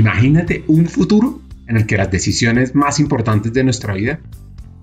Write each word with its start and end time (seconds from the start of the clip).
Imagínate 0.00 0.64
un 0.66 0.86
futuro 0.86 1.42
en 1.66 1.76
el 1.76 1.84
que 1.84 1.98
las 1.98 2.10
decisiones 2.10 2.74
más 2.74 3.00
importantes 3.00 3.52
de 3.52 3.64
nuestra 3.64 3.92
vida 3.92 4.18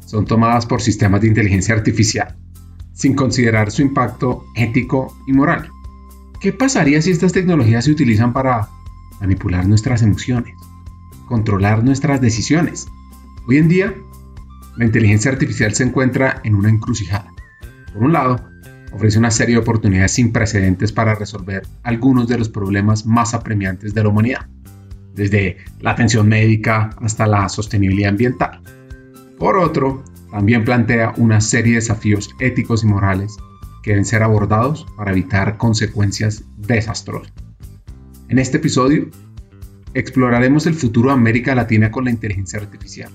son 0.05 0.25
tomadas 0.25 0.67
por 0.67 0.79
sistemas 0.79 1.21
de 1.21 1.27
inteligencia 1.27 1.73
artificial, 1.73 2.35
sin 2.93 3.15
considerar 3.15 3.71
su 3.71 3.81
impacto 3.81 4.45
ético 4.55 5.17
y 5.25 5.33
moral. 5.33 5.71
¿Qué 6.39 6.53
pasaría 6.53 7.01
si 7.01 7.09
estas 7.09 7.33
tecnologías 7.33 7.85
se 7.85 7.91
utilizan 7.93 8.31
para 8.31 8.69
manipular 9.19 9.67
nuestras 9.67 10.03
emociones, 10.03 10.53
controlar 11.25 11.83
nuestras 11.83 12.21
decisiones? 12.21 12.85
Hoy 13.47 13.57
en 13.57 13.69
día, 13.69 13.95
la 14.77 14.85
inteligencia 14.85 15.31
artificial 15.31 15.73
se 15.73 15.83
encuentra 15.83 16.41
en 16.43 16.53
una 16.53 16.69
encrucijada. 16.69 17.33
Por 17.91 18.03
un 18.03 18.13
lado, 18.13 18.47
ofrece 18.93 19.17
una 19.17 19.31
serie 19.31 19.55
de 19.55 19.61
oportunidades 19.61 20.11
sin 20.11 20.31
precedentes 20.31 20.91
para 20.91 21.15
resolver 21.15 21.63
algunos 21.81 22.27
de 22.27 22.37
los 22.37 22.49
problemas 22.49 23.07
más 23.07 23.33
apremiantes 23.33 23.95
de 23.95 24.03
la 24.03 24.09
humanidad, 24.09 24.47
desde 25.17 25.57
la 25.81 25.91
atención 25.91 26.29
médica 26.29 26.91
hasta 27.01 27.27
la 27.27 27.49
sostenibilidad 27.49 28.11
ambiental. 28.11 28.61
Por 29.37 29.57
otro, 29.57 30.03
también 30.31 30.63
plantea 30.63 31.13
una 31.17 31.41
serie 31.41 31.73
de 31.73 31.79
desafíos 31.79 32.29
éticos 32.39 32.83
y 32.83 32.87
morales 32.87 33.35
que 33.83 33.91
deben 33.91 34.05
ser 34.05 34.23
abordados 34.23 34.85
para 34.95 35.11
evitar 35.11 35.57
consecuencias 35.57 36.43
desastrosas. 36.57 37.33
En 38.29 38.39
este 38.39 38.57
episodio, 38.57 39.09
exploraremos 39.93 40.67
el 40.67 40.75
futuro 40.75 41.09
de 41.09 41.15
América 41.15 41.55
Latina 41.55 41.91
con 41.91 42.05
la 42.05 42.11
inteligencia 42.11 42.59
artificial, 42.59 43.11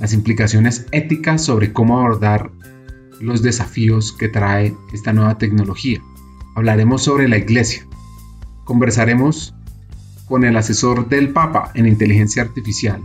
las 0.00 0.14
implicaciones 0.14 0.86
éticas 0.92 1.44
sobre 1.44 1.72
cómo 1.72 1.98
abordar 1.98 2.50
los 3.20 3.42
desafíos 3.42 4.12
que 4.12 4.28
trae 4.28 4.74
esta 4.94 5.12
nueva 5.12 5.38
tecnología. 5.38 6.00
Hablaremos 6.54 7.02
sobre 7.02 7.28
la 7.28 7.36
iglesia. 7.36 7.86
Conversaremos 8.64 9.54
con 10.28 10.44
el 10.44 10.56
asesor 10.56 11.08
del 11.08 11.30
Papa 11.30 11.70
en 11.74 11.86
inteligencia 11.86 12.42
artificial 12.42 13.02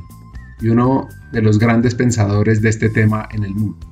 y 0.60 0.68
uno 0.68 1.08
de 1.32 1.42
los 1.42 1.58
grandes 1.58 1.96
pensadores 1.96 2.62
de 2.62 2.70
este 2.70 2.90
tema 2.90 3.28
en 3.32 3.44
el 3.44 3.56
mundo. 3.56 3.88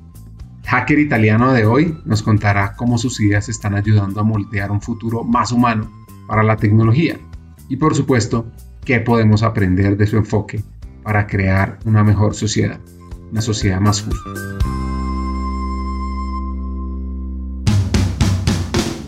Hacker 0.66 1.00
italiano 1.00 1.52
de 1.54 1.66
hoy 1.66 1.98
nos 2.06 2.22
contará 2.22 2.76
cómo 2.76 2.98
sus 2.98 3.20
ideas 3.20 3.50
están 3.50 3.76
ayudando 3.76 4.22
a 4.22 4.24
moldear 4.24 4.72
un 4.72 4.82
futuro 4.82 5.24
más 5.24 5.52
humano 5.52 5.90
para 6.28 6.44
la 6.44 6.58
tecnología 6.58 7.18
y 7.68 7.78
por 7.78 7.96
supuesto 7.96 8.52
qué 8.86 9.00
podemos 9.00 9.44
aprender 9.44 9.98
de 9.98 10.08
su 10.08 10.18
enfoque 10.18 10.64
para 11.04 11.28
crear 11.28 11.80
una 11.86 12.04
mejor 12.04 12.36
sociedad, 12.36 12.80
una 13.32 13.42
sociedad 13.42 13.80
más 13.80 14.02
justa. 14.02 14.30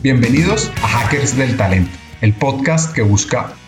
Bienvenidos 0.02 0.70
a 0.82 0.88
Hackers 0.88 1.38
del 1.38 1.56
Talento, 1.56 1.98
el 2.20 2.34
podcast 2.34 2.94
que 2.94 3.04
busca 3.04 3.54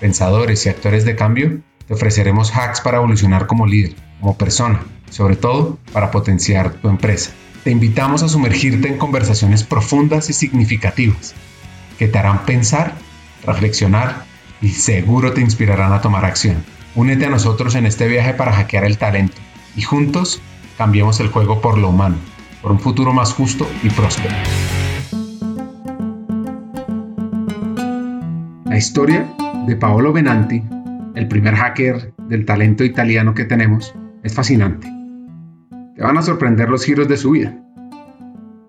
pensadores 0.00 0.64
y 0.64 0.68
actores 0.68 1.04
de 1.04 1.16
cambio, 1.16 1.60
te 1.86 1.94
ofreceremos 1.94 2.54
hacks 2.54 2.80
para 2.80 2.98
evolucionar 2.98 3.46
como 3.46 3.66
líder, 3.66 3.94
como 4.20 4.36
persona, 4.36 4.82
sobre 5.10 5.36
todo 5.36 5.78
para 5.92 6.10
potenciar 6.10 6.74
tu 6.74 6.88
empresa. 6.88 7.30
Te 7.64 7.70
invitamos 7.70 8.22
a 8.22 8.28
sumergirte 8.28 8.88
en 8.88 8.98
conversaciones 8.98 9.64
profundas 9.64 10.30
y 10.30 10.32
significativas 10.32 11.34
que 11.98 12.08
te 12.08 12.18
harán 12.18 12.44
pensar, 12.44 12.94
reflexionar 13.44 14.24
y 14.60 14.70
seguro 14.70 15.32
te 15.32 15.40
inspirarán 15.40 15.92
a 15.92 16.00
tomar 16.00 16.24
acción. 16.24 16.64
Únete 16.94 17.26
a 17.26 17.30
nosotros 17.30 17.74
en 17.74 17.86
este 17.86 18.08
viaje 18.08 18.34
para 18.34 18.52
hackear 18.52 18.84
el 18.84 18.98
talento 18.98 19.36
y 19.76 19.82
juntos 19.82 20.40
cambiemos 20.76 21.20
el 21.20 21.28
juego 21.28 21.60
por 21.60 21.78
lo 21.78 21.88
humano 21.88 22.16
por 22.62 22.72
un 22.72 22.80
futuro 22.80 23.12
más 23.12 23.32
justo 23.32 23.68
y 23.82 23.90
próspero. 23.90 24.34
Historia 28.78 29.34
de 29.66 29.76
Paolo 29.76 30.12
Benanti, 30.12 30.62
el 31.14 31.28
primer 31.28 31.54
hacker 31.56 32.14
del 32.28 32.44
talento 32.44 32.84
italiano 32.84 33.34
que 33.34 33.44
tenemos, 33.44 33.94
es 34.22 34.34
fascinante. 34.34 34.88
Te 35.96 36.02
van 36.02 36.16
a 36.16 36.22
sorprender 36.22 36.68
los 36.70 36.84
giros 36.84 37.08
de 37.08 37.16
su 37.16 37.32
vida. 37.32 37.60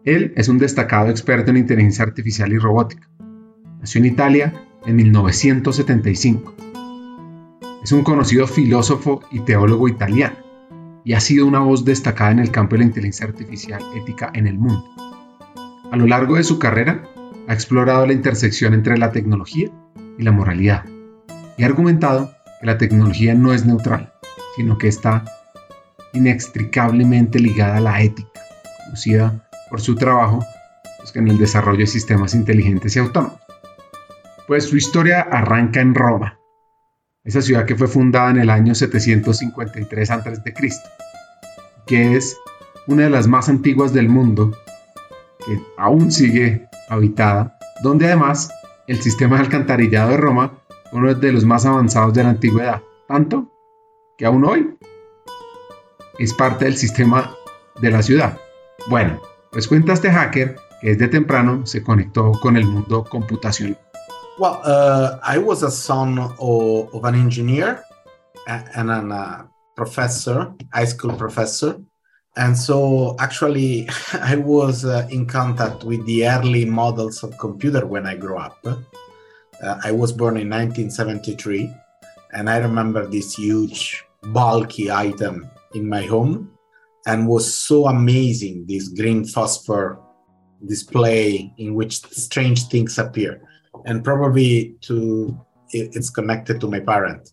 Él 0.03 0.33
es 0.35 0.49
un 0.49 0.57
destacado 0.57 1.09
experto 1.09 1.51
en 1.51 1.57
inteligencia 1.57 2.03
artificial 2.03 2.51
y 2.51 2.57
robótica. 2.57 3.07
Nació 3.79 3.99
en 3.99 4.07
Italia 4.07 4.53
en 4.85 4.95
1975. 4.95 6.55
Es 7.83 7.91
un 7.91 8.03
conocido 8.03 8.47
filósofo 8.47 9.21
y 9.31 9.41
teólogo 9.41 9.87
italiano 9.87 10.37
y 11.05 11.13
ha 11.13 11.19
sido 11.19 11.45
una 11.45 11.59
voz 11.59 11.85
destacada 11.85 12.31
en 12.31 12.39
el 12.39 12.51
campo 12.51 12.75
de 12.75 12.79
la 12.79 12.85
inteligencia 12.85 13.27
artificial 13.27 13.81
ética 13.95 14.31
en 14.33 14.47
el 14.47 14.57
mundo. 14.57 14.83
A 15.91 15.95
lo 15.97 16.07
largo 16.07 16.35
de 16.35 16.43
su 16.43 16.57
carrera, 16.57 17.03
ha 17.47 17.53
explorado 17.53 18.05
la 18.05 18.13
intersección 18.13 18.73
entre 18.73 18.97
la 18.97 19.11
tecnología 19.11 19.69
y 20.19 20.23
la 20.23 20.31
moralidad 20.31 20.83
y 21.57 21.63
argumentado 21.63 22.35
que 22.59 22.67
la 22.67 22.77
tecnología 22.77 23.33
no 23.33 23.53
es 23.53 23.65
neutral, 23.65 24.13
sino 24.55 24.77
que 24.77 24.87
está 24.87 25.23
inextricablemente 26.13 27.39
ligada 27.39 27.77
a 27.77 27.81
la 27.81 28.01
ética, 28.01 28.29
conocida 28.85 29.49
por 29.69 29.81
su 29.81 29.95
trabajo 29.95 30.45
pues, 30.97 31.15
en 31.15 31.27
el 31.29 31.37
desarrollo 31.37 31.79
de 31.79 31.87
sistemas 31.87 32.33
inteligentes 32.33 32.95
y 32.95 32.99
autónomos. 32.99 33.39
Pues 34.47 34.65
su 34.65 34.77
historia 34.77 35.21
arranca 35.21 35.79
en 35.79 35.95
Roma, 35.95 36.37
esa 37.23 37.41
ciudad 37.41 37.65
que 37.65 37.75
fue 37.75 37.87
fundada 37.87 38.31
en 38.31 38.39
el 38.39 38.49
año 38.49 38.75
753 38.75 40.11
a.C., 40.11 40.53
que 41.85 42.15
es 42.15 42.37
una 42.87 43.03
de 43.03 43.09
las 43.09 43.27
más 43.27 43.47
antiguas 43.47 43.93
del 43.93 44.09
mundo, 44.09 44.57
que 45.45 45.61
aún 45.77 46.11
sigue 46.11 46.67
habitada, 46.89 47.57
donde 47.83 48.07
además 48.07 48.49
el 48.89 48.99
sistema 49.03 49.35
de 49.35 49.43
alcantarillado 49.43 50.09
de 50.09 50.17
Roma 50.17 50.63
uno 50.91 51.13
de 51.13 51.31
los 51.31 51.45
más 51.45 51.63
avanzados 51.63 52.11
de 52.15 52.23
la 52.23 52.29
antigüedad, 52.29 52.81
tanto 53.07 53.45
que 54.17 54.25
aún 54.25 54.43
hoy 54.43 54.75
es 56.17 56.33
parte 56.33 56.65
del 56.65 56.75
sistema 56.75 57.35
de 57.79 57.91
la 57.91 58.01
ciudad. 58.01 58.39
Bueno, 58.89 59.21
pues 59.51 59.67
cuenta 59.67 59.93
este 59.93 60.11
hacker 60.11 60.55
que 60.81 60.89
desde 60.89 61.07
temprano 61.07 61.67
se 61.67 61.83
conectó 61.83 62.31
con 62.31 62.57
el 62.57 62.65
mundo 62.65 63.03
computacional. 63.03 63.77
Well, 64.39 64.57
uh, 64.65 65.19
I 65.23 65.37
was 65.37 65.61
a 65.61 65.69
son 65.69 66.17
of, 66.17 66.91
of 66.91 67.05
an 67.05 67.13
engineer 67.13 67.81
and 68.47 68.89
a 68.89 69.01
uh, 69.01 69.47
professor, 69.75 70.55
high 70.73 70.87
school 70.87 71.15
professor. 71.15 71.77
And 72.39 72.57
so 72.57 73.17
actually, 73.19 73.89
I 74.13 74.37
was 74.37 74.85
uh, 74.85 75.07
in 75.11 75.25
contact 75.25 75.83
with 75.83 76.05
the 76.05 76.25
early 76.25 76.63
models 76.63 77.21
of 77.21 77.37
computer 77.37 77.85
when 77.85 78.07
I 78.07 78.15
grew 78.15 78.37
up. 78.37 78.57
Uh, 78.65 79.75
I 79.83 79.91
was 79.91 80.13
born 80.13 80.37
in 80.37 80.49
1973, 80.49 81.69
and 82.31 82.49
I 82.49 82.57
remember 82.59 83.05
this 83.05 83.35
huge, 83.35 84.05
bulky 84.31 84.89
item 84.89 85.49
in 85.75 85.89
my 85.89 86.03
home, 86.03 86.51
and 87.05 87.27
was 87.27 87.53
so 87.53 87.87
amazing. 87.87 88.65
This 88.67 88.87
green 88.87 89.25
phosphor 89.25 89.99
display 90.65 91.53
in 91.57 91.75
which 91.75 92.01
strange 92.11 92.67
things 92.67 92.97
appear 92.97 93.41
and 93.85 94.03
probably 94.03 94.75
to 94.81 95.39
it's 95.71 96.09
connected 96.09 96.59
to 96.59 96.67
my 96.67 96.79
parent 96.79 97.31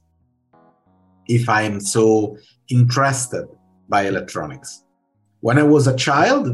if 1.26 1.48
i 1.48 1.62
am 1.62 1.80
so 1.80 2.36
interested 2.68 3.48
by 3.88 4.02
electronics 4.02 4.84
when 5.46 5.58
i 5.58 5.66
was 5.74 5.84
a 5.86 5.96
child 5.96 6.44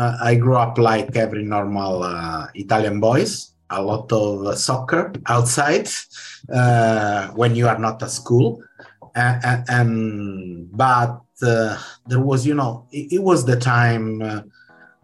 uh, 0.00 0.16
i 0.30 0.32
grew 0.42 0.56
up 0.56 0.74
like 0.90 1.16
every 1.16 1.44
normal 1.56 2.02
uh, 2.02 2.46
italian 2.54 3.00
boys 3.00 3.52
a 3.72 3.82
lot 3.82 4.12
of 4.12 4.56
soccer 4.58 5.12
outside 5.26 5.88
uh, 6.52 7.28
when 7.28 7.54
you 7.54 7.68
are 7.68 7.78
not 7.78 8.02
at 8.02 8.10
school. 8.10 8.62
And, 9.14 9.64
and 9.68 10.76
but 10.76 11.20
uh, 11.42 11.76
there 12.06 12.20
was 12.20 12.46
you 12.46 12.54
know 12.54 12.86
it, 12.90 13.14
it 13.14 13.22
was 13.22 13.44
the 13.44 13.58
time 13.58 14.22
uh, 14.22 14.42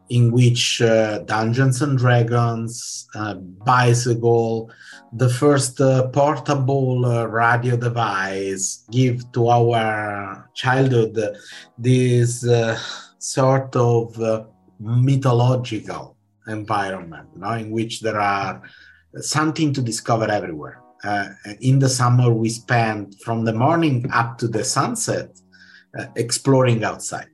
in 0.09 0.33
which 0.33 0.81
uh, 0.81 1.19
Dungeons 1.19 1.83
and 1.83 1.99
Dragons, 1.99 3.07
Bicycle, 3.67 4.71
the 5.13 5.29
first 5.29 5.77
portable 5.77 7.03
radio 7.29 7.77
device 7.77 8.85
give 8.91 9.31
to 9.33 9.49
our 9.49 10.49
childhood 10.55 11.37
this 11.77 12.43
sort 13.19 13.75
of 13.77 14.21
uh, 14.21 14.45
mythological 14.81 16.17
environment, 16.47 17.29
you 17.35 17.41
know, 17.41 17.53
in 17.53 17.71
which 17.71 18.01
there 18.01 18.21
are 18.21 18.63
something 19.21 19.73
to 19.73 19.83
discover 19.83 20.31
everywhere. 20.31 20.83
Uh, 21.05 21.29
in 21.61 21.79
the 21.79 21.89
summer, 21.89 22.33
we 22.33 22.49
spend 22.49 23.15
from 23.21 23.45
the 23.45 23.53
morning 23.53 24.07
up 24.13 24.39
to 24.39 24.49
the 24.49 24.65
sunset 24.65 25.31
uh, 25.99 26.07
exploring 26.17 26.83
outside. 26.85 27.29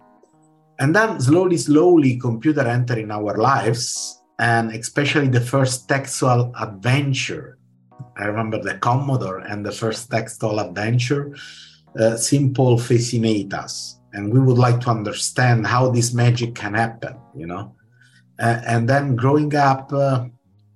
And 0.78 0.94
then 0.94 1.20
slowly, 1.20 1.56
slowly, 1.56 2.18
computer 2.18 2.66
enter 2.66 2.98
in 2.98 3.10
our 3.10 3.36
lives, 3.36 4.20
and 4.38 4.72
especially 4.72 5.28
the 5.28 5.40
first 5.40 5.88
textual 5.88 6.52
adventure. 6.60 7.58
I 8.16 8.24
remember 8.24 8.60
the 8.60 8.78
Commodore 8.78 9.38
and 9.38 9.64
the 9.64 9.72
first 9.72 10.10
textual 10.10 10.58
adventure, 10.58 11.34
uh, 11.98 12.16
simple 12.16 12.76
fascinate 12.76 13.54
us, 13.54 14.00
and 14.14 14.32
we 14.32 14.40
would 14.40 14.58
like 14.58 14.80
to 14.80 14.90
understand 14.90 15.66
how 15.66 15.90
this 15.90 16.14
magic 16.14 16.54
can 16.54 16.74
happen, 16.74 17.16
you 17.36 17.46
know. 17.46 17.74
Uh, 18.40 18.60
and 18.66 18.88
then 18.88 19.14
growing 19.16 19.54
up, 19.54 19.92
uh, 19.92 20.24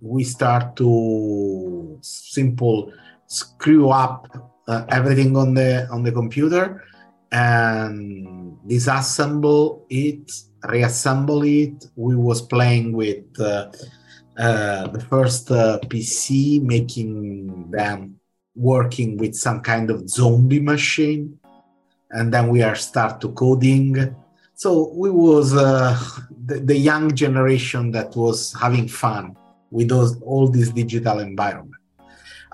we 0.00 0.24
start 0.24 0.76
to 0.76 1.98
simple 2.02 2.92
screw 3.26 3.90
up 3.90 4.28
uh, 4.68 4.84
everything 4.88 5.36
on 5.36 5.54
the 5.54 5.88
on 5.90 6.02
the 6.02 6.12
computer 6.12 6.84
and 7.32 8.56
disassemble 8.66 9.82
it 9.90 10.30
reassemble 10.64 11.42
it 11.42 11.86
we 11.96 12.16
was 12.16 12.40
playing 12.42 12.92
with 12.92 13.24
uh, 13.40 13.70
uh, 14.38 14.86
the 14.88 15.00
first 15.00 15.50
uh, 15.50 15.78
pc 15.88 16.62
making 16.62 17.70
them 17.70 18.18
working 18.54 19.16
with 19.18 19.34
some 19.34 19.60
kind 19.60 19.90
of 19.90 20.08
zombie 20.08 20.60
machine 20.60 21.37
and 22.10 22.32
then 22.32 22.48
we 22.48 22.62
are 22.62 22.74
start 22.74 23.20
to 23.20 23.28
coding. 23.32 24.14
So 24.54 24.92
we 24.94 25.10
was 25.10 25.54
uh, 25.54 25.98
the, 26.46 26.60
the 26.60 26.76
young 26.76 27.14
generation 27.14 27.92
that 27.92 28.16
was 28.16 28.54
having 28.60 28.88
fun 28.88 29.36
with 29.70 29.88
those, 29.88 30.20
all 30.22 30.48
this 30.48 30.70
digital 30.70 31.20
environment. 31.20 31.74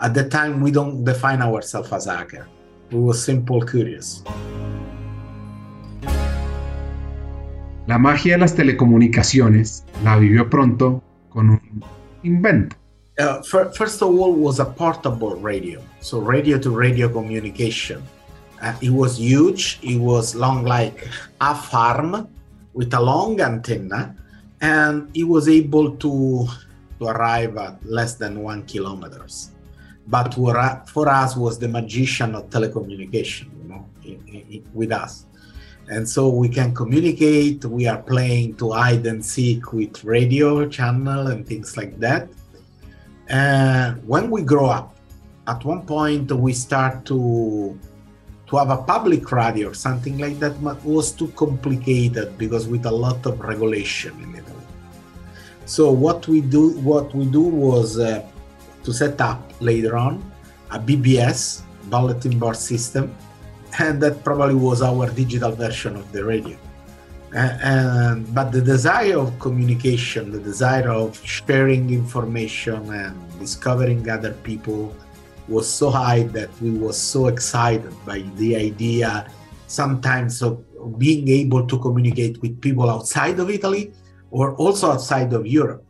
At 0.01 0.15
the 0.15 0.29
time 0.29 0.61
we 0.61 0.71
don't 0.71 1.05
define 1.05 1.41
ourselves 1.41 1.93
as 1.93 2.07
hacker. 2.07 2.49
We 2.91 3.01
were 3.01 3.15
simple 3.15 3.63
curious. 3.63 4.23
La 7.87 7.99
magia 7.99 8.35
de 8.35 8.39
las 8.39 8.55
telecomunicaciones 8.55 9.85
la 10.03 10.17
vivió 10.17 10.49
pronto 10.49 11.03
con 11.29 11.51
un 11.51 11.85
invento. 12.23 12.77
Uh, 13.17 13.41
first 13.43 14.03
of 14.03 14.09
all, 14.09 14.33
was 14.33 14.59
a 14.59 14.65
portable 14.65 15.37
radio, 15.37 15.81
so 16.01 16.19
radio 16.19 16.59
to 16.59 16.71
radio 16.71 17.09
communication. 17.09 18.03
Uh, 18.65 18.75
it 18.81 18.89
was 18.89 19.19
huge. 19.19 19.79
It 19.83 20.01
was 20.01 20.35
long 20.35 20.65
like 20.65 21.07
a 21.41 21.55
farm 21.55 22.29
with 22.73 22.95
a 22.95 23.01
long 23.01 23.39
antenna, 23.41 24.17
and 24.63 25.11
it 25.15 25.25
was 25.25 25.49
able 25.49 25.97
to 25.97 26.49
to 26.99 27.05
arrive 27.05 27.59
at 27.59 27.85
less 27.85 28.15
than 28.15 28.43
one 28.43 28.63
kilometers. 28.65 29.51
But 30.07 30.33
for, 30.35 30.57
us, 31.09 31.37
was 31.37 31.59
the 31.59 31.69
magician 31.69 32.35
of 32.35 32.49
telecommunication, 32.49 33.49
you 33.61 33.69
know, 33.69 33.85
with 34.73 34.93
us 34.93 35.27
and 35.89 36.09
so 36.09 36.29
we 36.29 36.49
can 36.49 36.75
communicate 36.75 37.65
we 37.67 37.87
are 37.87 38.01
playing 38.03 38.55
to 38.57 38.73
hide 38.73 39.05
and 39.07 39.25
seek 39.25 39.73
with 39.73 40.03
radio 40.05 40.67
channel 40.69 41.27
and 41.27 41.47
things 41.47 41.77
like 41.77 41.99
that 41.99 42.29
and 43.29 44.07
when 44.07 44.31
we 44.31 44.43
grow 44.43 44.67
up 44.67 44.97
at 45.47 45.63
one 45.65 45.85
point 45.85 46.31
we 46.33 46.53
start 46.53 47.05
to 47.05 47.79
to 48.55 48.61
have 48.61 48.71
a 48.71 48.83
public 48.83 49.31
radio 49.33 49.71
or 49.71 49.75
something 49.75 50.19
like 50.19 50.39
that 50.39 50.55
was 50.85 51.11
too 51.11 51.29
complicated 51.29 52.39
because 52.39 52.69
with 52.69 52.87
a 52.87 52.91
lot 52.91 53.25
of 53.27 53.41
regulation 53.41 54.13
in 54.23 54.31
italy 54.35 54.67
so 55.67 55.91
what 55.91 56.29
we 56.29 56.41
do 56.41 56.71
what 56.91 57.15
we 57.15 57.25
do 57.27 57.43
was 57.43 57.99
uh, 57.99 58.23
to 58.85 58.93
set 58.93 59.21
up 59.21 59.41
later 59.61 59.97
on 59.97 60.23
a 60.71 60.79
bbs 60.79 61.63
bulletin 61.91 62.39
board 62.39 62.57
system 62.57 63.15
and 63.81 64.01
that 64.01 64.23
probably 64.23 64.55
was 64.55 64.83
our 64.83 65.11
digital 65.11 65.51
version 65.51 65.97
of 65.97 66.07
the 66.13 66.25
radio. 66.25 66.57
and 67.35 68.33
but 68.33 68.53
the 68.53 68.63
desire 68.63 69.19
of 69.19 69.37
communication, 69.41 70.31
the 70.31 70.39
desire 70.39 70.89
of 70.89 71.09
sharing 71.37 71.91
information 71.91 72.81
and 73.03 73.15
discovering 73.41 74.09
other 74.09 74.33
people 74.49 74.95
was 75.49 75.69
so 75.69 75.91
high 75.91 76.25
that 76.33 76.51
we 76.61 76.79
were 76.79 76.93
so 76.93 77.27
excited 77.29 77.93
by 78.07 78.25
the 78.37 78.57
idea 78.57 79.31
sometimes 79.67 80.43
of 80.43 80.63
being 80.99 81.29
able 81.29 81.67
to 81.67 81.79
communicate 81.79 82.41
with 82.43 82.61
people 82.61 82.91
outside 82.91 83.39
of 83.41 83.51
Italy 83.51 83.93
or 84.31 84.55
also 84.57 84.93
outside 84.93 85.33
of 85.33 85.47
Europe. 85.47 85.85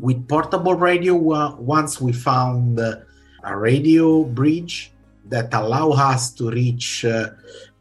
With 0.00 0.26
portable 0.28 0.74
radio, 0.74 1.14
once 1.14 2.00
we 2.00 2.12
found 2.12 2.78
a 2.78 3.56
radio 3.56 4.24
bridge 4.24 4.92
that 5.26 5.52
allow 5.54 5.90
us 5.90 6.32
to 6.34 6.50
reach 6.50 7.04
uh, 7.04 7.30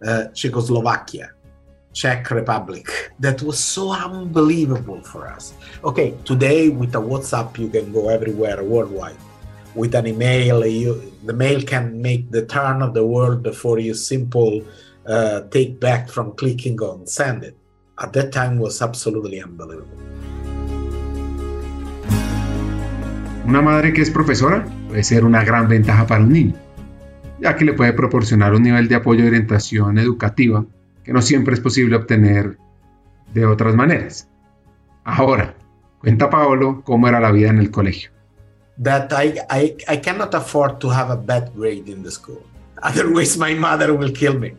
uh, 0.05 0.25
Czechoslovakia, 0.33 1.31
Czech 1.93 2.31
Republic. 2.31 3.13
That 3.19 3.41
was 3.41 3.59
so 3.59 3.91
unbelievable 3.91 5.01
for 5.03 5.27
us. 5.27 5.53
Okay, 5.83 6.15
today 6.23 6.69
with 6.69 6.95
a 6.95 7.01
WhatsApp, 7.01 7.57
you 7.57 7.69
can 7.69 7.91
go 7.91 8.09
everywhere 8.09 8.63
worldwide. 8.63 9.17
With 9.75 9.95
an 9.95 10.07
email, 10.07 10.65
you, 10.65 11.01
the 11.25 11.33
mail 11.33 11.63
can 11.63 12.01
make 12.01 12.29
the 12.31 12.45
turn 12.45 12.81
of 12.81 12.93
the 12.93 13.03
world 13.03 13.41
before 13.41 13.79
you 13.79 13.93
simple 13.93 14.61
uh, 15.07 15.41
take 15.49 15.79
back 15.79 16.09
from 16.09 16.33
clicking 16.35 16.79
on 16.81 17.07
send 17.07 17.43
it. 17.43 17.55
At 17.97 18.13
that 18.13 18.31
time 18.31 18.59
was 18.59 18.81
absolutely 18.81 19.41
unbelievable. 19.41 19.97
Una 23.45 23.61
madre 23.61 23.91
que 23.93 24.01
es 24.01 24.09
profesora 24.09 24.65
puede 24.87 25.03
ser 25.03 25.25
una 25.25 25.43
gran 25.43 25.67
ventaja 25.67 26.07
para 26.07 26.23
un 26.23 26.31
niño 26.31 26.63
ya 27.43 27.57
que 27.57 27.65
le 27.65 27.73
puede 27.73 27.91
proporcionar 27.91 28.53
un 28.53 28.63
nivel 28.63 28.87
de 28.87 28.95
apoyo 28.95 29.25
y 29.25 29.27
orientación 29.27 29.97
educativa 29.97 30.65
que 31.03 31.11
no 31.11 31.21
siempre 31.21 31.53
es 31.53 31.59
posible 31.59 31.97
obtener 31.97 32.57
de 33.33 33.45
otras 33.45 33.75
maneras. 33.75 34.29
Ahora, 35.03 35.53
cuenta 35.99 36.29
Paolo 36.29 36.81
cómo 36.85 37.09
era 37.09 37.19
la 37.19 37.33
vida 37.33 37.49
en 37.49 37.57
el 37.57 37.69
colegio. 37.69 38.12
That 38.77 39.13
I, 39.13 39.39
I, 39.49 39.77
I 39.87 39.97
cannot 39.97 40.33
afford 40.33 40.81
to 40.81 40.89
have 40.89 41.09
a 41.09 41.17
bad 41.17 41.53
grade 41.53 41.89
in 41.89 42.01
the 42.01 42.11
school. 42.11 42.43
Otherwise, 42.83 43.37
my 43.37 43.53
mother 43.53 43.93
will 43.93 44.11
kill 44.11 44.37
me. 44.37 44.53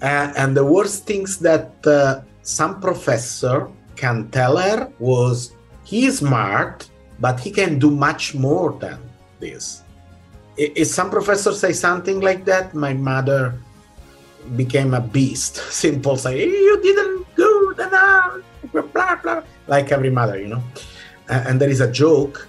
And 0.00 0.56
the 0.56 0.64
worst 0.64 1.06
things 1.06 1.38
that 1.40 1.86
uh, 1.86 2.22
some 2.42 2.80
professor 2.80 3.68
can 3.96 4.30
tell 4.30 4.56
her 4.56 4.90
was 4.98 5.52
he 5.84 6.06
is 6.06 6.18
smart, 6.18 6.88
but 7.20 7.38
he 7.38 7.50
can 7.50 7.78
do 7.78 7.90
much 7.90 8.34
more 8.34 8.72
than 8.80 8.98
this 9.40 9.82
if 10.60 10.88
some 10.88 11.10
professor 11.10 11.52
say 11.52 11.72
something 11.72 12.20
like 12.20 12.44
that, 12.44 12.74
my 12.74 12.92
mother 12.92 13.54
became 14.56 14.94
a 14.94 15.00
beast. 15.00 15.56
Simple 15.72 16.16
say, 16.16 16.44
you 16.46 16.80
didn't 16.82 17.26
do 17.36 17.74
enough, 17.78 18.40
blah, 18.92 19.16
blah, 19.16 19.42
like 19.66 19.90
every 19.90 20.10
mother, 20.10 20.38
you 20.38 20.48
know. 20.48 20.62
And 21.28 21.60
there 21.60 21.70
is 21.70 21.80
a 21.80 21.90
joke. 21.90 22.46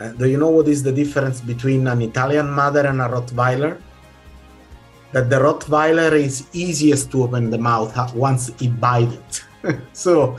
Uh, 0.00 0.08
do 0.18 0.26
you 0.26 0.36
know 0.36 0.50
what 0.50 0.66
is 0.66 0.82
the 0.82 0.92
difference 0.92 1.40
between 1.40 1.86
an 1.86 2.02
Italian 2.02 2.50
mother 2.50 2.86
and 2.86 3.00
a 3.00 3.08
Rottweiler? 3.08 3.78
That 5.12 5.30
the 5.30 5.36
Rottweiler 5.36 6.12
is 6.12 6.46
easiest 6.52 7.12
to 7.12 7.22
open 7.22 7.50
the 7.50 7.58
mouth 7.58 7.94
once 8.14 8.50
it 8.60 8.80
bites 8.80 9.44
it. 9.62 9.78
so, 9.92 10.36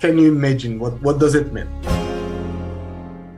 can 0.00 0.18
you 0.18 0.32
imagine 0.32 0.78
what, 0.78 1.00
what 1.02 1.18
does 1.18 1.34
it 1.34 1.52
mean? 1.52 1.68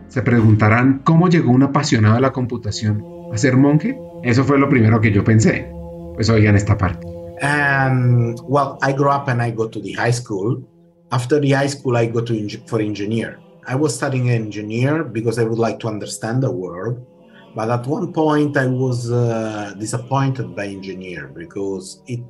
Se 0.09 0.23
preguntarán 0.23 1.01
cómo 1.05 1.29
llegó 1.29 1.51
un 1.51 1.63
apasionado 1.63 2.17
de 2.17 2.21
la 2.21 2.33
computación 2.33 3.03
a 3.33 3.39
ser 3.39 3.57
monje. 3.57 3.99
Eso 4.23 4.45
fue 4.45 4.59
lo 4.59 4.69
primero 4.69 5.01
que 5.01 5.11
yo 5.11 5.25
pensé. 5.25 5.69
Pues 6.15 6.29
oigan 6.29 6.55
esta 6.55 6.77
parte. 6.77 7.07
Um, 7.43 8.37
well, 8.47 8.79
I 8.83 8.93
grew 8.93 9.11
up 9.11 9.29
and 9.29 9.43
I 9.43 9.51
go 9.51 9.69
to 9.69 9.81
the 9.81 9.93
high 9.95 10.13
school. 10.13 10.63
After 11.11 11.41
the 11.41 11.51
high 11.53 11.69
school, 11.69 11.97
I 11.97 12.07
go 12.07 12.21
to 12.21 12.49
for 12.67 12.81
engineer. 12.81 13.39
I 13.67 13.75
was 13.77 13.95
studying 13.95 14.31
engineer 14.31 15.05
because 15.05 15.39
I 15.39 15.45
would 15.45 15.59
like 15.59 15.79
to 15.81 15.89
understand 15.89 16.43
the 16.43 16.51
world. 16.51 17.07
But 17.55 17.71
at 17.71 17.87
one 17.87 18.13
point, 18.13 18.57
I 18.57 18.67
was 18.67 19.11
uh, 19.13 19.75
disappointed 19.79 20.57
by 20.57 20.67
engineer 20.67 21.29
because 21.29 22.03
it 22.07 22.21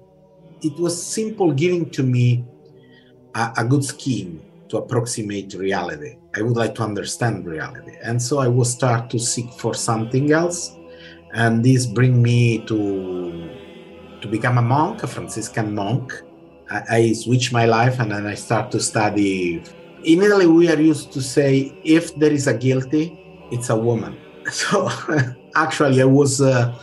it 0.62 0.78
was 0.78 0.94
simple 1.00 1.52
giving 1.52 1.90
to 1.90 2.02
me 2.02 2.44
a, 3.34 3.52
a 3.58 3.64
good 3.64 3.84
scheme 3.84 4.42
to 4.68 4.78
approximate 4.78 5.54
reality. 5.54 6.16
I 6.36 6.42
would 6.42 6.56
like 6.56 6.74
to 6.76 6.82
understand 6.82 7.46
reality. 7.46 7.96
And 8.02 8.20
so 8.20 8.38
I 8.38 8.48
will 8.48 8.64
start 8.64 9.10
to 9.10 9.18
seek 9.18 9.52
for 9.52 9.74
something 9.74 10.32
else. 10.32 10.72
And 11.34 11.64
this 11.64 11.86
bring 11.86 12.22
me 12.22 12.64
to 12.66 13.50
to 14.20 14.28
become 14.28 14.58
a 14.58 14.62
monk, 14.62 15.02
a 15.02 15.06
Franciscan 15.06 15.74
monk. 15.74 16.12
I, 16.70 16.82
I 16.90 17.12
switch 17.12 17.52
my 17.52 17.64
life 17.66 18.00
and 18.00 18.10
then 18.12 18.26
I 18.26 18.34
start 18.34 18.70
to 18.72 18.80
study. 18.80 19.62
In 20.04 20.20
Italy, 20.20 20.46
we 20.46 20.68
are 20.68 20.80
used 20.80 21.12
to 21.12 21.22
say 21.22 21.78
if 21.84 22.14
there 22.16 22.32
is 22.32 22.48
a 22.48 22.54
guilty, 22.54 23.18
it's 23.50 23.70
a 23.70 23.76
woman. 23.76 24.16
So 24.50 24.90
actually, 25.54 26.02
I 26.02 26.04
was 26.04 26.40
uh, 26.40 26.76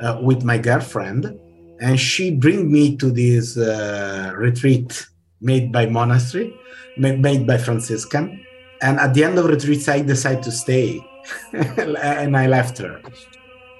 uh, 0.00 0.18
with 0.22 0.44
my 0.44 0.56
girlfriend, 0.56 1.38
and 1.80 2.00
she 2.00 2.34
bring 2.34 2.72
me 2.72 2.96
to 2.96 3.10
this 3.10 3.58
uh, 3.58 4.32
retreat 4.34 5.06
made 5.42 5.70
by 5.70 5.86
monastery 5.86 6.54
made 6.96 7.46
by 7.46 7.58
Franciscan. 7.58 8.40
And 8.80 8.98
at 8.98 9.12
the 9.14 9.24
end 9.24 9.38
of 9.38 9.44
retreats, 9.46 9.88
I 9.88 10.00
decided 10.00 10.42
to 10.44 10.52
stay, 10.52 11.00
and 11.52 12.36
I 12.36 12.46
left 12.46 12.78
her. 12.78 13.02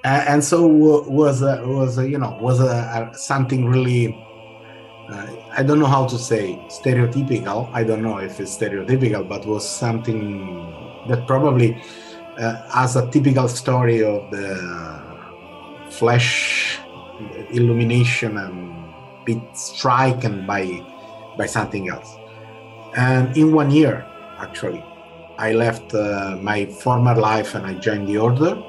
and 0.03 0.43
so 0.43 0.67
was 0.67 1.41
was 1.41 1.97
you 1.97 2.19
know 2.19 2.37
was 2.39 2.59
something 3.17 3.65
really 3.65 4.15
I 5.09 5.63
don't 5.63 5.79
know 5.79 5.87
how 5.87 6.07
to 6.07 6.17
say 6.17 6.59
stereotypical. 6.67 7.69
I 7.73 7.83
don't 7.83 8.01
know 8.01 8.17
if 8.17 8.39
it's 8.39 8.57
stereotypical, 8.57 9.27
but 9.27 9.45
was 9.45 9.67
something 9.67 11.03
that 11.07 11.27
probably 11.27 11.81
uh, 12.39 12.69
has 12.71 12.95
a 12.95 13.09
typical 13.11 13.47
story 13.47 14.03
of 14.03 14.31
the 14.31 14.55
flash 15.89 16.79
illumination 17.51 18.37
and 18.37 18.73
be 19.25 19.41
stricken 19.53 20.45
by 20.45 20.81
by 21.37 21.45
something 21.45 21.89
else. 21.89 22.17
And 22.95 23.35
in 23.35 23.53
one 23.53 23.71
year, 23.71 24.05
actually, 24.39 24.83
I 25.37 25.53
left 25.53 25.93
uh, 25.93 26.37
my 26.41 26.65
former 26.65 27.15
life 27.15 27.55
and 27.55 27.65
I 27.65 27.73
joined 27.73 28.07
the 28.07 28.17
order 28.17 28.61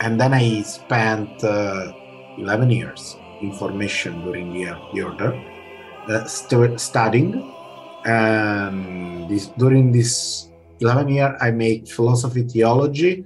and 0.00 0.20
then 0.20 0.32
I 0.34 0.62
spent 0.62 1.44
uh, 1.44 1.92
11 2.38 2.70
years 2.70 3.16
in 3.44 3.52
formation 3.52 4.24
during 4.24 4.52
the, 4.52 4.76
the 4.92 5.02
order, 5.02 5.30
uh, 6.08 6.24
st- 6.24 6.80
studying. 6.80 7.30
And 8.04 9.28
this, 9.30 9.46
during 9.56 9.92
this 9.92 10.48
11 10.80 11.08
year, 11.08 11.36
I 11.40 11.50
make 11.50 11.88
philosophy, 11.88 12.42
theology. 12.42 13.24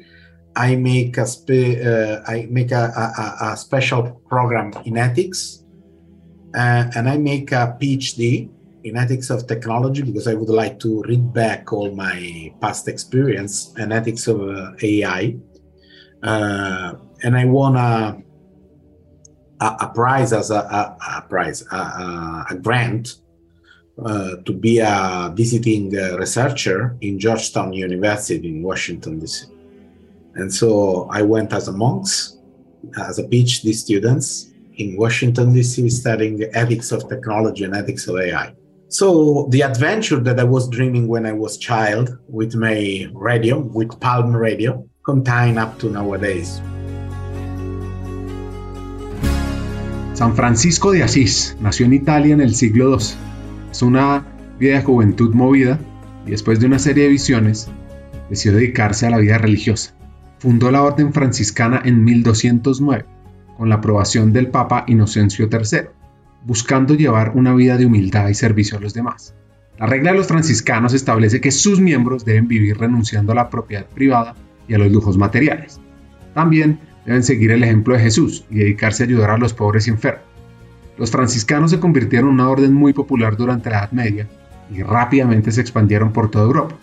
I 0.55 0.77
make 0.77 1.19
a 1.19 1.27
spe- 1.27 1.79
uh, 1.85 2.21
I 2.27 2.47
make 2.51 2.73
a, 2.73 2.85
a, 3.05 3.53
a, 3.53 3.57
special 3.57 4.21
program 4.29 4.73
in 4.85 4.97
ethics, 4.97 5.65
uh, 6.55 6.91
and 6.97 7.09
I 7.09 7.17
make 7.17 7.53
a 7.53 7.77
PhD 7.81 8.51
in 8.83 8.97
ethics 8.97 9.31
of 9.31 9.47
technology 9.47 10.03
because 10.03 10.27
I 10.27 10.35
would 10.35 10.49
like 10.49 10.81
to 10.81 11.03
read 11.03 11.33
back 11.33 11.73
all 11.73 11.95
my 11.95 12.53
past 12.61 12.89
experience 12.89 13.73
and 13.77 13.93
ethics 13.93 14.27
of 14.27 14.41
uh, 14.41 14.73
AI 14.83 15.37
uh, 16.23 16.95
and 17.23 17.37
I 17.37 17.45
won 17.45 17.77
a 17.77 18.21
a, 19.61 19.77
a 19.81 19.93
prize 19.95 20.33
as 20.33 20.51
a, 20.51 20.61
a, 20.61 20.97
a 21.19 21.23
prize 21.23 21.65
a, 21.71 22.57
grant 22.61 23.17
uh, 24.05 24.37
to 24.45 24.53
be 24.53 24.79
a 24.79 25.33
visiting 25.35 25.97
uh, 25.99 26.17
researcher 26.19 26.97
in 27.01 27.19
Georgetown 27.19 27.73
University 27.73 28.49
in 28.49 28.63
Washington 28.63 29.19
D.C. 29.19 29.47
And 30.35 30.53
so 30.53 31.09
I 31.11 31.23
went 31.23 31.53
as 31.53 31.67
a 31.69 31.73
monks, 31.73 32.39
as 33.01 33.19
a 33.19 33.25
PhD 33.25 33.75
students 33.75 34.53
in 34.77 34.97
Washington 34.97 35.53
D.C. 35.53 35.91
studying 35.91 36.43
ethics 36.55 36.93
of 36.93 37.09
technology 37.09 37.65
and 37.65 37.75
ethics 37.75 38.07
of 38.07 38.19
AI. 38.19 38.55
So 38.89 39.49
the 39.51 39.63
adventure 39.63 40.21
that 40.21 40.39
I 40.41 40.45
was 40.45 40.69
dreaming 40.69 41.09
when 41.09 41.27
I 41.27 41.33
was 41.33 41.59
child 41.59 42.17
with 42.29 42.55
my 42.55 43.07
radio, 43.13 43.59
with 43.59 43.99
Palm 44.01 44.35
Radio, 44.35 44.89
contained 45.05 45.59
up 45.59 45.79
to 45.81 45.91
nowadays. 45.91 46.61
San 50.19 50.35
Francisco 50.35 50.91
de 50.91 51.05
Asís 51.05 51.57
nació 51.61 51.87
en 51.87 51.93
Italia 51.93 52.35
en 52.35 52.41
el 52.41 52.53
siglo 52.53 52.91
II. 52.91 53.07
Es 53.71 53.83
una 53.83 54.27
vida 54.59 54.75
de 54.75 54.83
juventud 54.83 55.33
movida 55.33 55.79
y 56.27 56.33
después 56.33 56.59
de 56.59 56.67
una 56.67 56.81
serie 56.81 57.05
de 57.05 57.11
visiones 57.11 57.71
decidió 58.29 58.59
dedicarse 58.59 59.07
a 59.07 59.11
la 59.11 59.19
vida 59.19 59.39
religiosa. 59.39 59.95
Fundó 60.41 60.73
la 60.73 60.83
Orden 60.83 61.13
Franciscana 61.13 61.81
en 61.85 62.03
1209 62.03 63.05
con 63.57 63.69
la 63.69 63.77
aprobación 63.77 64.33
del 64.33 64.49
Papa 64.49 64.83
Inocencio 64.89 65.49
III, 65.53 65.83
buscando 66.45 66.95
llevar 66.95 67.31
una 67.37 67.55
vida 67.55 67.77
de 67.77 67.87
humildad 67.87 68.27
y 68.27 68.35
servicio 68.35 68.79
a 68.79 68.81
los 68.81 68.95
demás. 68.95 69.37
La 69.79 69.87
regla 69.87 70.11
de 70.11 70.19
los 70.19 70.27
franciscanos 70.27 70.95
establece 70.95 71.41
que 71.41 71.53
sus 71.53 71.79
miembros 71.79 72.25
deben 72.25 72.49
vivir 72.49 72.77
renunciando 72.77 73.31
a 73.31 73.37
la 73.37 73.51
propiedad 73.51 73.87
privada 73.87 74.35
y 74.67 74.75
a 74.75 74.79
los 74.79 74.91
lujos 74.91 75.17
materiales. 75.17 75.81
También 76.35 76.81
deben 77.09 77.23
seguir 77.23 77.53
el 77.53 77.65
ejemplo 77.65 77.95
de 77.95 78.01
Jesús 78.01 78.45
y 78.51 78.57
dedicarse 78.57 79.03
a 79.03 79.07
ayudar 79.07 79.31
a 79.31 79.39
los 79.39 79.55
pobres 79.55 79.87
y 79.87 79.91
enfermos. 79.91 80.25
Los 80.99 81.11
franciscanos 81.11 81.71
se 81.71 81.81
convirtieron 81.81 82.29
en 82.29 82.35
una 82.35 82.51
orden 82.51 82.75
muy 82.75 82.93
popular 82.93 83.35
durante 83.35 83.71
la 83.71 83.79
Edad 83.79 83.93
Media 83.93 84.29
y 84.71 84.83
rápidamente 84.83 85.51
se 85.51 85.63
expandieron 85.63 86.13
por 86.13 86.31
toda 86.31 86.45
Europa. 86.45 86.75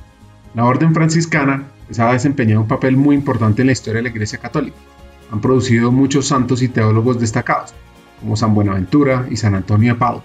La 0.56 0.66
orden 0.66 0.96
franciscana 0.96 1.66
pues, 1.86 2.00
ha 2.00 2.12
desempeñado 2.12 2.62
un 2.62 2.68
papel 2.68 2.98
muy 2.98 3.16
importante 3.16 3.62
en 3.62 3.68
la 3.68 3.74
historia 3.74 3.98
de 3.98 4.04
la 4.04 4.10
Iglesia 4.10 4.40
Católica. 4.40 4.76
Han 5.32 5.42
producido 5.42 5.92
muchos 5.92 6.28
santos 6.28 6.64
y 6.64 6.70
teólogos 6.70 7.20
destacados, 7.20 7.76
como 8.20 8.36
San 8.36 8.56
Buenaventura 8.56 9.28
y 9.30 9.36
San 9.36 9.54
Antonio 9.54 9.94
de 9.94 10.00
Padua, 10.00 10.24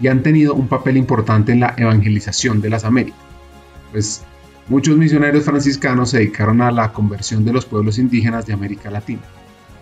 y 0.00 0.06
han 0.06 0.22
tenido 0.22 0.54
un 0.54 0.68
papel 0.68 0.96
importante 0.96 1.50
en 1.50 1.58
la 1.58 1.74
evangelización 1.76 2.60
de 2.60 2.70
las 2.70 2.84
Américas, 2.84 3.18
pues 3.90 4.22
Muchos 4.68 4.96
misioneros 4.96 5.44
franciscanos 5.44 6.10
se 6.10 6.18
dedicaron 6.18 6.62
a 6.62 6.70
la 6.70 6.92
conversión 6.92 7.44
de 7.44 7.52
los 7.52 7.66
pueblos 7.66 7.98
indígenas 7.98 8.46
de 8.46 8.52
América 8.52 8.90
Latina. 8.90 9.22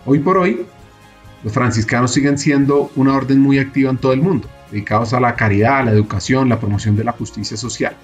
Hoy 0.05 0.19
por 0.19 0.39
hoy, 0.39 0.65
los 1.43 1.53
franciscanos 1.53 2.11
siguen 2.11 2.39
siendo 2.39 2.91
una 2.95 3.15
orden 3.15 3.39
muy 3.39 3.59
activa 3.59 3.91
en 3.91 3.97
todo 3.97 4.13
el 4.13 4.21
mundo, 4.21 4.47
dedicados 4.71 5.13
a 5.13 5.19
la 5.19 5.35
caridad, 5.35 5.85
la 5.85 5.91
educación, 5.91 6.49
la 6.49 6.59
promoción 6.59 6.95
de 6.95 7.03
la 7.03 7.11
justicia 7.11 7.57
social, 7.57 7.95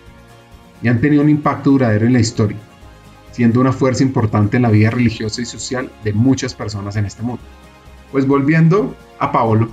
y 0.84 0.88
han 0.88 1.02
tenido 1.02 1.24
un 1.24 1.30
impacto 1.30 1.72
duradero 1.72 2.06
en 2.06 2.14
la 2.14 2.20
historia, 2.20 2.58
siendo 3.32 3.60
una 3.60 3.74
fuerza 3.74 4.04
importante 4.04 4.58
en 4.58 4.64
la 4.64 4.70
vida 4.70 4.92
religiosa 4.92 5.42
y 5.42 5.46
social 5.46 5.92
de 6.04 6.14
muchas 6.14 6.54
personas 6.54 6.96
en 6.96 7.06
este 7.06 7.24
mundo. 7.24 7.42
Pues 8.12 8.28
volviendo 8.28 8.96
a 9.18 9.32
Paolo, 9.32 9.70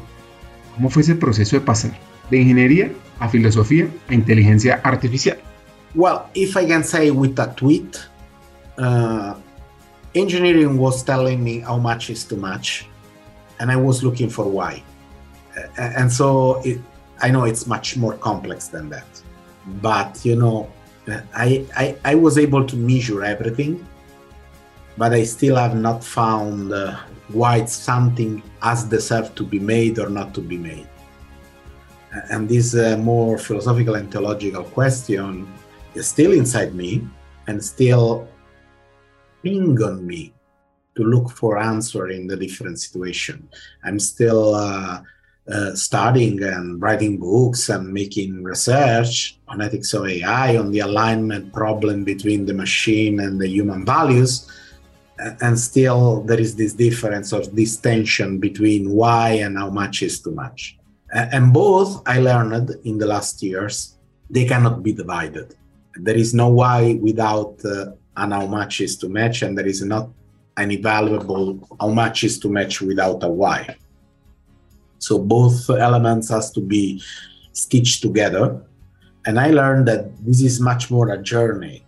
¿cómo 0.75 0.89
fue 0.89 1.03
ese 1.03 1.17
proceso 1.17 1.57
de 1.57 1.61
pasar 1.61 1.93
de 2.31 2.39
ingeniería 2.39 2.91
a 3.21 3.29
filosofía 3.29 3.89
a 4.09 4.15
inteligencia 4.15 4.81
artificial? 4.83 5.39
Well, 5.95 6.29
if 6.35 6.57
I 6.57 6.67
can 6.67 6.83
say 6.83 7.11
with 7.11 7.39
a 7.39 7.55
tweet, 7.55 8.05
uh, 8.79 9.35
engineering 10.15 10.77
was 10.77 11.03
telling 11.03 11.43
me 11.43 11.61
how 11.61 11.79
much 11.79 12.11
is 12.11 12.25
too 12.25 12.37
much, 12.37 12.87
and 13.61 13.71
I 13.71 13.77
was 13.77 14.03
looking 14.03 14.29
for 14.29 14.49
why. 14.49 14.83
And 15.77 16.13
so 16.13 16.61
it, 16.63 16.81
I 17.21 17.31
know 17.31 17.45
it's 17.45 17.67
much 17.69 17.97
more 17.97 18.15
complex 18.17 18.67
than 18.69 18.91
that. 18.91 19.07
But 19.81 20.25
you 20.25 20.35
know, 20.35 20.69
I, 21.35 21.65
I, 21.77 21.97
I 22.05 22.15
was 22.17 22.39
able 22.39 22.67
to 22.67 22.77
measure 22.77 23.23
everything, 23.23 23.87
but 24.99 25.13
I 25.13 25.23
still 25.23 25.55
have 25.55 25.77
not 25.77 26.03
found 26.03 26.73
uh, 26.73 26.99
why 27.29 27.65
something 27.67 28.43
has 28.61 28.85
deserved 28.85 29.37
to 29.37 29.45
be 29.45 29.61
made 29.61 30.01
or 30.01 30.11
not 30.11 30.35
to 30.35 30.41
be 30.41 30.57
made. 30.57 30.89
And 32.31 32.49
this 32.49 32.75
uh, 32.75 32.97
more 32.99 33.39
philosophical 33.39 33.95
and 33.95 34.11
theological 34.11 34.65
question 34.65 35.49
still 36.01 36.33
inside 36.33 36.75
me 36.75 37.07
and 37.47 37.63
still 37.63 38.27
ping 39.43 39.81
on 39.83 40.07
me 40.07 40.33
to 40.97 41.03
look 41.03 41.31
for 41.31 41.59
answer 41.59 42.09
in 42.09 42.27
the 42.27 42.37
different 42.37 42.79
situation. 42.79 43.49
I'm 43.85 43.99
still 43.99 44.55
uh, 44.55 45.03
uh, 45.49 45.75
studying 45.75 46.43
and 46.43 46.81
writing 46.81 47.19
books 47.19 47.69
and 47.69 47.93
making 47.93 48.43
research 48.43 49.39
on 49.49 49.61
ethics 49.61 49.93
of 49.93 50.07
AI, 50.07 50.57
on 50.57 50.71
the 50.71 50.81
alignment 50.81 51.53
problem 51.53 52.05
between 52.05 52.47
the 52.47 52.55
machine 52.55 53.21
and 53.21 53.41
the 53.41 53.49
human 53.49 53.85
values. 53.85 54.51
And 55.19 55.59
still, 55.59 56.23
there 56.23 56.41
is 56.41 56.57
this 56.57 56.73
difference 56.73 57.33
of 57.33 57.55
this 57.55 57.77
tension 57.77 58.39
between 58.39 58.91
why 58.91 59.31
and 59.45 59.57
how 59.57 59.71
much 59.71 60.03
is 60.03 60.21
too 60.21 60.33
much. 60.33 60.77
And 61.13 61.53
both 61.53 62.03
I 62.07 62.19
learned 62.19 62.71
in 62.85 62.99
the 62.99 63.07
last 63.07 63.41
years, 63.43 63.97
they 64.29 64.45
cannot 64.45 64.83
be 64.83 64.93
divided 64.93 65.55
there 65.97 66.17
is 66.17 66.35
no 66.35 66.49
why 66.49 66.99
without 67.01 67.57
uh, 67.65 67.93
an 68.17 68.33
how 68.33 68.47
much 68.47 68.81
is 68.81 68.97
to 68.99 69.09
match, 69.09 69.43
and 69.43 69.57
there 69.57 69.67
is 69.67 69.83
not 69.83 70.09
any 70.57 70.77
valuable 70.77 71.59
how 71.81 71.89
much 71.89 72.25
is 72.25 72.39
to 72.39 72.49
match 72.49 72.81
without 72.81 73.23
a 73.23 73.29
why. 73.29 73.77
So 74.99 75.19
both 75.19 75.69
elements 75.69 76.31
has 76.31 76.51
to 76.53 76.61
be 76.61 77.03
stitched 77.53 78.03
together. 78.03 78.63
And 79.27 79.39
I 79.39 79.51
learned 79.51 79.89
that 79.89 80.13
this 80.25 80.41
is 80.43 80.61
much 80.61 80.91
more 80.91 81.11
a 81.11 81.23
journey 81.23 81.85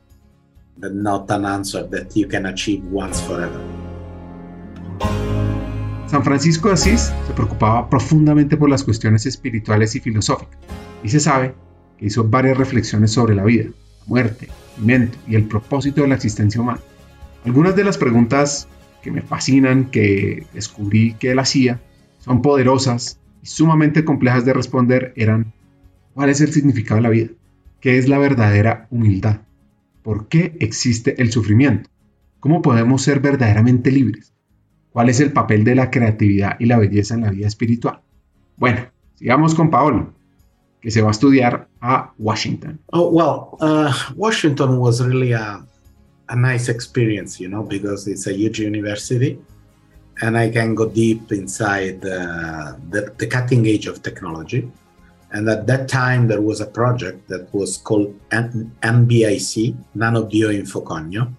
than 0.78 1.02
not 1.02 1.30
an 1.30 1.44
answer 1.44 1.82
that 1.84 2.16
you 2.16 2.26
can 2.26 2.46
achieve 2.46 2.84
once 2.86 3.20
forever. 3.20 3.60
San 6.06 6.22
Francisco 6.22 6.68
de 6.68 6.74
Asís 6.74 7.12
se 7.26 7.32
preocupaba 7.34 7.90
profundamente 7.90 8.56
por 8.56 8.70
las 8.70 8.84
cuestiones 8.84 9.26
espirituales 9.26 9.96
y 9.96 10.00
filosóficas, 10.00 10.56
y 11.02 11.08
se 11.08 11.20
sabe 11.20 11.54
que 11.98 12.06
hizo 12.06 12.24
varias 12.24 12.56
reflexiones 12.56 13.10
sobre 13.10 13.34
la 13.34 13.44
vida, 13.44 13.70
muerte, 14.06 14.48
alimento 14.76 15.18
y 15.26 15.34
el 15.34 15.44
propósito 15.44 16.02
de 16.02 16.08
la 16.08 16.14
existencia 16.14 16.60
humana. 16.60 16.80
Algunas 17.44 17.76
de 17.76 17.84
las 17.84 17.98
preguntas 17.98 18.68
que 19.02 19.10
me 19.10 19.22
fascinan, 19.22 19.90
que 19.90 20.46
descubrí 20.52 21.14
que 21.14 21.30
él 21.30 21.38
hacía, 21.38 21.80
son 22.18 22.42
poderosas 22.42 23.20
y 23.42 23.46
sumamente 23.46 24.04
complejas 24.04 24.44
de 24.44 24.52
responder, 24.52 25.12
eran 25.16 25.52
¿cuál 26.14 26.30
es 26.30 26.40
el 26.40 26.52
significado 26.52 26.96
de 26.96 27.02
la 27.02 27.10
vida? 27.10 27.28
¿Qué 27.80 27.98
es 27.98 28.08
la 28.08 28.18
verdadera 28.18 28.88
humildad? 28.90 29.42
¿Por 30.02 30.28
qué 30.28 30.56
existe 30.60 31.20
el 31.20 31.30
sufrimiento? 31.30 31.90
¿Cómo 32.40 32.62
podemos 32.62 33.02
ser 33.02 33.20
verdaderamente 33.20 33.90
libres? 33.92 34.32
¿Cuál 34.90 35.08
es 35.08 35.20
el 35.20 35.32
papel 35.32 35.62
de 35.62 35.74
la 35.74 35.90
creatividad 35.90 36.56
y 36.58 36.66
la 36.66 36.78
belleza 36.78 37.14
en 37.14 37.20
la 37.20 37.30
vida 37.30 37.46
espiritual? 37.46 38.00
Bueno, 38.56 38.80
sigamos 39.14 39.54
con 39.54 39.70
Paolo. 39.70 40.14
Que 40.80 40.90
se 40.90 41.02
va 41.02 41.08
a 41.08 41.10
estudiar 41.12 41.68
a 41.80 42.12
Washington. 42.18 42.78
Oh, 42.92 43.10
well, 43.10 43.56
uh, 43.60 43.92
Washington 44.14 44.78
was 44.78 45.00
really 45.00 45.32
a, 45.32 45.64
a 46.28 46.36
nice 46.36 46.68
experience, 46.68 47.40
you 47.40 47.48
know, 47.48 47.62
because 47.62 48.06
it's 48.06 48.26
a 48.26 48.32
huge 48.32 48.60
university 48.60 49.38
and 50.22 50.36
I 50.36 50.50
can 50.50 50.74
go 50.74 50.88
deep 50.88 51.32
inside 51.32 52.04
uh, 52.04 52.74
the, 52.88 53.12
the 53.18 53.26
cutting 53.26 53.66
edge 53.66 53.86
of 53.86 54.02
technology. 54.02 54.70
And 55.32 55.48
at 55.48 55.66
that 55.66 55.88
time, 55.88 56.28
there 56.28 56.40
was 56.40 56.60
a 56.60 56.66
project 56.66 57.28
that 57.28 57.52
was 57.52 57.78
called 57.78 58.18
NBIC, 58.30 59.76
Nanobioinfocogno. 59.96 61.34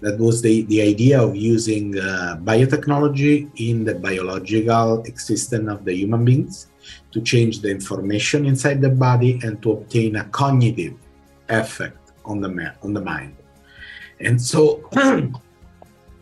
That 0.00 0.18
was 0.18 0.42
the, 0.42 0.62
the 0.62 0.82
idea 0.82 1.20
of 1.20 1.34
using 1.34 1.98
uh, 1.98 2.38
biotechnology 2.42 3.50
in 3.56 3.84
the 3.84 3.94
biological 3.94 5.02
existence 5.04 5.68
of 5.68 5.84
the 5.84 5.94
human 5.94 6.24
beings 6.24 6.68
to 7.12 7.20
change 7.20 7.60
the 7.60 7.70
information 7.70 8.46
inside 8.46 8.80
the 8.80 8.90
body 8.90 9.40
and 9.42 9.62
to 9.62 9.72
obtain 9.72 10.16
a 10.16 10.24
cognitive 10.24 10.94
effect 11.48 12.12
on 12.24 12.40
the, 12.40 12.74
on 12.82 12.92
the 12.92 13.00
mind. 13.00 13.36
And 14.20 14.40
so 14.40 14.88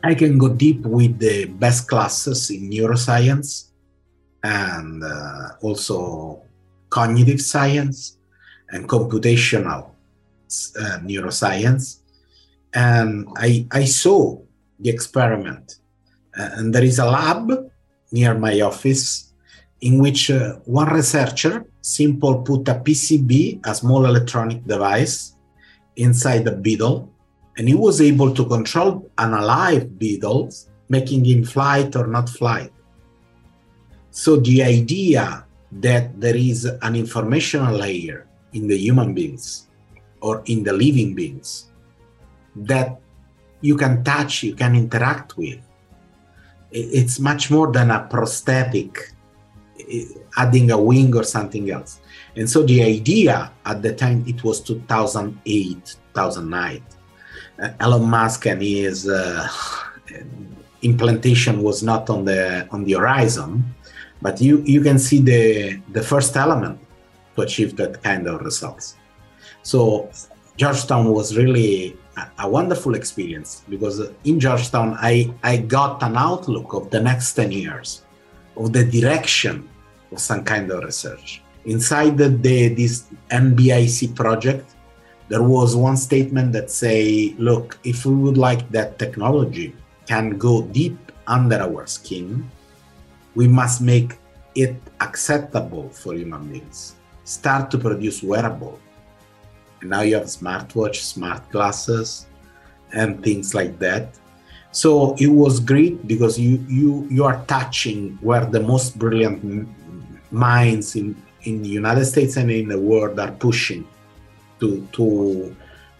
I 0.04 0.14
can 0.14 0.38
go 0.38 0.48
deep 0.48 0.82
with 0.82 1.18
the 1.18 1.46
best 1.46 1.88
classes 1.88 2.50
in 2.50 2.70
neuroscience 2.70 3.70
and 4.42 5.02
uh, 5.02 5.48
also 5.62 6.42
cognitive 6.90 7.40
science 7.40 8.18
and 8.70 8.88
computational 8.88 9.90
uh, 10.78 10.98
neuroscience. 11.02 12.00
And 12.72 13.26
I, 13.36 13.66
I 13.72 13.84
saw 13.84 14.38
the 14.78 14.90
experiment. 14.90 15.78
Uh, 16.38 16.50
and 16.56 16.74
there 16.74 16.84
is 16.84 16.98
a 16.98 17.06
lab 17.06 17.50
near 18.12 18.34
my 18.38 18.60
office 18.60 19.25
in 19.80 19.98
which 19.98 20.30
uh, 20.30 20.54
one 20.64 20.88
researcher 20.88 21.64
simple 21.80 22.42
put 22.42 22.68
a 22.68 22.74
PCB, 22.74 23.66
a 23.66 23.74
small 23.74 24.06
electronic 24.06 24.64
device, 24.66 25.36
inside 25.96 26.44
the 26.44 26.52
beetle 26.52 27.10
and 27.56 27.68
he 27.68 27.74
was 27.74 28.00
able 28.00 28.34
to 28.34 28.44
control 28.44 29.10
an 29.18 29.32
alive 29.32 29.98
beetle, 29.98 30.50
making 30.88 31.24
him 31.24 31.44
flight 31.44 31.96
or 31.96 32.06
not 32.06 32.28
flight. 32.28 32.72
So 34.10 34.36
the 34.36 34.62
idea 34.62 35.44
that 35.72 36.20
there 36.20 36.36
is 36.36 36.64
an 36.64 36.96
informational 36.96 37.74
layer 37.76 38.26
in 38.52 38.66
the 38.68 38.76
human 38.76 39.14
beings 39.14 39.68
or 40.20 40.42
in 40.46 40.62
the 40.62 40.72
living 40.72 41.14
beings 41.14 41.70
that 42.56 43.00
you 43.60 43.76
can 43.76 44.04
touch, 44.04 44.42
you 44.42 44.54
can 44.54 44.74
interact 44.74 45.36
with, 45.36 45.60
it's 46.70 47.18
much 47.18 47.50
more 47.50 47.72
than 47.72 47.90
a 47.90 48.06
prosthetic 48.10 49.12
adding 50.36 50.70
a 50.70 50.78
wing 50.78 51.14
or 51.16 51.24
something 51.24 51.70
else. 51.70 52.00
And 52.34 52.48
so 52.48 52.62
the 52.62 52.82
idea 52.82 53.52
at 53.64 53.82
the 53.82 53.94
time, 53.94 54.24
it 54.26 54.42
was 54.44 54.60
2008, 54.60 55.96
2009 56.14 56.82
uh, 57.58 57.70
Elon 57.80 58.04
Musk 58.04 58.46
and 58.46 58.62
his 58.62 59.08
uh, 59.08 59.48
implantation 60.82 61.62
was 61.62 61.82
not 61.82 62.08
on 62.10 62.24
the 62.24 62.68
on 62.70 62.84
the 62.84 62.92
horizon, 62.94 63.64
but 64.22 64.40
you 64.40 64.62
you 64.64 64.80
can 64.82 64.98
see 64.98 65.20
the 65.20 65.80
the 65.92 66.02
first 66.02 66.36
element 66.36 66.78
to 67.34 67.42
achieve 67.42 67.76
that 67.76 68.02
kind 68.02 68.26
of 68.26 68.40
results. 68.42 68.96
So 69.62 70.10
Georgetown 70.56 71.12
was 71.12 71.36
really 71.36 71.96
a, 72.16 72.44
a 72.44 72.48
wonderful 72.48 72.94
experience 72.94 73.64
because 73.68 74.00
in 74.24 74.38
Georgetown 74.38 74.96
I 75.00 75.32
I 75.42 75.58
got 75.58 76.02
an 76.02 76.16
outlook 76.16 76.74
of 76.74 76.90
the 76.90 77.00
next 77.00 77.34
ten 77.34 77.52
years, 77.52 78.02
of 78.56 78.72
the 78.72 78.84
direction 78.84 79.68
of 80.12 80.20
some 80.20 80.44
kind 80.44 80.70
of 80.70 80.84
research. 80.84 81.42
Inside 81.64 82.16
the, 82.16 82.28
the 82.28 82.68
this 82.74 83.04
NBIC 83.30 84.14
project 84.14 84.76
there 85.28 85.42
was 85.42 85.74
one 85.74 85.96
statement 85.96 86.52
that 86.52 86.70
say 86.70 87.34
look 87.38 87.78
if 87.82 88.06
we 88.06 88.14
would 88.14 88.38
like 88.38 88.70
that 88.70 88.98
technology 88.98 89.74
can 90.06 90.38
go 90.38 90.62
deep 90.62 90.96
under 91.26 91.56
our 91.56 91.84
skin 91.86 92.48
we 93.34 93.46
must 93.46 93.80
make 93.82 94.16
it 94.54 94.74
acceptable 95.00 95.90
for 95.90 96.14
human 96.14 96.48
beings. 96.48 96.96
Start 97.24 97.70
to 97.70 97.78
produce 97.78 98.22
wearable. 98.22 98.80
And 99.80 99.90
now 99.90 100.00
you 100.00 100.14
have 100.14 100.24
smartwatch 100.24 100.96
smart 100.96 101.48
glasses 101.50 102.26
and 102.94 103.22
things 103.22 103.54
like 103.54 103.78
that 103.78 104.16
so 104.76 105.14
it 105.18 105.32
was 105.42 105.54
great 105.72 105.96
because 106.06 106.34
you 106.38 106.52
you 106.68 107.06
you 107.16 107.24
are 107.24 107.38
touching 107.46 108.18
where 108.20 108.44
the 108.44 108.60
most 108.60 108.98
brilliant 108.98 109.40
minds 110.30 110.96
in 110.96 111.16
in 111.48 111.62
the 111.62 111.68
united 111.82 112.04
states 112.04 112.36
and 112.36 112.50
in 112.50 112.68
the 112.68 112.80
world 112.90 113.18
are 113.18 113.32
pushing 113.46 113.82
to, 114.60 114.86
to 114.92 115.54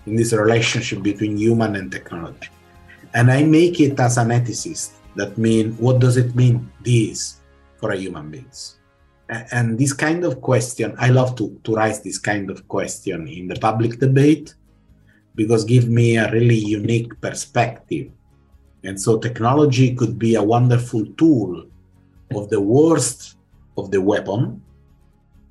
in 0.07 0.17
this 0.17 0.33
relationship 0.33 1.03
between 1.03 1.37
human 1.37 1.77
and 1.77 1.91
technology. 1.91 2.49
And 3.15 3.31
I 3.31 3.43
make 3.43 3.81
it 3.81 3.99
as 3.99 4.19
an 4.19 4.29
ethicist. 4.29 4.93
That 5.17 5.39
mean 5.39 5.73
what 5.79 5.99
does 5.99 6.17
it 6.17 6.35
mean 6.35 6.71
this 6.85 7.41
for 7.79 7.93
a 7.93 7.97
human 7.97 8.31
beings? 8.31 8.79
And 9.51 9.79
this 9.79 9.93
kind 9.93 10.23
of 10.25 10.41
question, 10.41 10.95
I 10.99 11.09
love 11.09 11.35
to, 11.37 11.59
to 11.65 11.75
raise 11.75 12.01
this 12.01 12.19
kind 12.19 12.51
of 12.51 12.69
question 12.69 13.27
in 13.27 13.49
the 13.49 13.57
public 13.57 13.99
debate 13.99 14.55
because 15.35 15.65
give 15.65 15.89
me 15.89 16.17
a 16.17 16.31
really 16.31 16.57
unique 16.57 17.21
perspective. 17.21 18.11
And 18.85 19.01
so 19.01 19.19
technology 19.19 19.95
could 19.95 20.19
be 20.19 20.35
a 20.35 20.43
wonderful 20.43 21.05
tool 21.19 21.67
of 22.35 22.51
the 22.51 22.61
worst 22.61 23.37
of 23.77 23.91
the 23.91 24.01
weapon, 24.01 24.63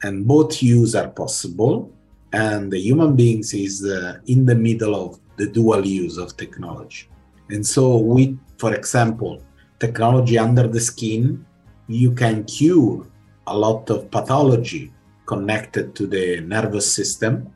and 0.03 0.27
both 0.27 0.61
use 0.61 0.95
are 0.95 1.09
possible 1.09 1.91
and 2.33 2.71
the 2.71 2.79
human 2.79 3.15
beings 3.15 3.53
is 3.53 3.85
uh, 3.85 4.17
in 4.27 4.45
the 4.45 4.55
middle 4.55 4.95
of 4.95 5.19
the 5.37 5.47
dual 5.47 5.85
use 5.85 6.17
of 6.17 6.35
technology. 6.35 7.07
And 7.49 7.65
so 7.65 7.97
we, 7.97 8.37
for 8.57 8.73
example 8.73 9.41
technology 9.79 10.37
under 10.37 10.67
the 10.67 10.79
skin 10.79 11.45
you 11.87 12.11
can 12.11 12.43
cure 12.45 13.05
a 13.47 13.55
lot 13.57 13.89
of 13.89 14.09
pathology 14.09 14.91
connected 15.25 15.95
to 15.95 16.07
the 16.07 16.39
nervous 16.41 16.87
system 16.91 17.53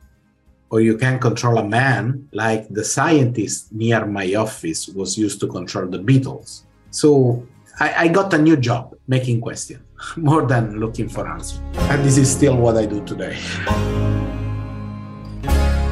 or 0.70 0.80
you 0.80 0.96
can 0.96 1.18
control 1.18 1.58
a 1.58 1.66
man 1.66 2.28
like 2.32 2.66
the 2.70 2.84
scientist 2.84 3.72
near 3.72 4.06
my 4.06 4.34
office 4.34 4.88
was 4.88 5.18
used 5.18 5.40
to 5.40 5.46
control 5.46 5.86
the 5.88 5.98
beetles 5.98 6.64
so 6.90 7.42
I, 7.80 8.04
I 8.04 8.08
got 8.08 8.34
a 8.34 8.38
new 8.38 8.56
job 8.56 8.94
making 9.06 9.40
questions 9.40 9.80
more 10.16 10.46
than 10.46 10.78
looking 10.78 11.08
for 11.08 11.26
answers. 11.26 11.60
And 11.88 12.04
this 12.04 12.18
is 12.18 12.28
still 12.28 12.56
what 12.56 12.76
i 12.76 12.86
do 12.86 13.00
today. 13.04 13.36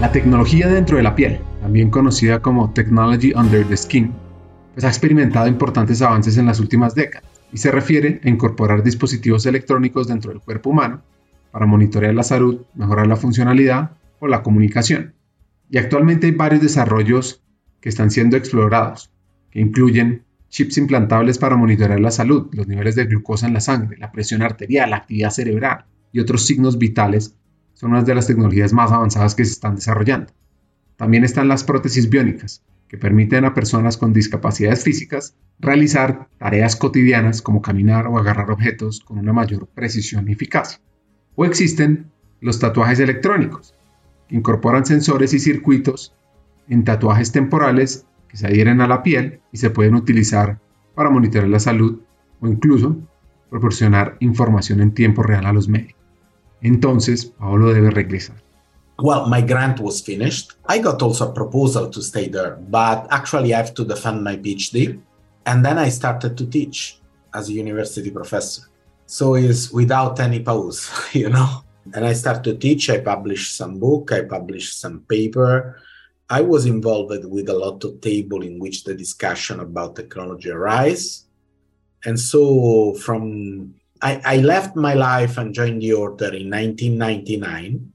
La 0.01 0.13
tecnología 0.13 0.69
dentro 0.69 0.99
de 0.99 1.03
la 1.03 1.15
piel, 1.15 1.41
también 1.61 1.91
conocida 1.91 2.41
como 2.41 2.73
Technology 2.73 3.33
Under 3.35 3.67
the 3.67 3.77
Skin, 3.77 4.13
pues 4.75 4.85
ha 4.85 4.89
experimentado 4.89 5.49
importantes 5.49 6.03
avances 6.03 6.37
en 6.37 6.47
las 6.47 6.61
últimas 6.61 6.95
décadas 6.95 7.29
y 7.53 7.57
se 7.57 7.73
refiere 7.73 8.21
a 8.23 8.29
incorporar 8.29 8.83
dispositivos 8.83 9.47
electrónicos 9.47 10.07
dentro 10.07 10.31
del 10.31 10.41
cuerpo 10.41 10.71
humano 10.71 11.03
para 11.51 11.67
monitorear 11.67 12.15
la 12.15 12.23
salud, 12.23 12.61
mejorar 12.75 13.07
la 13.07 13.17
funcionalidad 13.17 13.91
o 14.21 14.29
la 14.29 14.43
comunicación. 14.43 15.15
Y 15.71 15.79
actualmente 15.79 16.27
hay 16.27 16.33
varios 16.33 16.63
desarrollos 16.63 17.43
que 17.81 17.89
están 17.89 18.11
siendo 18.11 18.37
explorados, 18.37 19.11
que 19.51 19.61
incluyen 19.61 20.25
chips 20.49 20.79
implantables 20.79 21.39
para 21.39 21.57
monitorear 21.57 22.01
la 22.01 22.11
salud, 22.11 22.49
los 22.53 22.67
niveles 22.67 22.95
de 22.95 23.05
glucosa 23.05 23.47
en 23.47 23.55
la 23.55 23.61
sangre, 23.61 23.99
la 23.99 24.13
presión 24.13 24.43
arterial, 24.43 24.91
la 24.91 24.97
actividad 24.97 25.31
cerebral 25.31 25.85
y 26.13 26.21
otros 26.21 26.47
signos 26.47 26.79
vitales 26.79 27.35
son 27.75 27.91
unas 27.91 28.07
de 28.07 28.15
las 28.15 28.27
tecnologías 28.27 28.73
más 28.73 28.91
avanzadas 28.91 29.35
que 29.35 29.45
se 29.45 29.53
están 29.53 29.77
desarrollando. 29.77 30.33
También 30.97 31.25
están 31.25 31.49
las 31.49 31.65
prótesis 31.65 32.11
biónicas, 32.11 32.65
que 32.89 32.99
permiten 32.99 33.45
a 33.45 33.55
personas 33.55 33.97
con 33.97 34.13
discapacidades 34.13 34.83
físicas 34.83 35.37
realizar 35.61 36.29
tareas 36.39 36.75
cotidianas 36.75 37.43
como 37.43 37.63
caminar 37.63 38.07
o 38.07 38.19
agarrar 38.19 38.51
objetos 38.51 39.01
con 39.01 39.19
una 39.19 39.33
mayor 39.33 39.69
precisión 39.69 40.29
y 40.29 40.33
eficacia. 40.33 40.81
O 41.37 41.45
existen 41.45 42.11
los 42.41 42.59
tatuajes 42.59 42.99
electrónicos, 42.99 43.75
incorporan 44.31 44.87
sensores 44.87 45.33
y 45.35 45.39
circuitos 45.39 46.15
en 46.69 46.85
tatuajes 46.85 47.33
temporales 47.33 48.07
que 48.29 48.37
se 48.37 48.47
adhieren 48.47 48.81
a 48.81 48.87
la 48.87 49.03
piel 49.03 49.41
y 49.53 49.59
se 49.59 49.71
pueden 49.71 49.95
utilizar 49.95 50.59
para 50.95 51.11
monitorear 51.11 51.49
la 51.49 51.61
salud 51.61 52.01
o 52.41 52.47
incluso 52.47 52.97
proporcionar 53.51 54.17
información 54.21 54.81
en 54.81 54.93
tiempo 54.93 55.23
real 55.23 55.47
a 55.47 55.53
los 55.53 55.69
médicos. 55.69 56.03
Entonces, 56.61 57.27
Paolo 57.27 57.73
debe 57.73 57.91
regresar. 57.91 58.37
Well, 59.01 59.29
my 59.29 59.43
grant 59.43 59.79
was 59.81 60.03
finished. 60.03 60.55
I 60.69 60.81
got 60.81 61.01
also 61.03 61.31
a 61.31 61.33
proposal 61.33 61.89
to 61.91 62.03
stay 62.03 62.29
there, 62.29 62.57
but 62.69 63.07
actually 63.11 63.55
I 63.55 63.59
have 63.59 63.73
to 63.75 63.85
defend 63.85 64.25
my 64.25 64.37
PhD. 64.37 65.01
And 65.47 65.65
then 65.65 65.79
I 65.79 65.89
started 65.89 66.37
to 66.37 66.47
teach 66.47 67.01
as 67.33 67.49
a 67.49 67.53
university 67.53 68.11
professor. 68.11 68.63
So 69.07 69.37
it's 69.37 69.71
without 69.71 70.19
any 70.21 70.41
pause, 70.41 70.91
you 71.13 71.31
know. 71.31 71.63
And 71.95 72.05
I 72.05 72.13
started 72.13 72.45
to 72.45 72.57
teach, 72.57 72.91
I 72.91 72.99
published 72.99 73.57
some 73.57 73.79
book, 73.79 74.13
I 74.13 74.23
published 74.23 74.81
some 74.81 75.01
paper. 75.09 75.81
I 76.29 76.43
was 76.43 76.67
involved 76.67 77.25
with 77.25 77.49
a 77.49 77.55
lot 77.55 77.83
of 77.85 78.01
table 78.01 78.43
in 78.43 78.59
which 78.59 78.85
the 78.85 78.95
discussion 78.95 79.61
about 79.61 79.97
technology 79.97 80.51
arise. 80.51 81.25
And 82.05 82.19
so 82.21 82.95
from 82.95 83.75
I, 84.01 84.21
I 84.25 84.37
left 84.39 84.77
my 84.77 84.95
life 84.95 85.39
and 85.39 85.53
joined 85.53 85.83
the 85.83 85.93
order 85.93 86.27
in 86.27 86.51
1999, 86.51 87.93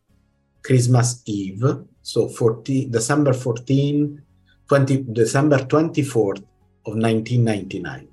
Christmas 0.62 1.22
Eve. 1.26 1.64
So 2.02 2.28
14, 2.28 2.92
December 2.92 3.34
14, 3.34 4.22
20, 4.68 5.06
December 5.14 5.60
24th 5.60 6.44
of 6.86 6.96
1999. 6.96 8.08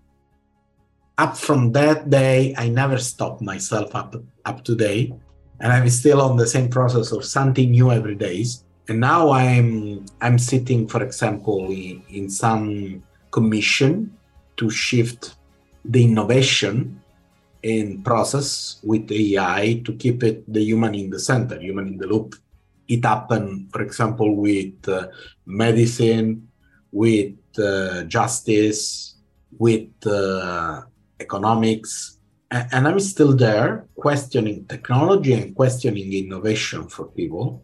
up 1.21 1.37
from 1.37 1.73
that 1.73 2.09
day, 2.09 2.55
I 2.57 2.69
never 2.69 2.97
stopped 2.97 3.43
myself 3.43 3.95
up 3.95 4.17
up 4.45 4.65
to 4.65 4.75
date, 4.75 5.13
and 5.61 5.73
I'm 5.73 5.89
still 5.91 6.21
on 6.23 6.37
the 6.37 6.47
same 6.47 6.69
process 6.69 7.13
of 7.13 7.25
something 7.25 7.71
new 7.71 7.93
every 7.93 8.15
day. 8.15 8.45
And 8.89 9.01
now 9.01 9.31
I'm 9.31 10.05
I'm 10.21 10.39
sitting, 10.39 10.89
for 10.89 11.03
example, 11.03 11.71
in, 11.71 12.03
in 12.09 12.31
some 12.31 13.03
commission 13.31 14.17
to 14.57 14.71
shift 14.71 15.37
the 15.85 16.05
innovation 16.05 17.01
in 17.63 18.03
process 18.03 18.81
with 18.83 19.13
AI 19.13 19.83
to 19.85 19.93
keep 19.95 20.23
it 20.23 20.51
the 20.51 20.63
human 20.63 20.95
in 20.95 21.11
the 21.11 21.21
center, 21.21 21.61
human 21.61 21.89
in 21.89 21.99
the 21.99 22.07
loop. 22.07 22.35
It 22.89 23.05
happened, 23.05 23.71
for 23.71 23.83
example, 23.83 24.35
with 24.35 24.89
uh, 24.89 25.09
medicine, 25.47 26.49
with 26.91 27.37
uh, 27.59 28.05
justice, 28.05 29.15
with 29.59 29.93
uh, 30.07 30.83
economics, 31.21 32.20
and, 32.51 32.89
I'm 32.89 33.01
still 33.01 33.37
there 33.37 33.87
questioning 33.97 34.67
technology 34.67 35.33
and 35.35 35.55
questioning 35.55 36.13
innovation 36.13 36.89
for 36.89 37.07
people, 37.07 37.63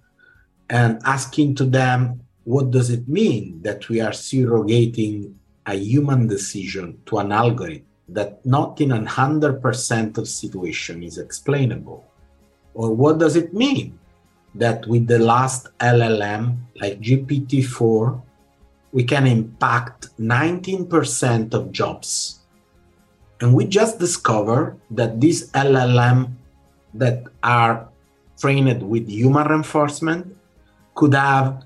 and 0.70 1.00
asking 1.04 1.56
to 1.56 1.64
them, 1.64 2.20
what 2.44 2.70
does 2.70 2.90
it 2.90 3.08
mean 3.08 3.60
that 3.62 3.88
we 3.88 4.00
are 4.00 4.12
surrogating 4.12 5.34
a 5.66 5.74
human 5.74 6.28
decision 6.28 7.00
to 7.06 7.18
an 7.18 7.32
algorithm 7.32 7.84
that 8.08 8.44
not 8.46 8.80
in 8.80 8.90
hundred 9.04 9.60
percent 9.60 10.16
of 10.18 10.28
situation 10.28 11.02
is 11.02 11.18
explainable? 11.18 12.06
Or 12.74 12.94
what 12.94 13.18
does 13.18 13.34
it 13.34 13.52
mean 13.52 13.98
that 14.56 14.86
with 14.86 15.06
the 15.06 15.18
last 15.18 15.68
LLM 15.78 16.56
like 16.80 17.00
GPT-4, 17.00 18.20
we 18.92 19.04
can 19.04 19.26
impact 19.26 20.08
19% 20.18 21.54
of 21.54 21.72
jobs. 21.72 22.40
And 23.40 23.54
we 23.54 23.66
just 23.66 23.98
discovered 23.98 24.78
that 24.90 25.20
these 25.20 25.50
LLM 25.52 26.32
that 26.94 27.24
are 27.42 27.88
trained 28.38 28.82
with 28.82 29.08
human 29.08 29.46
reinforcement 29.46 30.36
could 30.94 31.14
have 31.14 31.64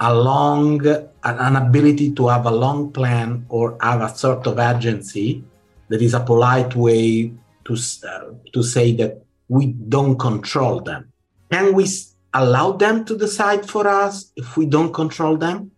a 0.00 0.14
long 0.14 0.80
an 1.22 1.56
ability 1.56 2.12
to 2.14 2.28
have 2.28 2.46
a 2.46 2.50
long 2.50 2.90
plan 2.90 3.44
or 3.50 3.76
have 3.82 4.00
a 4.00 4.08
sort 4.08 4.46
of 4.46 4.58
agency 4.58 5.44
that 5.88 6.00
is 6.00 6.14
a 6.14 6.20
polite 6.20 6.74
way 6.74 7.30
to 7.64 7.76
uh, 8.08 8.32
to 8.54 8.62
say 8.62 8.96
that 8.96 9.22
we 9.48 9.66
don't 9.66 10.18
control 10.18 10.80
them. 10.80 11.12
Can 11.50 11.74
we 11.74 11.86
allow 12.32 12.72
them 12.72 13.04
to 13.04 13.18
decide 13.18 13.68
for 13.68 13.86
us 13.86 14.32
if 14.36 14.56
we 14.56 14.64
don't 14.64 14.94
control 14.94 15.36
them? 15.36 15.72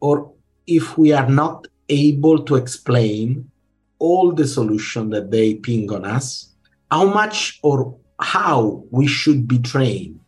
Or 0.00 0.32
if 0.66 0.98
we 0.98 1.12
are 1.12 1.28
not 1.28 1.68
able 1.88 2.42
to 2.44 2.56
explain 2.56 3.50
all 3.98 4.32
the 4.32 4.46
solution 4.46 5.10
that 5.10 5.30
they 5.30 5.54
ping 5.54 5.90
on 5.92 6.04
us 6.04 6.54
how 6.90 7.04
much 7.04 7.58
or 7.62 7.96
how 8.20 8.82
we 8.90 9.06
should 9.06 9.46
be 9.46 9.58
trained 9.58 10.18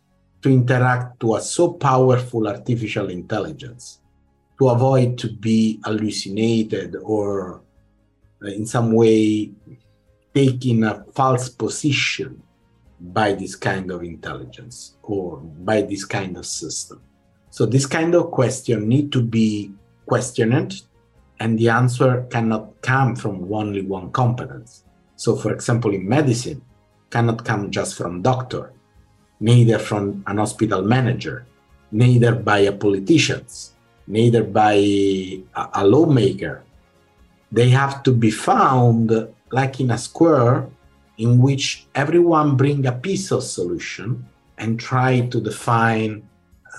to 0.41 0.49
interact 0.49 1.19
to 1.19 1.35
a 1.35 1.41
so 1.41 1.73
powerful 1.73 2.47
artificial 2.47 3.09
intelligence 3.09 3.99
to 4.59 4.69
avoid 4.69 5.17
to 5.17 5.31
be 5.31 5.79
hallucinated 5.83 6.95
or 7.01 7.61
uh, 8.43 8.47
in 8.47 8.65
some 8.65 8.91
way 8.93 9.51
taking 10.33 10.83
a 10.83 11.03
false 11.13 11.49
position 11.49 12.41
by 12.99 13.33
this 13.33 13.55
kind 13.55 13.91
of 13.91 14.03
intelligence 14.03 14.95
or 15.01 15.37
by 15.37 15.81
this 15.81 16.05
kind 16.05 16.37
of 16.37 16.45
system. 16.45 17.01
So 17.49 17.65
this 17.65 17.85
kind 17.85 18.13
of 18.13 18.31
question 18.31 18.87
need 18.87 19.11
to 19.13 19.21
be 19.21 19.73
questioned 20.05 20.81
and 21.41 21.57
the 21.59 21.69
answer 21.69 22.11
cannot 22.33 22.65
come 22.81 23.15
from 23.21 23.35
only 23.51 23.81
one 23.97 24.09
competence 24.21 24.83
so 25.23 25.35
for 25.41 25.51
example 25.57 25.91
in 25.93 26.03
medicine 26.17 26.61
cannot 27.09 27.43
come 27.49 27.63
just 27.77 27.97
from 27.99 28.21
doctor 28.21 28.71
neither 29.41 29.79
from 29.79 30.23
an 30.27 30.37
hospital 30.37 30.83
manager, 30.83 31.45
neither 31.91 32.33
by 32.35 32.59
a 32.59 32.71
politician, 32.71 33.43
neither 34.07 34.43
by 34.43 34.73
a, 34.73 35.43
a 35.73 35.85
lawmaker. 35.85 36.63
They 37.51 37.69
have 37.69 38.03
to 38.03 38.13
be 38.13 38.31
found 38.31 39.11
like 39.51 39.81
in 39.81 39.91
a 39.91 39.97
square 39.97 40.69
in 41.17 41.41
which 41.41 41.85
everyone 41.95 42.55
bring 42.55 42.85
a 42.85 42.93
piece 42.93 43.31
of 43.31 43.43
solution 43.43 44.25
and 44.57 44.79
try 44.79 45.27
to 45.27 45.41
define 45.41 46.23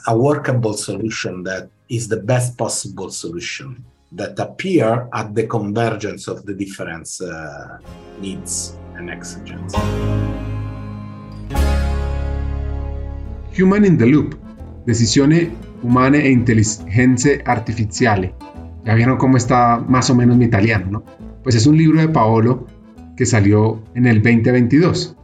a 0.07 0.17
workable 0.17 0.73
solution 0.73 1.43
that 1.43 1.69
is 1.89 2.09
the 2.09 2.17
best 2.17 2.57
possible 2.57 3.11
solution 3.11 3.85
that 4.17 4.39
appear 4.39 5.09
at 5.13 5.35
the 5.35 5.47
convergence 5.47 6.29
of 6.29 6.45
the 6.45 6.55
different 6.55 7.09
uh, 7.21 7.79
needs 8.21 8.77
and 8.97 9.11
exigencies. 9.11 9.81
Human 13.53 13.85
in 13.85 13.99
the 13.99 14.07
Loop, 14.07 14.35
Decisione 14.87 15.51
umane 15.83 16.25
e 16.25 16.31
intelligenze 16.31 17.43
artificiali. 17.45 18.35
Ya 18.85 18.95
vieron 18.95 19.17
cómo 19.17 19.37
está 19.37 19.79
más 19.79 20.11
o 20.11 20.15
menos 20.15 20.37
mi 20.37 20.47
italiano, 20.47 20.87
¿no? 20.91 21.05
Pues 21.43 21.55
es 21.55 21.67
un 21.67 21.77
libro 21.77 22.01
de 22.01 22.09
Paolo 22.09 22.67
que 23.17 23.27
salió 23.27 23.83
en 23.95 24.07
el 24.07 24.23
2022. 24.23 25.17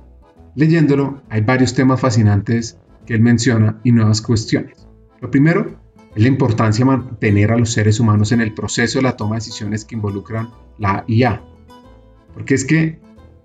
Leyéndolo, 0.54 1.22
hay 1.28 1.40
varios 1.40 1.74
temas 1.74 2.00
fascinantes 2.00 2.78
que 3.06 3.14
él 3.14 3.20
menciona 3.20 3.80
y 3.82 3.92
nuevas 3.92 4.20
cuestiones. 4.20 4.86
Lo 5.20 5.30
primero 5.30 5.76
es 6.18 6.22
la 6.22 6.30
importancia 6.30 6.84
de 6.84 6.90
mantener 6.90 7.52
a 7.52 7.56
los 7.56 7.70
seres 7.70 8.00
humanos 8.00 8.32
en 8.32 8.40
el 8.40 8.52
proceso 8.52 8.98
de 8.98 9.04
la 9.04 9.16
toma 9.16 9.36
de 9.36 9.38
decisiones 9.38 9.84
que 9.84 9.94
involucran 9.94 10.50
la 10.76 11.04
IA. 11.06 11.44
Porque 12.34 12.54
es 12.54 12.64
que 12.64 12.98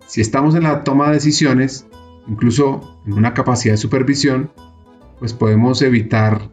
si 0.08 0.22
estamos 0.22 0.56
en 0.56 0.64
la 0.64 0.84
toma 0.84 1.10
de 1.10 1.14
decisiones, 1.14 1.86
incluso 2.28 3.00
en 3.06 3.14
una 3.14 3.36
capacidad 3.36 3.76
de 3.76 3.78
supervisión, 3.78 4.52
pues 5.20 5.34
podemos 5.34 5.84
evitar 5.84 6.50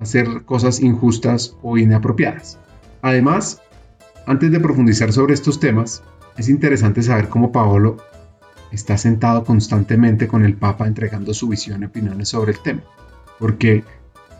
hacer 0.00 0.44
cosas 0.44 0.80
injustas 0.80 1.56
o 1.62 1.78
inapropiadas. 1.78 2.58
Además, 3.00 3.62
antes 4.26 4.50
de 4.50 4.58
profundizar 4.58 5.12
sobre 5.12 5.34
estos 5.34 5.60
temas, 5.60 6.02
es 6.36 6.48
interesante 6.48 7.00
saber 7.00 7.28
cómo 7.28 7.52
Paolo 7.52 7.98
está 8.72 8.98
sentado 8.98 9.44
constantemente 9.44 10.26
con 10.26 10.44
el 10.44 10.56
Papa 10.56 10.88
entregando 10.88 11.32
su 11.32 11.46
visión 11.46 11.82
y 11.82 11.84
opiniones 11.84 12.28
sobre 12.28 12.50
el 12.50 12.58
tema, 12.58 12.82
porque 13.38 13.84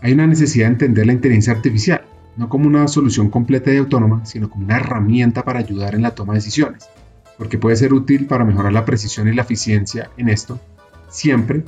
hay 0.03 0.13
una 0.13 0.27
necesidad 0.27 0.67
de 0.67 0.73
entender 0.73 1.07
la 1.07 1.13
inteligencia 1.13 1.53
artificial, 1.53 2.03
no 2.37 2.49
como 2.49 2.67
una 2.67 2.89
solución 2.89 3.29
completa 3.31 3.73
y 3.73 3.77
autónoma, 3.77 4.25
sino 4.25 4.49
como 4.49 4.65
una 4.65 4.77
herramienta 4.77 5.45
para 5.45 5.59
ayudar 5.59 5.95
en 5.95 6.03
la 6.03 6.15
toma 6.15 6.33
de 6.33 6.39
decisiones, 6.39 6.89
porque 7.37 7.59
puede 7.59 7.77
ser 7.77 7.93
útil 7.93 8.27
para 8.27 8.45
mejorar 8.45 8.73
la 8.73 8.85
precisión 8.85 9.29
y 9.29 9.35
la 9.35 9.43
eficiencia 9.43 10.11
en 10.17 10.29
esto, 10.29 10.61
siempre 11.09 11.65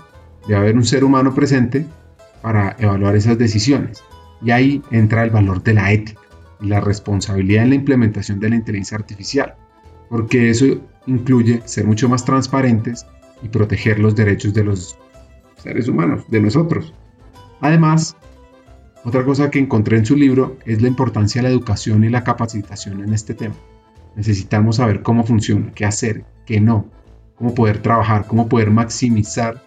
debe 0.47 0.61
haber 0.61 0.77
un 0.77 0.85
ser 0.85 1.05
humano 1.05 1.35
presente 1.35 1.87
para 2.40 2.77
evaluar 2.79 3.16
esas 3.16 3.38
decisiones. 3.38 4.03
Y 4.42 4.51
ahí 4.51 4.83
entra 4.90 5.25
el 5.25 5.31
valor 5.31 5.62
de 5.62 5.75
la 5.75 5.92
ética 5.92 6.21
y 6.61 6.66
la 6.66 6.81
responsabilidad 6.81 7.64
en 7.64 7.71
la 7.71 7.77
implementación 7.77 8.40
de 8.40 8.51
la 8.51 8.57
inteligencia 8.57 8.97
artificial, 8.97 9.55
porque 10.09 10.51
eso 10.51 10.66
incluye 11.07 11.62
ser 11.64 11.87
mucho 11.87 12.09
más 12.09 12.25
transparentes 12.25 13.07
y 13.42 13.49
proteger 13.49 13.99
los 13.99 14.14
derechos 14.14 14.55
de 14.55 14.64
los 14.64 14.97
seres 15.57 15.88
humanos, 15.88 16.25
de 16.29 16.40
nosotros. 16.40 16.95
Además, 17.62 18.16
otra 19.05 19.25
cosa 19.25 19.51
que 19.51 19.61
encontré 19.61 19.96
en 19.96 20.05
su 20.05 20.16
libro 20.16 20.59
es 20.66 20.83
la 20.83 20.88
importancia 20.88 21.40
de 21.40 21.48
la 21.48 21.55
educación 21.55 22.03
y 22.05 22.11
la 22.11 22.25
capacitación 22.25 23.03
en 23.03 23.14
este 23.14 23.35
tema. 23.35 23.55
Necesitamos 24.16 24.77
saber 24.77 25.03
cómo 25.03 25.25
funciona, 25.25 25.72
qué 25.72 25.85
hacer, 25.85 26.25
qué 26.44 26.61
no, 26.61 26.87
cómo 27.37 27.55
poder 27.55 27.79
trabajar, 27.79 28.27
cómo 28.27 28.48
poder 28.48 28.70
maximizar 28.70 29.62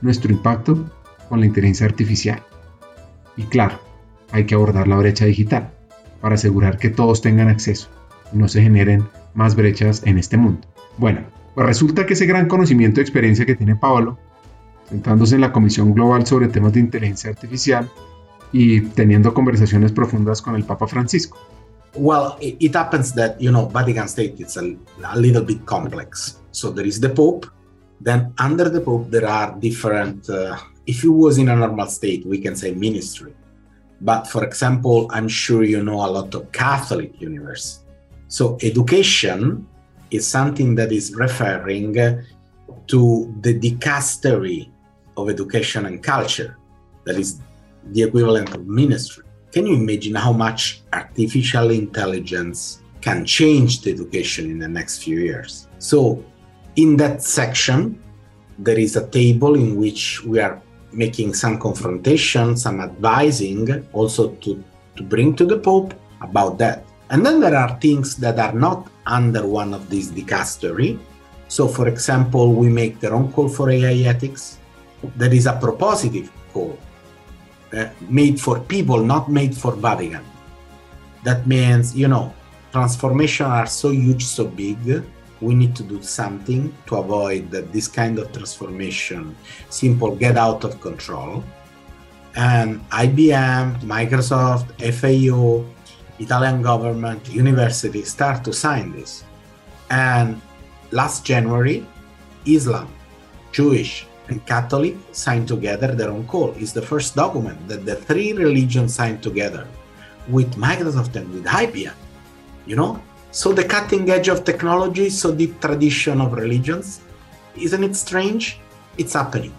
nuestro 0.00 0.32
impacto 0.32 0.90
con 1.28 1.40
la 1.40 1.46
inteligencia 1.46 1.86
artificial. 1.86 2.42
Y 3.36 3.44
claro, 3.44 3.78
hay 4.32 4.44
que 4.46 4.54
abordar 4.54 4.88
la 4.88 4.96
brecha 4.96 5.26
digital 5.26 5.72
para 6.22 6.36
asegurar 6.36 6.78
que 6.78 6.88
todos 6.88 7.20
tengan 7.20 7.48
acceso 7.48 7.88
y 8.32 8.38
no 8.38 8.48
se 8.48 8.62
generen 8.62 9.04
más 9.34 9.56
brechas 9.56 10.02
en 10.06 10.16
este 10.16 10.38
mundo. 10.38 10.66
Bueno, 10.96 11.20
pues 11.54 11.66
resulta 11.66 12.06
que 12.06 12.14
ese 12.14 12.24
gran 12.24 12.48
conocimiento 12.48 13.00
y 13.00 13.02
experiencia 13.02 13.44
que 13.44 13.56
tiene 13.56 13.76
Paolo, 13.76 14.18
sentándose 14.88 15.34
en 15.34 15.42
la 15.42 15.52
Comisión 15.52 15.94
Global 15.94 16.26
sobre 16.26 16.48
temas 16.48 16.72
de 16.72 16.80
inteligencia 16.80 17.30
artificial 17.30 17.90
y 18.52 18.80
teniendo 18.80 19.34
conversaciones 19.34 19.92
profundas 19.92 20.40
con 20.40 20.56
el 20.56 20.64
Papa 20.64 20.86
Francisco. 20.86 21.38
Well, 21.94 22.34
it, 22.40 22.74
happens 22.76 23.14
that, 23.14 23.38
you 23.40 23.50
know, 23.50 23.68
Vatican 23.68 24.06
State 24.06 24.34
is 24.38 24.56
a, 24.56 24.76
a 25.04 25.18
little 25.18 25.42
bit 25.42 25.64
complex. 25.64 26.40
So 26.50 26.70
there 26.70 26.86
is 26.86 27.00
the 27.00 27.08
Pope, 27.08 27.46
then 28.00 28.34
under 28.38 28.70
the 28.70 28.80
Pope 28.80 29.10
there 29.10 29.26
are 29.26 29.56
different 29.58 30.28
uh, 30.28 30.56
if 30.86 31.02
it 31.02 31.08
was 31.08 31.38
in 31.38 31.48
a 31.48 31.56
normal 31.56 31.86
state, 31.86 32.24
we 32.26 32.38
can 32.38 32.56
say 32.56 32.72
ministry. 32.72 33.34
But 34.00 34.26
for 34.26 34.44
example, 34.44 35.08
I'm 35.10 35.28
sure 35.28 35.64
you 35.64 35.82
know 35.82 36.04
a 36.04 36.10
lot 36.10 36.34
of 36.34 36.52
Catholic 36.52 37.20
universities. 37.20 37.84
So 38.28 38.58
education 38.62 39.66
is 40.10 40.26
something 40.26 40.74
that 40.76 40.92
is 40.92 41.14
referring 41.14 41.94
to 42.86 43.34
the 43.40 43.58
dicastery 43.58 44.70
of 45.16 45.28
education 45.30 45.86
and 45.86 46.02
culture, 46.02 46.56
that 47.04 47.16
is 47.16 47.40
the 47.92 48.02
equivalent 48.02 48.54
of 48.54 48.66
ministry. 48.66 49.24
Can 49.52 49.66
you 49.66 49.74
imagine 49.74 50.14
how 50.14 50.32
much 50.32 50.82
artificial 50.92 51.70
intelligence 51.70 52.82
can 53.06 53.24
change 53.24 53.82
the 53.82 53.92
education 53.92 54.50
in 54.50 54.58
the 54.58 54.66
next 54.66 55.04
few 55.04 55.20
years. 55.20 55.68
So, 55.78 56.24
in 56.74 56.96
that 56.96 57.22
section, 57.22 58.02
there 58.58 58.78
is 58.78 58.96
a 58.96 59.06
table 59.06 59.54
in 59.54 59.76
which 59.76 60.24
we 60.24 60.40
are 60.40 60.60
making 60.90 61.34
some 61.34 61.60
confrontation, 61.60 62.56
some 62.56 62.80
advising 62.80 63.86
also 63.92 64.34
to, 64.42 64.50
to 64.96 65.02
bring 65.04 65.36
to 65.36 65.44
the 65.44 65.58
Pope 65.58 65.94
about 66.20 66.58
that. 66.58 66.84
And 67.10 67.24
then 67.24 67.38
there 67.38 67.54
are 67.54 67.78
things 67.78 68.16
that 68.16 68.40
are 68.40 68.52
not 68.66 68.90
under 69.06 69.46
one 69.46 69.72
of 69.72 69.88
these 69.88 70.10
dicastery. 70.10 70.98
So, 71.46 71.68
for 71.68 71.86
example, 71.86 72.54
we 72.54 72.68
make 72.68 72.98
the 72.98 73.12
Rome 73.12 73.32
Call 73.32 73.48
for 73.48 73.70
AI 73.70 74.08
ethics. 74.10 74.58
There 75.16 75.32
is 75.32 75.46
a 75.46 75.52
propositive 75.52 76.30
call 76.52 76.78
uh, 77.72 77.88
made 78.08 78.40
for 78.40 78.60
people, 78.60 79.02
not 79.02 79.30
made 79.30 79.56
for 79.56 79.72
Vatican. 79.72 80.24
That 81.24 81.46
means, 81.46 81.96
you 81.96 82.08
know, 82.08 82.34
transformation 82.72 83.46
are 83.46 83.66
so 83.66 83.90
huge, 83.90 84.24
so 84.24 84.46
big. 84.46 85.02
We 85.40 85.54
need 85.54 85.76
to 85.76 85.82
do 85.82 86.00
something 86.02 86.72
to 86.86 86.96
avoid 86.96 87.50
that 87.50 87.72
this 87.72 87.88
kind 87.88 88.18
of 88.18 88.32
transformation 88.32 89.36
simple 89.68 90.16
get 90.16 90.36
out 90.38 90.64
of 90.64 90.80
control. 90.80 91.44
And 92.36 92.80
IBM, 92.90 93.80
Microsoft, 93.80 94.72
FAO, 94.80 95.64
Italian 96.18 96.62
government, 96.62 97.28
university 97.28 98.02
start 98.04 98.44
to 98.44 98.52
sign 98.52 98.92
this. 98.92 99.24
And 99.90 100.40
last 100.90 101.24
January, 101.24 101.86
Islam, 102.46 102.88
Jewish, 103.52 104.06
and 104.28 104.44
Catholic 104.46 104.96
signed 105.12 105.48
together 105.48 105.94
their 105.94 106.10
own 106.10 106.26
call. 106.26 106.52
It's 106.56 106.72
the 106.72 106.82
first 106.82 107.14
document 107.14 107.68
that 107.68 107.86
the 107.86 107.94
three 107.94 108.32
religions 108.32 108.94
signed 108.94 109.22
together 109.22 109.66
with 110.28 110.54
Microsoft 110.56 111.14
and 111.16 111.32
with 111.32 111.44
IBM. 111.44 111.94
You 112.66 112.76
know? 112.76 113.02
So 113.30 113.52
the 113.52 113.64
cutting 113.64 114.08
edge 114.10 114.28
of 114.28 114.44
technology, 114.44 115.10
so 115.10 115.34
deep 115.34 115.60
tradition 115.60 116.20
of 116.20 116.32
religions. 116.32 117.00
Isn't 117.56 117.84
it 117.84 117.94
strange? 117.94 118.58
It's 118.98 119.12
happening. 119.12 119.54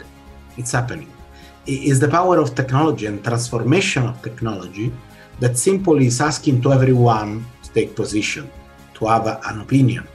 It's 0.58 0.72
happening. 0.72 1.12
It 1.66 1.84
is 1.84 2.00
the 2.00 2.08
power 2.08 2.38
of 2.40 2.56
technology 2.56 3.06
and 3.06 3.24
transformation 3.24 4.06
of 4.06 4.22
technology 4.22 4.92
that 5.40 5.58
simply 5.58 6.08
is 6.08 6.20
asking 6.22 6.62
to 6.64 6.74
everyone 6.74 7.46
to 7.64 7.72
take 7.72 7.96
position, 7.96 8.50
to 8.96 9.06
have 9.06 9.28
an 9.28 9.62
opinion, 9.62 10.08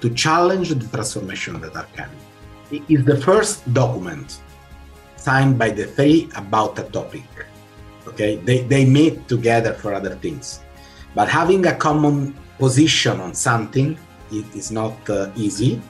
to 0.00 0.10
challenge 0.10 0.70
the 0.70 0.86
transformation 0.88 1.60
that 1.60 1.76
are 1.76 1.86
coming. 1.94 2.23
It 2.70 2.82
is 2.88 3.04
the 3.04 3.16
first 3.16 3.60
document 3.72 4.40
signed 5.16 5.58
by 5.58 5.70
the 5.70 5.84
three 5.84 6.28
about 6.36 6.78
a 6.78 6.84
topic. 6.84 7.24
Okay, 8.08 8.36
they, 8.36 8.60
they 8.62 8.84
meet 8.84 9.28
together 9.28 9.72
for 9.74 9.94
other 9.94 10.14
things, 10.16 10.60
but 11.14 11.28
having 11.28 11.66
a 11.66 11.74
common 11.74 12.34
position 12.58 13.20
on 13.20 13.34
something 13.34 13.96
is 14.54 14.70
not 14.70 14.92
uh, 15.08 15.30
easy. 15.36 15.80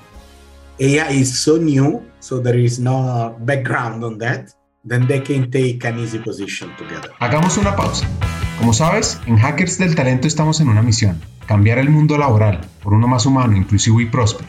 AI 0.79 1.11
is 1.11 1.43
so 1.43 1.57
new, 1.57 2.03
so 2.21 2.39
there 2.39 2.59
is 2.59 2.79
no 2.79 3.37
background 3.41 4.05
on 4.05 4.19
that. 4.19 4.53
Then 4.85 5.07
they 5.07 5.21
can 5.21 5.51
take 5.51 5.85
an 5.85 5.99
easy 5.99 6.19
position 6.19 6.75
together. 6.77 7.11
Hagamos 7.19 7.57
una 7.57 7.75
pausa. 7.75 8.07
Como 8.59 8.73
sabes, 8.73 9.21
en 9.27 9.37
Hackers 9.39 9.79
del 9.79 9.95
Talento 9.95 10.29
estamos 10.29 10.61
en 10.61 10.69
una 10.69 10.83
misión, 10.83 11.21
cambiar 11.47 11.79
el 11.79 11.91
mundo 11.91 12.19
laboral 12.19 12.61
por 12.83 12.93
uno 12.93 13.09
más 13.09 13.27
humano, 13.27 13.57
inclusivo 13.57 14.01
y 14.01 14.07
próspero. 14.07 14.49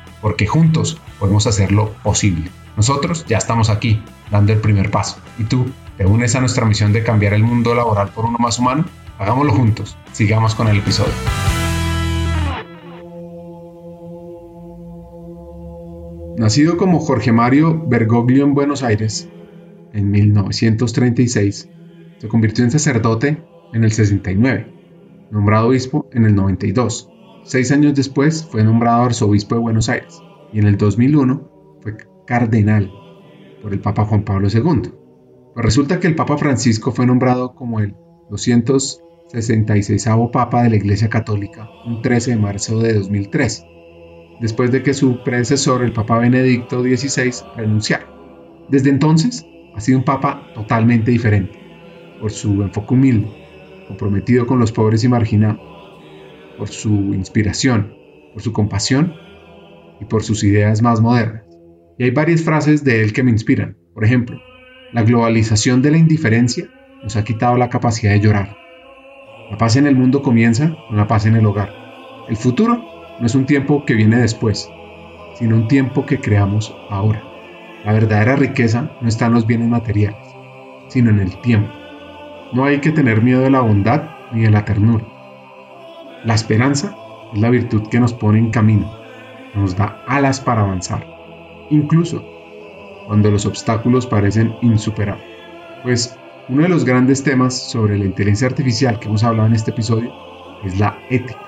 porque 0.21 0.47
juntos 0.47 0.99
podemos 1.19 1.47
hacerlo 1.47 1.93
posible. 2.03 2.49
Nosotros 2.77 3.25
ya 3.27 3.37
estamos 3.37 3.69
aquí, 3.69 4.01
dando 4.29 4.53
el 4.53 4.59
primer 4.59 4.91
paso. 4.91 5.17
¿Y 5.37 5.43
tú 5.43 5.65
te 5.97 6.05
unes 6.05 6.35
a 6.35 6.39
nuestra 6.39 6.65
misión 6.65 6.93
de 6.93 7.03
cambiar 7.03 7.33
el 7.33 7.43
mundo 7.43 7.75
laboral 7.75 8.09
por 8.09 8.25
uno 8.25 8.37
más 8.37 8.59
humano? 8.59 8.85
Hagámoslo 9.19 9.53
juntos. 9.53 9.97
Sigamos 10.13 10.55
con 10.55 10.67
el 10.67 10.77
episodio. 10.77 11.13
Nacido 16.37 16.77
como 16.77 16.99
Jorge 16.99 17.31
Mario 17.31 17.85
Bergoglio 17.87 18.45
en 18.45 18.55
Buenos 18.55 18.81
Aires, 18.81 19.29
en 19.93 20.09
1936, 20.09 21.69
se 22.17 22.27
convirtió 22.27 22.63
en 22.63 22.71
sacerdote 22.71 23.43
en 23.73 23.83
el 23.83 23.91
69, 23.91 24.73
nombrado 25.29 25.67
obispo 25.67 26.09
en 26.13 26.25
el 26.25 26.33
92. 26.33 27.10
Seis 27.43 27.71
años 27.71 27.95
después 27.95 28.47
fue 28.49 28.63
nombrado 28.63 29.03
arzobispo 29.03 29.55
de 29.55 29.61
Buenos 29.61 29.89
Aires 29.89 30.21
y 30.53 30.59
en 30.59 30.67
el 30.67 30.77
2001 30.77 31.49
fue 31.81 31.97
cardenal 32.25 32.91
por 33.61 33.73
el 33.73 33.79
Papa 33.79 34.05
Juan 34.05 34.23
Pablo 34.23 34.47
II. 34.47 34.91
Pues 35.53 35.65
resulta 35.65 35.99
que 35.99 36.07
el 36.07 36.15
Papa 36.15 36.37
Francisco 36.37 36.91
fue 36.91 37.05
nombrado 37.05 37.55
como 37.55 37.79
el 37.79 37.95
266 38.29 40.07
Papa 40.31 40.63
de 40.63 40.69
la 40.69 40.75
Iglesia 40.75 41.09
Católica 41.09 41.69
un 41.85 42.01
13 42.01 42.31
de 42.31 42.37
marzo 42.37 42.79
de 42.79 42.93
2003, 42.93 43.65
después 44.39 44.71
de 44.71 44.83
que 44.83 44.93
su 44.93 45.23
predecesor, 45.23 45.83
el 45.83 45.93
Papa 45.93 46.19
Benedicto 46.19 46.81
XVI, 46.81 47.33
renunciara. 47.57 48.07
Desde 48.69 48.89
entonces, 48.89 49.45
ha 49.75 49.81
sido 49.81 49.97
un 49.97 50.05
papa 50.05 50.47
totalmente 50.53 51.11
diferente, 51.11 51.59
por 52.19 52.31
su 52.31 52.61
enfoque 52.61 52.93
humilde, 52.93 53.27
comprometido 53.87 54.45
con 54.45 54.59
los 54.59 54.71
pobres 54.71 55.03
y 55.03 55.09
marginados, 55.09 55.70
por 56.57 56.69
su 56.69 57.13
inspiración, 57.13 57.93
por 58.33 58.41
su 58.41 58.53
compasión 58.53 59.13
y 59.99 60.05
por 60.05 60.23
sus 60.23 60.43
ideas 60.43 60.81
más 60.81 61.01
modernas. 61.01 61.43
Y 61.97 62.05
hay 62.05 62.11
varias 62.11 62.41
frases 62.41 62.83
de 62.83 63.03
él 63.03 63.13
que 63.13 63.23
me 63.23 63.31
inspiran. 63.31 63.77
Por 63.93 64.05
ejemplo, 64.05 64.39
la 64.93 65.03
globalización 65.03 65.81
de 65.81 65.91
la 65.91 65.97
indiferencia 65.97 66.69
nos 67.03 67.15
ha 67.15 67.23
quitado 67.23 67.57
la 67.57 67.69
capacidad 67.69 68.11
de 68.11 68.19
llorar. 68.19 68.57
La 69.49 69.57
paz 69.57 69.75
en 69.75 69.85
el 69.85 69.95
mundo 69.95 70.21
comienza 70.21 70.75
con 70.87 70.97
la 70.97 71.07
paz 71.07 71.25
en 71.25 71.35
el 71.35 71.45
hogar. 71.45 71.73
El 72.29 72.37
futuro 72.37 72.83
no 73.19 73.25
es 73.25 73.35
un 73.35 73.45
tiempo 73.45 73.85
que 73.85 73.93
viene 73.93 74.17
después, 74.17 74.69
sino 75.35 75.55
un 75.55 75.67
tiempo 75.67 76.05
que 76.05 76.19
creamos 76.19 76.75
ahora. 76.89 77.23
La 77.85 77.93
verdadera 77.93 78.35
riqueza 78.35 78.91
no 79.01 79.07
está 79.07 79.25
en 79.25 79.33
los 79.33 79.47
bienes 79.47 79.67
materiales, 79.67 80.27
sino 80.87 81.09
en 81.09 81.19
el 81.19 81.41
tiempo. 81.41 81.71
No 82.53 82.65
hay 82.65 82.79
que 82.79 82.91
tener 82.91 83.21
miedo 83.21 83.41
de 83.41 83.49
la 83.49 83.61
bondad 83.61 84.03
ni 84.33 84.41
de 84.41 84.51
la 84.51 84.65
ternura. 84.65 85.05
La 86.23 86.35
esperanza 86.35 86.95
es 87.33 87.41
la 87.41 87.49
virtud 87.49 87.87
que 87.89 87.99
nos 87.99 88.13
pone 88.13 88.37
en 88.37 88.51
camino, 88.51 88.93
nos 89.55 89.75
da 89.75 90.03
alas 90.07 90.39
para 90.39 90.61
avanzar, 90.61 91.05
incluso 91.71 92.23
cuando 93.07 93.31
los 93.31 93.47
obstáculos 93.47 94.05
parecen 94.05 94.55
insuperables. 94.61 95.25
Pues 95.81 96.15
uno 96.47 96.63
de 96.63 96.69
los 96.69 96.85
grandes 96.85 97.23
temas 97.23 97.71
sobre 97.71 97.97
la 97.97 98.05
inteligencia 98.05 98.47
artificial 98.47 98.99
que 98.99 99.07
hemos 99.07 99.23
hablado 99.23 99.47
en 99.47 99.55
este 99.55 99.71
episodio 99.71 100.13
es 100.63 100.79
la 100.79 100.97
ética. 101.09 101.39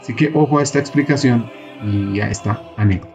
Así 0.00 0.14
que 0.14 0.32
ojo 0.34 0.58
a 0.58 0.62
esta 0.62 0.80
explicación 0.80 1.48
y 1.84 2.18
a 2.20 2.28
esta 2.28 2.60
anécdota. 2.76 3.14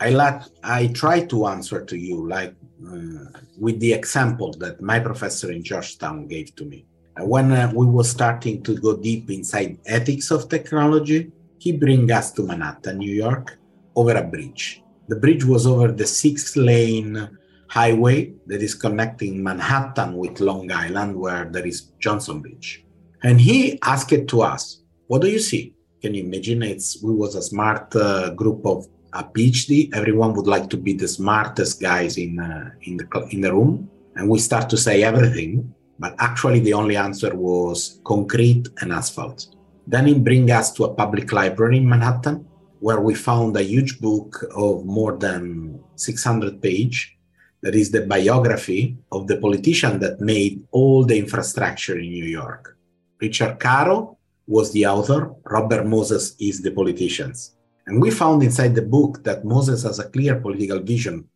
I 0.00 0.10
like 0.10 0.46
I 0.64 0.88
try 0.88 1.26
to 1.28 1.46
answer 1.46 1.84
to 1.84 1.94
you 1.94 2.26
like 2.26 2.54
uh, 2.82 3.38
with 3.58 3.78
the 3.78 3.92
example 3.92 4.50
that 4.58 4.80
my 4.80 4.98
professor 4.98 5.52
in 5.52 5.62
Georgetown 5.62 6.26
gave 6.26 6.54
to 6.56 6.64
me. 6.64 6.86
When 7.22 7.52
uh, 7.52 7.72
we 7.74 7.86
were 7.86 8.04
starting 8.04 8.62
to 8.62 8.76
go 8.76 8.96
deep 8.96 9.30
inside 9.30 9.78
ethics 9.86 10.30
of 10.30 10.48
technology, 10.48 11.32
he 11.58 11.72
bring 11.72 12.10
us 12.10 12.32
to 12.32 12.42
Manhattan, 12.42 12.98
New 12.98 13.14
York, 13.14 13.58
over 13.94 14.12
a 14.12 14.24
bridge. 14.24 14.82
The 15.08 15.16
bridge 15.16 15.44
was 15.44 15.66
over 15.66 15.92
the 15.92 16.06
six-lane 16.06 17.28
highway 17.68 18.32
that 18.46 18.62
is 18.62 18.74
connecting 18.74 19.42
Manhattan 19.42 20.16
with 20.16 20.40
Long 20.40 20.70
Island, 20.72 21.16
where 21.16 21.44
there 21.44 21.66
is 21.66 21.92
Johnson 21.98 22.40
Bridge. 22.40 22.84
And 23.22 23.40
he 23.40 23.78
asked 23.82 24.28
to 24.28 24.42
us, 24.42 24.82
"What 25.08 25.22
do 25.22 25.28
you 25.28 25.38
see?" 25.38 25.74
Can 26.00 26.14
you 26.14 26.24
imagine? 26.24 26.62
It's 26.62 27.02
we 27.02 27.12
was 27.12 27.34
a 27.34 27.42
smart 27.42 27.94
uh, 27.94 28.30
group 28.30 28.64
of 28.64 28.88
a 29.12 29.24
PhD, 29.24 29.92
everyone 29.94 30.34
would 30.34 30.46
like 30.46 30.70
to 30.70 30.76
be 30.76 30.92
the 30.92 31.08
smartest 31.08 31.80
guys 31.80 32.16
in 32.16 32.38
uh, 32.38 32.70
in 32.82 32.96
the 32.96 33.06
in 33.30 33.40
the 33.40 33.52
room, 33.52 33.90
and 34.16 34.28
we 34.28 34.38
start 34.38 34.70
to 34.70 34.76
say 34.76 35.02
everything. 35.02 35.74
But 36.00 36.14
actually, 36.18 36.60
the 36.60 36.72
only 36.72 36.96
answer 36.96 37.36
was 37.36 38.00
concrete 38.04 38.66
and 38.80 38.90
asphalt. 38.90 39.54
Then 39.86 40.08
it 40.08 40.24
bring 40.24 40.50
us 40.50 40.72
to 40.72 40.84
a 40.84 40.94
public 40.94 41.30
library 41.30 41.76
in 41.76 41.88
Manhattan, 41.88 42.46
where 42.80 43.00
we 43.00 43.14
found 43.14 43.54
a 43.56 43.62
huge 43.62 44.00
book 44.00 44.42
of 44.56 44.86
more 44.86 45.18
than 45.18 45.78
600 45.96 46.62
page. 46.62 47.18
That 47.62 47.74
is 47.74 47.90
the 47.90 48.06
biography 48.06 48.96
of 49.12 49.26
the 49.26 49.36
politician 49.36 50.00
that 50.00 50.22
made 50.22 50.62
all 50.70 51.04
the 51.04 51.18
infrastructure 51.18 51.98
in 51.98 52.08
New 52.08 52.24
York. 52.24 52.78
Richard 53.20 53.60
Caro 53.60 54.16
was 54.46 54.72
the 54.72 54.86
author, 54.86 55.34
Robert 55.44 55.86
Moses 55.86 56.34
is 56.40 56.62
the 56.62 56.70
politicians. 56.70 57.56
And 57.86 58.00
we 58.00 58.10
found 58.10 58.42
inside 58.42 58.74
the 58.74 58.88
book 58.96 59.22
that 59.24 59.44
Moses 59.44 59.82
has 59.82 59.98
a 59.98 60.08
clear 60.08 60.40
political 60.40 60.80
vision, 60.80 61.28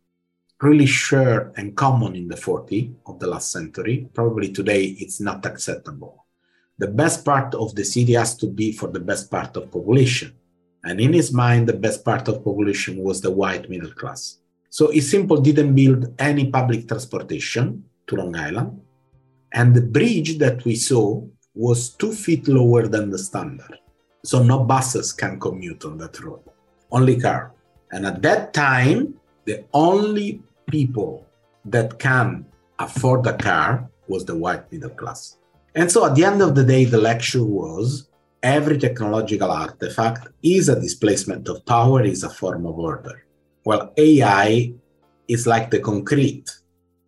really 0.65 0.87
shared 0.87 1.53
and 1.57 1.75
common 1.75 2.15
in 2.15 2.27
the 2.27 2.35
40 2.35 2.95
of 3.05 3.19
the 3.19 3.27
last 3.27 3.51
century. 3.51 4.09
Probably 4.13 4.51
today 4.51 4.83
it's 5.03 5.19
not 5.21 5.45
acceptable. 5.45 6.25
The 6.79 6.87
best 6.87 7.23
part 7.23 7.53
of 7.53 7.75
the 7.75 7.85
city 7.85 8.13
has 8.13 8.35
to 8.37 8.47
be 8.47 8.71
for 8.71 8.89
the 8.89 8.99
best 8.99 9.29
part 9.29 9.55
of 9.55 9.71
population. 9.71 10.33
And 10.83 10.99
in 10.99 11.13
his 11.13 11.31
mind, 11.31 11.67
the 11.67 11.79
best 11.85 12.03
part 12.03 12.27
of 12.27 12.43
population 12.43 13.03
was 13.03 13.21
the 13.21 13.31
white 13.31 13.69
middle 13.69 13.91
class. 13.91 14.39
So 14.69 14.91
he 14.91 15.01
simply 15.01 15.41
didn't 15.41 15.75
build 15.75 16.13
any 16.19 16.49
public 16.51 16.87
transportation 16.87 17.85
to 18.07 18.15
Long 18.15 18.35
Island. 18.35 18.81
And 19.53 19.73
the 19.73 19.81
bridge 19.81 20.37
that 20.39 20.65
we 20.65 20.75
saw 20.75 21.23
was 21.53 21.89
two 21.89 22.11
feet 22.11 22.47
lower 22.47 22.87
than 22.87 23.09
the 23.09 23.17
standard. 23.17 23.79
So 24.23 24.43
no 24.43 24.63
buses 24.63 25.13
can 25.13 25.39
commute 25.39 25.85
on 25.85 25.97
that 25.99 26.19
road, 26.19 26.41
only 26.91 27.19
car. 27.19 27.53
And 27.91 28.05
at 28.05 28.21
that 28.23 28.53
time, 28.53 29.15
the 29.45 29.63
only 29.73 30.41
people 30.67 31.25
that 31.65 31.99
can 31.99 32.45
afford 32.79 33.25
a 33.27 33.37
car 33.37 33.89
was 34.07 34.25
the 34.25 34.35
white 34.35 34.71
middle 34.71 34.89
class. 34.89 35.37
And 35.75 35.91
so 35.91 36.05
at 36.05 36.15
the 36.15 36.25
end 36.25 36.41
of 36.41 36.55
the 36.55 36.63
day, 36.63 36.85
the 36.85 36.97
lecture 36.97 37.43
was 37.43 38.09
every 38.43 38.77
technological 38.77 39.51
artifact 39.51 40.27
is 40.43 40.69
a 40.69 40.79
displacement 40.79 41.47
of 41.47 41.65
power, 41.65 42.03
is 42.03 42.23
a 42.23 42.29
form 42.29 42.65
of 42.65 42.77
order. 42.77 43.25
Well, 43.65 43.91
AI 43.97 44.73
is 45.27 45.47
like 45.47 45.71
the 45.71 45.79
concrete, 45.79 46.49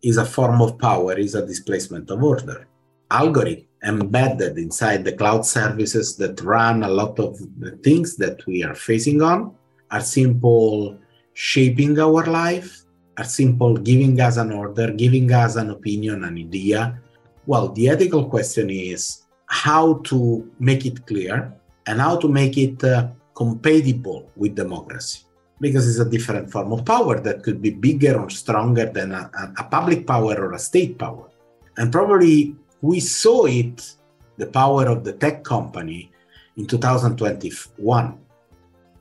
is 0.02 0.18
a 0.18 0.26
form 0.26 0.62
of 0.62 0.80
power, 0.80 1.14
is 1.14 1.36
a 1.36 1.46
displacement 1.46 2.10
of 2.10 2.24
order. 2.24 2.68
Algorithm 3.12 3.68
embedded 3.84 4.58
inside 4.58 5.04
the 5.04 5.14
cloud 5.14 5.46
services 5.46 6.16
that 6.18 6.42
run 6.42 6.84
a 6.84 6.90
lot 6.90 7.20
of 7.20 7.38
the 7.60 7.72
things 7.84 8.16
that 8.18 8.46
we 8.48 8.64
are 8.64 8.76
facing 8.76 9.22
on 9.22 9.56
are 9.92 10.02
simple 10.02 10.98
shaping 11.34 12.00
our 12.00 12.26
life, 12.26 12.84
are 13.18 13.24
simple 13.24 13.76
giving 13.78 14.20
us 14.22 14.38
an 14.38 14.52
order, 14.52 14.92
giving 14.92 15.32
us 15.32 15.56
an 15.56 15.70
opinion, 15.70 16.24
an 16.24 16.38
idea. 16.38 17.00
Well, 17.46 17.70
the 17.70 17.90
ethical 17.90 18.30
question 18.30 18.70
is 18.70 19.26
how 19.48 19.96
to 20.06 20.50
make 20.60 20.86
it 20.86 21.06
clear 21.08 21.54
and 21.88 22.00
how 22.00 22.18
to 22.18 22.28
make 22.28 22.58
it 22.58 22.84
uh, 22.84 23.10
compatible 23.34 24.30
with 24.36 24.56
democracy 24.56 25.22
because 25.60 25.88
it's 25.88 26.06
a 26.06 26.10
different 26.10 26.52
form 26.52 26.72
of 26.72 26.86
power 26.86 27.20
that 27.20 27.42
could 27.42 27.62
be 27.62 27.72
bigger 27.72 28.20
or 28.20 28.30
stronger 28.30 28.86
than 28.86 29.12
a, 29.12 29.32
a 29.58 29.64
public 29.64 30.06
power 30.06 30.36
or 30.36 30.54
a 30.54 30.60
state 30.60 31.00
power. 31.00 31.30
And 31.78 31.92
probably 31.92 32.56
we 32.82 33.00
saw 33.00 33.46
it, 33.46 33.96
the 34.38 34.48
power 34.48 34.86
of 34.86 35.04
the 35.04 35.14
tech 35.14 35.44
company, 35.44 36.12
in 36.58 36.66
2021 36.66 38.20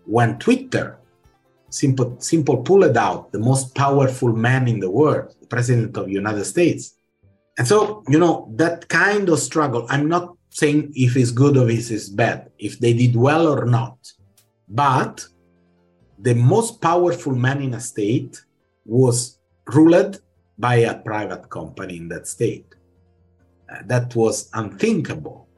when 0.04 0.38
Twitter 0.38 0.98
simple, 1.76 2.16
simple 2.20 2.58
pulled 2.58 2.96
out 2.96 3.32
the 3.32 3.38
most 3.38 3.74
powerful 3.74 4.32
man 4.32 4.68
in 4.68 4.80
the 4.80 4.90
world, 4.90 5.34
the 5.40 5.46
president 5.46 5.96
of 5.96 6.06
the 6.06 6.12
United 6.12 6.44
States. 6.44 6.94
And 7.58 7.66
so, 7.66 8.02
you 8.08 8.18
know, 8.18 8.52
that 8.56 8.88
kind 8.88 9.28
of 9.28 9.38
struggle, 9.38 9.86
I'm 9.88 10.08
not 10.08 10.36
saying 10.50 10.92
if 10.94 11.16
it's 11.16 11.30
good 11.30 11.56
or 11.56 11.68
if 11.70 11.90
it's 11.90 12.08
bad, 12.08 12.50
if 12.58 12.78
they 12.78 12.92
did 12.92 13.14
well 13.16 13.46
or 13.46 13.64
not, 13.64 13.98
but 14.68 15.26
the 16.18 16.34
most 16.34 16.80
powerful 16.80 17.34
man 17.34 17.62
in 17.62 17.74
a 17.74 17.80
state 17.80 18.40
was 18.84 19.38
ruled 19.66 20.20
by 20.58 20.76
a 20.76 20.98
private 20.98 21.48
company 21.50 21.96
in 21.98 22.08
that 22.08 22.26
state. 22.26 22.66
Uh, 23.70 23.82
that 23.86 24.14
was 24.14 24.48
unthinkable 24.54 25.48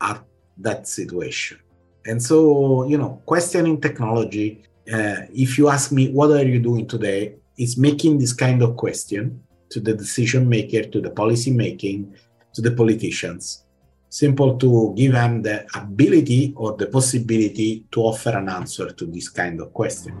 at 0.00 0.22
that 0.58 0.88
situation. 0.88 1.58
And 2.06 2.20
so, 2.20 2.84
you 2.84 2.98
know, 2.98 3.22
questioning 3.24 3.80
technology, 3.80 4.64
uh, 4.90 5.26
if 5.32 5.58
you 5.58 5.68
ask 5.68 5.92
me, 5.92 6.10
what 6.10 6.30
are 6.30 6.44
you 6.44 6.58
doing 6.58 6.86
today? 6.86 7.36
Is 7.58 7.76
making 7.76 8.18
this 8.18 8.32
kind 8.32 8.62
of 8.62 8.76
question 8.76 9.42
to 9.70 9.80
the 9.80 9.94
decision 9.94 10.48
maker, 10.48 10.82
to 10.84 11.00
the 11.00 11.10
policy 11.10 11.50
making, 11.50 12.14
to 12.54 12.62
the 12.62 12.70
politicians. 12.72 13.64
Simple 14.08 14.58
to 14.58 14.92
give 14.96 15.12
them 15.12 15.42
the 15.42 15.64
ability 15.74 16.52
or 16.56 16.76
the 16.76 16.86
possibility 16.86 17.84
to 17.90 18.00
offer 18.02 18.36
an 18.36 18.48
answer 18.48 18.90
to 18.90 19.06
this 19.06 19.30
kind 19.30 19.60
of 19.60 19.72
question. 19.72 20.14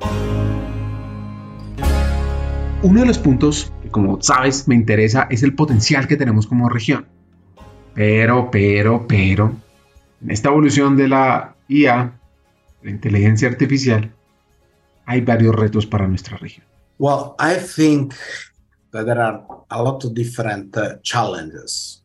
Uno 2.82 3.00
de 3.00 3.06
los 3.06 3.18
puntos 3.18 3.72
que, 3.82 3.90
como 3.90 4.20
sabes, 4.22 4.66
me 4.66 4.74
interesa 4.74 5.28
es 5.30 5.42
el 5.42 5.54
potencial 5.54 6.08
que 6.08 6.16
tenemos 6.16 6.46
como 6.46 6.68
región. 6.68 7.06
Pero, 7.94 8.50
pero, 8.50 9.06
pero, 9.06 9.52
en 10.22 10.30
esta 10.30 10.48
evolución 10.48 10.96
de 10.96 11.08
la 11.08 11.54
IA, 11.68 12.18
la 12.82 12.90
inteligencia 12.90 13.48
artificial, 13.48 14.12
hay 15.06 15.20
varios 15.20 15.54
retos 15.54 15.86
para 15.86 16.08
nuestra 16.08 16.36
región. 16.38 16.64
Well, 16.98 17.34
I 17.38 17.54
think 17.56 18.14
that 18.92 19.06
there 19.06 19.20
are 19.20 19.44
a 19.70 19.82
lot 19.82 20.04
of 20.04 20.14
different 20.14 20.76
uh, 20.76 20.98
challenges. 21.02 22.02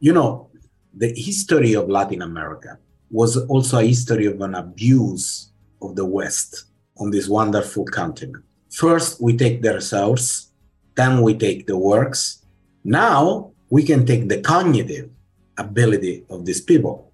You 0.00 0.12
know, 0.12 0.50
the 0.94 1.12
history 1.14 1.74
of 1.74 1.88
Latin 1.88 2.22
America 2.22 2.78
was 3.10 3.36
also 3.36 3.78
a 3.78 3.84
history 3.84 4.26
of 4.26 4.40
an 4.40 4.54
abuse 4.54 5.52
of 5.82 5.94
the 5.96 6.04
West 6.04 6.64
on 6.98 7.10
this 7.10 7.28
wonderful 7.28 7.84
continent. 7.84 8.44
First, 8.70 9.20
we 9.20 9.36
take 9.36 9.62
the 9.62 9.74
resource, 9.74 10.50
then 10.94 11.22
we 11.22 11.34
take 11.34 11.66
the 11.66 11.76
works. 11.76 12.44
Now 12.84 13.52
we 13.68 13.82
can 13.82 14.06
take 14.06 14.28
the 14.28 14.40
cognitive 14.40 15.10
ability 15.58 16.24
of 16.30 16.44
these 16.44 16.60
people. 16.60 17.12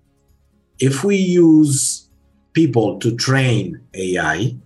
If 0.78 1.04
we 1.04 1.16
use 1.16 2.08
people 2.52 2.98
to 2.98 3.16
train 3.16 3.80
AI 3.94 4.56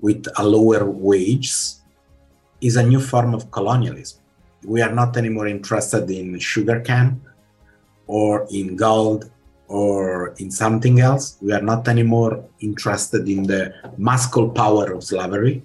with 0.00 0.26
a 0.38 0.44
lower 0.44 0.88
wage, 0.88 1.52
is 2.60 2.76
a 2.76 2.82
new 2.82 3.00
form 3.00 3.34
of 3.34 3.50
colonialism. 3.50 4.20
We 4.64 4.82
are 4.82 4.92
not 4.92 5.16
anymore 5.16 5.46
interested 5.46 6.10
in 6.10 6.38
sugarcane 6.38 7.20
or 8.06 8.46
in 8.50 8.76
gold 8.76 9.30
or 9.68 10.34
in 10.38 10.50
something 10.50 11.00
else. 11.00 11.36
We 11.40 11.52
are 11.52 11.62
not 11.62 11.86
anymore 11.88 12.44
interested 12.60 13.28
in 13.28 13.44
the 13.44 13.74
muscle 13.96 14.50
power 14.50 14.92
of 14.92 15.04
slavery. 15.04 15.62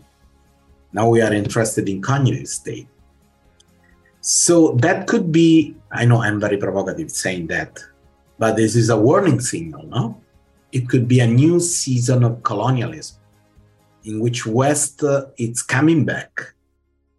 Now 0.91 1.09
we 1.09 1.21
are 1.21 1.33
interested 1.33 1.89
in 1.89 2.01
cognitive 2.01 2.47
state. 2.47 2.87
So 4.21 4.73
that 4.73 5.07
could 5.07 5.31
be, 5.31 5.75
I 5.91 6.05
know 6.05 6.21
I'm 6.21 6.39
very 6.39 6.57
provocative 6.57 7.09
saying 7.11 7.47
that, 7.47 7.79
but 8.37 8.55
this 8.55 8.75
is 8.75 8.89
a 8.89 8.97
warning 8.97 9.39
signal, 9.39 9.87
no? 9.87 10.21
It 10.71 10.87
could 10.89 11.07
be 11.07 11.19
a 11.19 11.27
new 11.27 11.59
season 11.59 12.23
of 12.23 12.41
colonialism 12.43 13.17
in 14.03 14.19
which 14.19 14.45
West 14.45 15.03
uh, 15.03 15.25
it's 15.37 15.61
coming 15.61 16.05
back 16.05 16.53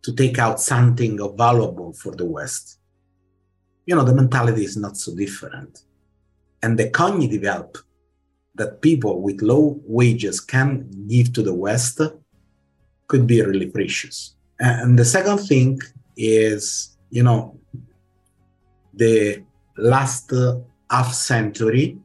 to 0.03 0.13
take 0.13 0.39
out 0.39 0.61
something 0.61 1.19
valuable 1.37 1.93
for 1.93 2.15
the 2.15 2.25
West 2.25 2.79
you 3.87 3.95
know, 3.95 4.05
the 4.05 4.15
mentality 4.15 4.65
is 4.65 4.77
not 4.77 4.97
so 4.97 5.15
different. 5.15 5.85
And 6.63 6.79
the 6.79 6.89
cognitive 6.91 7.43
help 7.43 7.79
that 8.55 8.81
people 8.81 9.21
with 9.21 9.43
low 9.43 9.81
wages 9.85 10.41
can 10.41 10.89
give 11.09 11.33
to 11.35 11.43
the 11.43 11.53
West 11.53 12.01
could 13.07 13.27
be 13.27 13.43
really 13.43 13.67
precious. 13.67 14.37
And 14.59 14.99
the 14.99 15.05
second 15.05 15.39
thing 15.39 15.81
is, 16.17 16.97
you 17.11 17.23
know, 17.23 17.59
the 18.95 19.43
last 19.77 20.33
half 20.91 21.13
century 21.13 21.99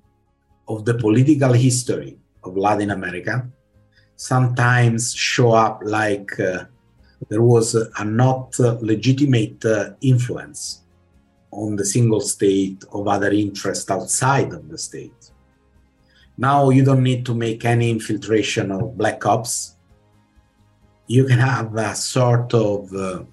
of 0.68 0.86
the 0.86 0.96
political 0.96 1.54
history 1.54 2.18
of 2.44 2.58
Latin 2.58 2.92
America 2.92 3.48
sometimes 4.20 5.14
show 5.14 5.54
up 5.54 5.80
like 5.82 6.38
uh, 6.42 6.66
there 7.30 7.42
was 7.42 7.74
a 7.74 8.04
not 8.04 8.60
legitimate 8.60 9.64
uh, 9.64 9.92
influence 10.02 10.82
on 11.52 11.78
the 11.78 11.86
single 11.86 12.20
state 12.20 12.84
of 12.92 13.08
other 13.08 13.32
interests 13.32 13.90
outside 13.90 14.52
of 14.52 14.68
the 14.68 14.78
state. 14.78 15.32
Now 16.38 16.70
you 16.70 16.84
don't 16.84 17.02
need 17.02 17.26
to 17.28 17.34
make 17.34 17.64
any 17.64 17.90
infiltration 17.90 18.72
of 18.72 18.98
black 18.98 19.26
ops. 19.26 19.78
You 21.08 21.24
can 21.24 21.40
have 21.40 21.74
a 21.78 21.96
sort 21.96 22.54
of 22.54 22.94
uh, 22.94 23.24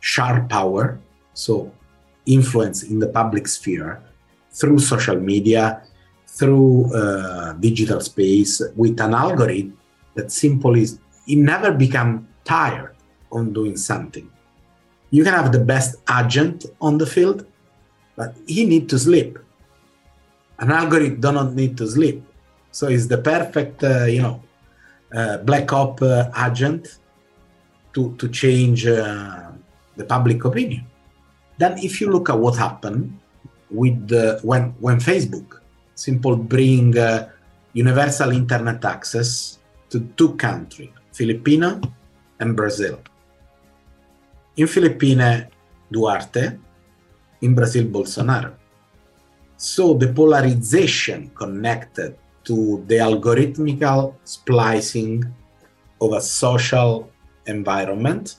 sharp 0.00 0.48
power, 0.48 0.98
so 1.34 1.70
influence 2.24 2.84
in 2.84 2.98
the 3.00 3.08
public 3.08 3.46
sphere 3.48 4.02
through 4.50 4.78
social 4.78 5.20
media, 5.20 5.82
through 6.26 6.90
uh, 6.94 7.52
digital 7.52 8.00
space 8.00 8.62
with 8.74 8.98
an 8.98 9.12
algorithm 9.12 9.75
that 10.16 10.32
simple 10.32 10.74
is, 10.74 10.98
it 11.26 11.38
never 11.38 11.72
become 11.72 12.26
tired 12.44 12.94
on 13.30 13.52
doing 13.52 13.76
something 13.76 14.30
you 15.10 15.24
can 15.24 15.32
have 15.32 15.52
the 15.52 15.60
best 15.60 15.96
agent 16.10 16.66
on 16.80 16.98
the 16.98 17.06
field, 17.06 17.46
but 18.16 18.34
he 18.46 18.66
need 18.66 18.88
to 18.88 18.98
sleep. 18.98 19.38
An 20.58 20.70
algorithm 20.70 21.20
do 21.20 21.32
not 21.32 21.54
need 21.54 21.76
to 21.76 21.86
sleep, 21.86 22.24
so 22.70 22.88
it's 22.88 23.06
the 23.06 23.18
perfect, 23.18 23.84
uh, 23.84 24.04
you 24.04 24.22
know, 24.22 24.42
uh, 25.14 25.38
black 25.38 25.72
op 25.72 26.02
uh, 26.02 26.30
agent 26.46 26.98
to 27.92 28.14
to 28.16 28.28
change 28.28 28.86
uh, 28.86 29.52
the 29.96 30.04
public 30.04 30.44
opinion. 30.44 30.84
Then, 31.58 31.78
if 31.78 32.00
you 32.00 32.10
look 32.10 32.28
at 32.30 32.38
what 32.38 32.56
happened 32.56 33.18
with 33.70 34.08
the, 34.08 34.40
when 34.42 34.74
when 34.80 34.98
Facebook 34.98 35.60
simple 35.94 36.36
bring 36.36 36.96
uh, 36.98 37.28
universal 37.72 38.30
internet 38.32 38.84
access 38.84 39.55
to 39.90 40.00
two 40.16 40.34
countries, 40.36 40.90
Filipino 41.12 41.80
and 42.40 42.56
Brazil. 42.56 43.00
In 44.56 44.66
Philippines, 44.66 45.46
Duterte, 45.92 46.58
in 47.42 47.54
Brazil, 47.54 47.84
Bolsonaro. 47.86 48.54
So 49.56 49.94
the 49.94 50.12
polarization 50.12 51.30
connected 51.34 52.16
to 52.44 52.84
the 52.86 52.96
algorithmical 52.96 54.14
splicing 54.24 55.24
of 56.00 56.12
a 56.12 56.20
social 56.20 57.10
environment, 57.46 58.36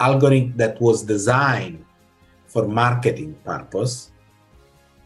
algorithm 0.00 0.56
that 0.56 0.80
was 0.80 1.02
designed 1.02 1.84
for 2.46 2.66
marketing 2.66 3.36
purpose, 3.44 4.10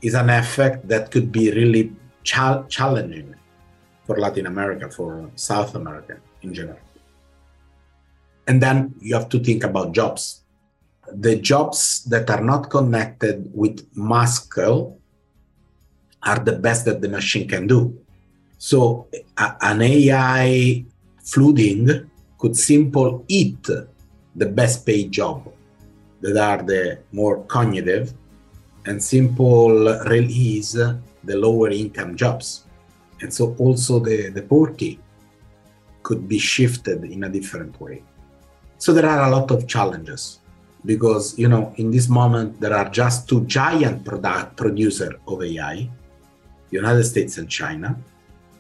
is 0.03 0.15
an 0.15 0.31
effect 0.31 0.89
that 0.89 1.11
could 1.11 1.31
be 1.31 1.51
really 1.53 1.93
challenging 2.25 3.36
for 4.07 4.17
Latin 4.19 4.47
America, 4.47 4.89
for 4.89 5.31
South 5.35 5.75
America 5.75 6.17
in 6.43 6.55
general. 6.55 6.79
And 8.47 8.63
then 8.63 8.95
you 9.01 9.15
have 9.15 9.29
to 9.31 9.41
think 9.41 9.65
about 9.65 9.93
jobs. 9.93 10.43
The 11.13 11.37
jobs 11.37 12.05
that 12.05 12.31
are 12.31 12.41
not 12.41 12.71
connected 12.71 13.51
with 13.53 13.87
muscle 13.95 15.01
are 16.23 16.39
the 16.39 16.53
best 16.53 16.85
that 16.85 17.01
the 17.01 17.09
machine 17.09 17.49
can 17.49 17.67
do. 17.67 17.99
So 18.59 19.09
an 19.37 19.83
AI 19.83 20.85
flooding 21.23 22.11
could 22.39 22.57
simply 22.57 23.21
eat 23.29 23.69
the 24.37 24.47
best 24.47 24.87
paid 24.87 25.11
job 25.11 25.53
that 26.21 26.37
are 26.37 26.63
the 26.63 26.99
more 27.13 27.43
cognitive 27.45 28.15
and 28.87 29.03
simple 29.03 29.71
release 30.07 30.73
the 30.73 31.37
lower 31.37 31.71
income 31.71 32.17
jobs. 32.17 32.66
And 33.21 33.33
so 33.33 33.55
also 33.59 33.99
the, 33.99 34.31
the 34.31 34.43
poverty 34.43 35.01
could 36.03 36.29
be 36.29 36.39
shifted 36.39 37.05
in 37.05 37.25
a 37.25 37.29
different 37.29 37.81
way. 37.81 38.03
So 38.79 38.93
there 38.93 39.07
are 39.07 39.27
a 39.27 39.31
lot 39.31 39.51
of 39.51 39.67
challenges 39.67 40.41
because 40.85 41.37
you 41.39 41.49
know 41.49 41.73
in 41.77 41.91
this 41.91 42.09
moment 42.09 42.61
there 42.61 42.75
are 42.75 42.89
just 42.89 43.29
two 43.29 43.45
giant 43.47 44.05
product 44.05 44.57
producer 44.57 45.11
of 45.27 45.43
AI, 45.43 45.91
United 46.71 47.05
States 47.05 47.39
and 47.39 47.49
China. 47.49 47.97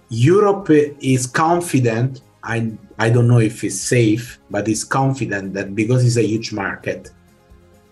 Europe 0.09 0.71
is 0.71 1.27
confident. 1.27 2.23
I 2.43 2.73
I 2.99 3.11
don't 3.11 3.29
know 3.29 3.41
if 3.41 3.63
it's 3.63 3.81
safe, 3.81 4.41
but 4.51 4.69
it's 4.69 4.85
confident 4.85 5.55
that 5.55 5.75
because 5.75 6.05
it's 6.05 6.17
a 6.17 6.27
huge 6.27 6.53
market, 6.53 7.11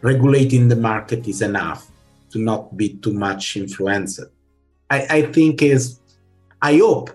regulating 0.01 0.69
the 0.69 0.77
market 0.77 1.29
is 1.29 1.43
enough 1.43 1.91
to 2.31 2.39
not 2.39 2.77
be 2.77 2.95
too 2.95 3.13
much 3.13 3.57
influenced. 3.57 4.21
I, 4.91 5.07
I 5.19 5.23
think 5.23 5.63
is 5.63 6.01
I 6.67 6.79
hope 6.81 7.11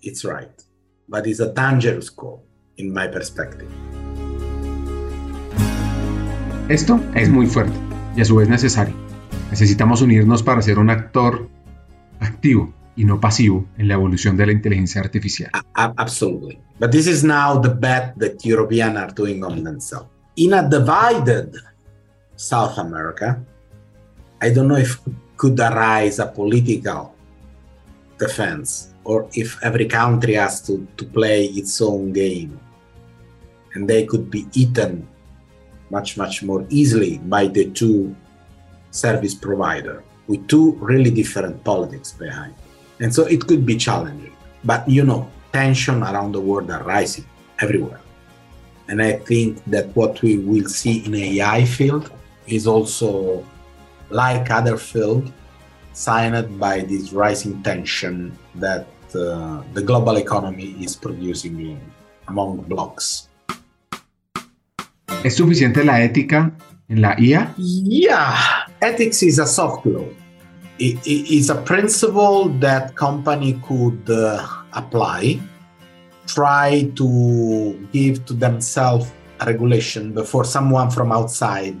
it's 0.00 0.24
right, 0.24 0.62
but 1.06 1.26
it's 1.26 1.38
a 1.38 1.52
dangerous 1.52 2.08
call 2.08 2.42
in 2.78 2.90
my 2.90 3.06
perspective. 3.06 3.68
Esto 6.70 6.98
es 7.14 7.28
muy 7.28 7.44
fuerte 7.44 7.76
y 8.16 8.22
a 8.22 8.24
su 8.24 8.36
vez 8.36 8.48
necesario. 8.48 8.94
Necesitamos 9.50 10.00
unirnos 10.00 10.42
para 10.42 10.62
ser 10.62 10.78
un 10.78 10.88
actor 10.88 11.50
activo 12.18 12.72
y 12.96 13.04
no 13.04 13.20
pasivo 13.20 13.66
en 13.76 13.88
la 13.88 13.94
evolución 13.94 14.38
de 14.38 14.46
la 14.46 14.52
inteligencia 14.52 15.02
artificial. 15.02 15.50
Absolutely. 15.74 16.58
But 16.80 16.90
this 16.90 17.06
is 17.06 17.22
now 17.22 17.60
the 17.60 17.74
bet 17.74 18.14
that 18.20 18.42
Europeans 18.42 18.96
are 18.96 19.12
doing 19.12 19.44
on 19.44 19.64
themselves. 19.64 20.08
In 20.36 20.54
a 20.54 20.66
divided 20.66 21.54
South 22.36 22.78
America, 22.78 23.38
I 24.40 24.48
don't 24.48 24.66
know 24.66 24.78
if 24.78 24.98
could 25.36 25.60
arise 25.60 26.20
a 26.20 26.26
political 26.26 27.12
defense 28.18 28.93
or 29.04 29.28
if 29.34 29.62
every 29.62 29.86
country 29.86 30.34
has 30.34 30.60
to, 30.62 30.86
to 30.96 31.04
play 31.04 31.46
its 31.46 31.80
own 31.80 32.12
game 32.12 32.58
and 33.74 33.88
they 33.88 34.06
could 34.06 34.30
be 34.30 34.46
eaten 34.54 35.06
much, 35.90 36.16
much 36.16 36.42
more 36.42 36.66
easily 36.70 37.18
by 37.18 37.46
the 37.46 37.70
two 37.70 38.14
service 38.90 39.34
provider 39.34 40.02
with 40.26 40.46
two 40.48 40.72
really 40.80 41.10
different 41.10 41.62
politics 41.64 42.12
behind. 42.12 42.54
And 43.00 43.14
so 43.14 43.26
it 43.26 43.46
could 43.46 43.66
be 43.66 43.76
challenging. 43.76 44.34
But 44.64 44.88
you 44.88 45.04
know, 45.04 45.30
tension 45.52 46.02
around 46.02 46.32
the 46.32 46.40
world 46.40 46.70
are 46.70 46.82
rising 46.82 47.26
everywhere. 47.60 48.00
And 48.88 49.02
I 49.02 49.12
think 49.12 49.64
that 49.66 49.86
what 49.96 50.20
we 50.22 50.38
will 50.38 50.68
see 50.68 51.04
in 51.04 51.14
AI 51.14 51.64
field 51.64 52.10
is 52.46 52.66
also 52.66 53.44
like 54.10 54.50
other 54.50 54.76
field 54.76 55.32
signed 55.92 56.58
by 56.58 56.80
this 56.80 57.12
rising 57.12 57.62
tension 57.62 58.36
that 58.56 58.86
uh, 59.14 59.62
the 59.72 59.82
global 59.82 60.16
economy 60.16 60.76
is 60.80 60.96
producing 60.96 61.80
among 62.28 62.62
blocks. 62.68 63.28
¿Es 65.24 65.36
suficiente 65.36 65.84
la 65.84 66.02
ética 66.02 66.52
en 66.88 67.00
la 67.00 67.16
IA? 67.18 67.54
Yeah, 67.56 68.36
ethics 68.80 69.22
is 69.22 69.38
a 69.38 69.46
soft 69.46 69.86
law. 69.86 70.04
It, 70.78 70.98
it 71.06 71.30
is 71.30 71.50
a 71.50 71.54
principle 71.54 72.48
that 72.60 72.94
company 72.94 73.60
could 73.66 74.10
uh, 74.10 74.46
apply, 74.74 75.40
try 76.26 76.90
to 76.96 77.88
give 77.92 78.24
to 78.26 78.34
themselves 78.34 79.10
a 79.40 79.46
regulation 79.46 80.12
before 80.12 80.44
someone 80.44 80.90
from 80.90 81.12
outside 81.12 81.78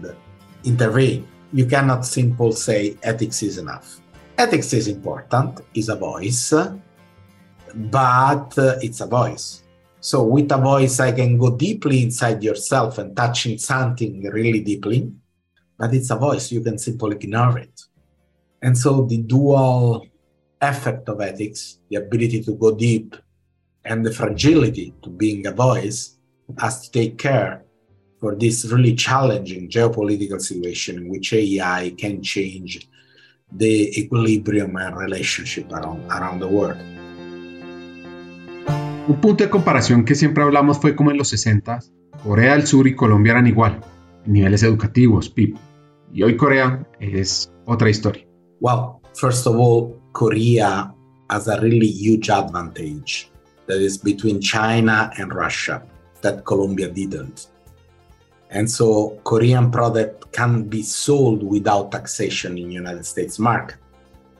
intervene. 0.64 1.26
You 1.52 1.66
cannot 1.66 2.06
simply 2.06 2.52
say 2.52 2.96
ethics 3.02 3.42
is 3.42 3.58
enough. 3.58 4.00
Ethics 4.38 4.72
is 4.72 4.88
important, 4.88 5.60
is 5.74 5.88
a 5.88 5.96
voice, 5.96 6.52
but 7.74 8.56
uh, 8.58 8.76
it's 8.80 9.00
a 9.00 9.06
voice 9.06 9.64
so 10.04 10.22
with 10.22 10.52
a 10.52 10.58
voice, 10.58 11.00
I 11.00 11.12
can 11.12 11.38
go 11.38 11.56
deeply 11.56 12.02
inside 12.02 12.42
yourself 12.42 12.98
and 12.98 13.16
touching 13.16 13.56
something 13.56 14.22
really 14.24 14.60
deeply, 14.60 15.10
but 15.78 15.94
it's 15.94 16.10
a 16.10 16.16
voice. 16.16 16.52
You 16.52 16.60
can 16.60 16.76
simply 16.76 17.16
ignore 17.16 17.56
it. 17.58 17.80
And 18.60 18.76
so 18.76 19.06
the 19.06 19.22
dual 19.22 20.06
effect 20.60 21.08
of 21.08 21.22
ethics, 21.22 21.78
the 21.88 21.96
ability 21.96 22.42
to 22.42 22.52
go 22.52 22.74
deep 22.74 23.16
and 23.82 24.04
the 24.04 24.12
fragility 24.12 24.92
to 25.02 25.08
being 25.08 25.46
a 25.46 25.52
voice 25.52 26.18
has 26.58 26.82
to 26.82 26.90
take 26.90 27.16
care 27.16 27.64
for 28.20 28.34
this 28.34 28.66
really 28.66 28.94
challenging 28.94 29.70
geopolitical 29.70 30.38
situation 30.38 30.98
in 30.98 31.08
which 31.08 31.32
AI 31.32 31.94
can 31.96 32.22
change 32.22 32.86
the 33.52 33.98
equilibrium 33.98 34.76
and 34.76 34.98
relationship 34.98 35.72
around, 35.72 36.04
around 36.12 36.40
the 36.40 36.48
world. 36.48 36.76
Un 39.06 39.20
punto 39.20 39.44
de 39.44 39.50
comparación 39.50 40.06
que 40.06 40.14
siempre 40.14 40.42
hablamos 40.42 40.78
fue 40.78 40.96
como 40.96 41.10
en 41.10 41.18
los 41.18 41.28
60, 41.28 41.78
Corea 42.22 42.54
del 42.54 42.66
Sur 42.66 42.88
y 42.88 42.96
Colombia 42.96 43.32
eran 43.32 43.46
igual, 43.46 43.80
en 44.24 44.32
niveles 44.32 44.62
educativos, 44.62 45.28
PIB. 45.28 45.58
Y 46.10 46.22
hoy 46.22 46.38
Corea 46.38 46.88
es 47.00 47.52
otra 47.66 47.90
historia. 47.90 48.26
Well, 48.60 49.00
first 49.12 49.46
of 49.46 49.56
all, 49.56 50.00
Korea 50.12 50.94
has 51.28 51.48
a 51.48 51.60
really 51.60 51.86
huge 51.86 52.30
advantage 52.30 53.30
that 53.66 53.76
is 53.76 53.98
between 53.98 54.40
China 54.40 55.10
and 55.18 55.34
Russia 55.34 55.82
that 56.22 56.44
Colombia 56.46 56.88
didn't. 56.88 57.48
And 58.50 58.70
so 58.70 59.20
Korean 59.22 59.70
product 59.70 60.32
can 60.32 60.62
be 60.62 60.82
sold 60.82 61.42
without 61.42 61.92
taxation 61.92 62.56
in 62.56 62.70
United 62.70 63.04
States 63.04 63.38
market. 63.38 63.76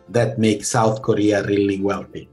That 0.08 0.38
makes 0.38 0.70
South 0.70 1.02
Korea 1.02 1.42
really 1.42 1.82
wealthy. 1.82 2.30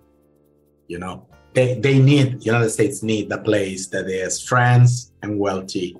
You 0.87 0.99
know, 0.99 1.25
they, 1.53 1.79
they 1.79 1.99
need 1.99 2.39
the 2.39 2.45
united 2.45 2.69
states 2.69 3.03
need 3.03 3.31
a 3.31 3.37
place 3.37 3.87
that 3.87 4.07
is 4.07 4.41
friends 4.41 5.11
and 5.21 5.37
wealthy 5.37 5.97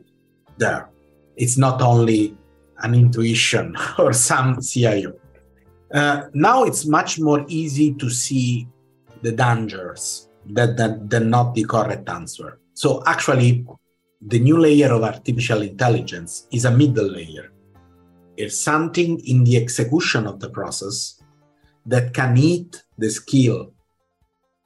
there. 0.57 0.89
It's 1.35 1.57
not 1.57 1.81
only 1.81 2.37
an 2.79 2.93
intuition 2.93 3.75
or 3.97 4.13
some 4.13 4.61
cio 4.61 5.13
uh, 5.93 6.23
now 6.33 6.63
it's 6.63 6.85
much 6.85 7.19
more 7.19 7.45
easy 7.47 7.93
to 7.95 8.09
see 8.09 8.67
the 9.21 9.31
dangers 9.31 10.29
that, 10.47 10.77
that 10.77 11.09
than 11.09 11.29
not 11.29 11.53
the 11.53 11.65
correct 11.65 12.07
answer. 12.09 12.59
So 12.73 13.03
actually 13.05 13.65
the 14.21 14.39
new 14.39 14.57
layer 14.57 14.91
of 14.93 15.03
artificial 15.03 15.61
intelligence 15.61 16.47
is 16.51 16.65
a 16.65 16.71
middle 16.71 17.09
layer. 17.09 17.51
It's 18.37 18.57
something 18.57 19.19
in 19.25 19.43
the 19.43 19.57
execution 19.57 20.27
of 20.27 20.39
the 20.39 20.49
process 20.49 21.21
that 21.85 22.13
can 22.13 22.37
eat 22.37 22.83
the 22.97 23.09
skill 23.09 23.73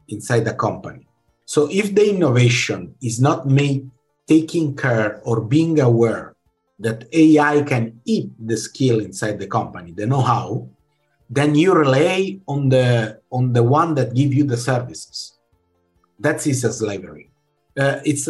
inside 0.10 0.46
the 0.46 0.54
company. 0.54 1.08
So 1.46 1.70
if 1.72 1.94
the 1.94 2.10
innovation 2.10 2.96
is 3.02 3.22
not 3.22 3.48
made 3.48 3.90
taking 4.28 4.76
care 4.76 5.22
or 5.24 5.42
being 5.42 5.80
aware 5.80 6.36
that 6.80 7.08
AI 7.14 7.62
can 7.62 8.02
eat 8.06 8.32
the 8.40 8.58
skill 8.58 9.00
inside 9.00 9.40
the 9.40 9.48
company, 9.48 9.92
the 9.92 10.08
know-how, 10.08 10.68
then 11.30 11.56
you 11.56 11.74
rely 11.74 12.40
on 12.48 12.70
the 12.70 13.20
on 13.32 13.54
the 13.54 13.64
one 13.64 13.96
that 13.96 14.14
give 14.14 14.34
you 14.34 14.44
the 14.44 14.58
services. 14.58 15.38
That 16.20 16.46
is 16.46 16.64
a 16.64 16.74
slavery. 16.74 17.30
Uh, 17.78 18.00
it's 18.06 18.30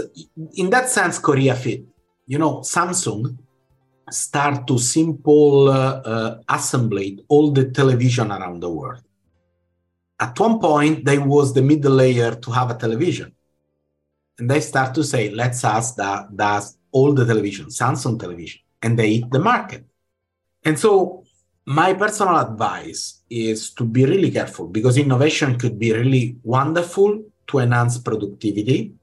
in 0.54 0.70
that 0.70 0.90
sense 0.90 1.20
Korea 1.20 1.56
fit. 1.56 1.84
You 2.28 2.40
know, 2.40 2.60
Samsung 2.60 3.38
start 4.10 4.68
to 4.68 4.78
simple 4.78 5.70
uh, 5.70 6.42
uh, 6.48 7.22
all 7.28 7.52
the 7.52 7.70
television 7.72 8.32
around 8.32 8.62
the 8.62 8.70
world 8.70 9.04
at 10.20 10.40
one 10.40 10.60
point, 10.60 11.06
they 11.06 11.18
was 11.18 11.54
the 11.54 11.62
middle 11.62 11.94
layer 11.94 12.36
to 12.36 12.52
have 12.52 12.72
a 12.72 12.76
television. 12.76 13.34
And 14.38 14.50
they 14.50 14.60
start 14.60 14.94
to 14.96 15.04
say, 15.04 15.30
let's 15.30 15.64
ask 15.64 15.96
that 15.96 16.36
does 16.36 16.78
all 16.92 17.14
the 17.14 17.26
television, 17.26 17.68
Samsung 17.68 18.20
television, 18.20 18.62
and 18.82 18.98
they 18.98 19.08
eat 19.08 19.30
the 19.32 19.40
market. 19.40 19.86
And 20.64 20.78
so 20.80 21.26
my 21.66 21.94
personal 21.94 22.38
advice 22.38 23.22
is 23.30 23.72
to 23.72 23.84
be 23.86 24.06
really 24.06 24.32
careful 24.32 24.68
because 24.68 24.98
innovation 24.98 25.58
could 25.58 25.80
be 25.80 25.92
really 25.94 26.38
wonderful 26.44 27.24
to 27.48 27.60
enhance 27.60 27.98
productivity 27.98 28.94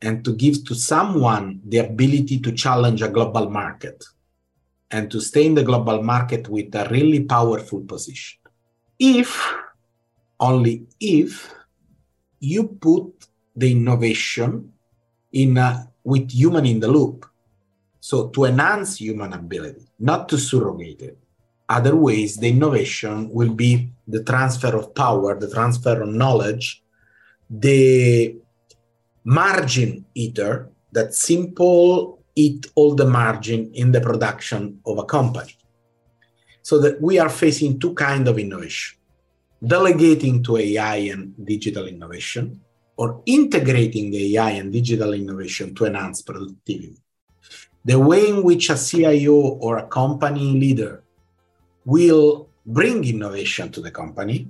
and 0.00 0.24
to 0.24 0.34
give 0.34 0.64
to 0.64 0.74
someone 0.74 1.60
the 1.66 1.78
ability 1.78 2.40
to 2.40 2.52
challenge 2.52 3.02
a 3.02 3.08
global 3.08 3.50
market 3.50 4.04
and 4.90 5.10
to 5.10 5.20
stay 5.20 5.46
in 5.46 5.54
the 5.54 5.62
global 5.62 6.02
market 6.02 6.48
with 6.48 6.74
a 6.74 6.88
really 6.90 7.24
powerful 7.24 7.80
position. 7.80 8.38
If, 8.98 9.54
only 10.40 10.86
if, 11.00 11.54
you 12.40 12.68
put 12.68 13.26
the 13.56 13.72
innovation 13.72 14.72
in 15.32 15.58
with 16.04 16.30
human 16.30 16.64
in 16.66 16.80
the 16.80 16.88
loop. 16.88 17.26
So 18.00 18.28
to 18.28 18.44
enhance 18.44 18.98
human 18.98 19.32
ability, 19.32 19.86
not 19.98 20.28
to 20.30 20.38
surrogate 20.38 21.02
it. 21.02 21.18
Other 21.68 21.94
ways, 21.94 22.36
the 22.36 22.48
innovation 22.48 23.28
will 23.30 23.52
be 23.52 23.90
the 24.06 24.22
transfer 24.24 24.74
of 24.74 24.94
power, 24.94 25.38
the 25.38 25.50
transfer 25.50 26.00
of 26.00 26.08
knowledge, 26.08 26.82
the 27.50 28.36
margin 29.24 30.06
eater 30.14 30.70
that 30.92 31.14
simple 31.14 32.22
eat 32.34 32.66
all 32.74 32.94
the 32.94 33.04
margin 33.04 33.70
in 33.74 33.92
the 33.92 34.00
production 34.00 34.80
of 34.86 34.96
a 34.96 35.04
company. 35.04 35.54
So 36.62 36.78
that 36.80 37.02
we 37.02 37.18
are 37.18 37.28
facing 37.28 37.78
two 37.78 37.92
kind 37.94 38.28
of 38.28 38.38
innovation. 38.38 38.98
Delegating 39.64 40.42
to 40.44 40.56
AI 40.56 40.96
and 41.12 41.34
digital 41.44 41.86
innovation 41.86 42.60
or 42.96 43.22
integrating 43.26 44.14
AI 44.14 44.50
and 44.50 44.72
digital 44.72 45.12
innovation 45.14 45.74
to 45.74 45.86
enhance 45.86 46.22
productivity. 46.22 46.96
The 47.84 47.98
way 47.98 48.28
in 48.28 48.42
which 48.42 48.70
a 48.70 48.76
CIO 48.76 49.34
or 49.34 49.78
a 49.78 49.86
company 49.86 50.52
leader 50.52 51.02
will 51.84 52.48
bring 52.66 53.04
innovation 53.04 53.70
to 53.72 53.80
the 53.80 53.90
company 53.90 54.48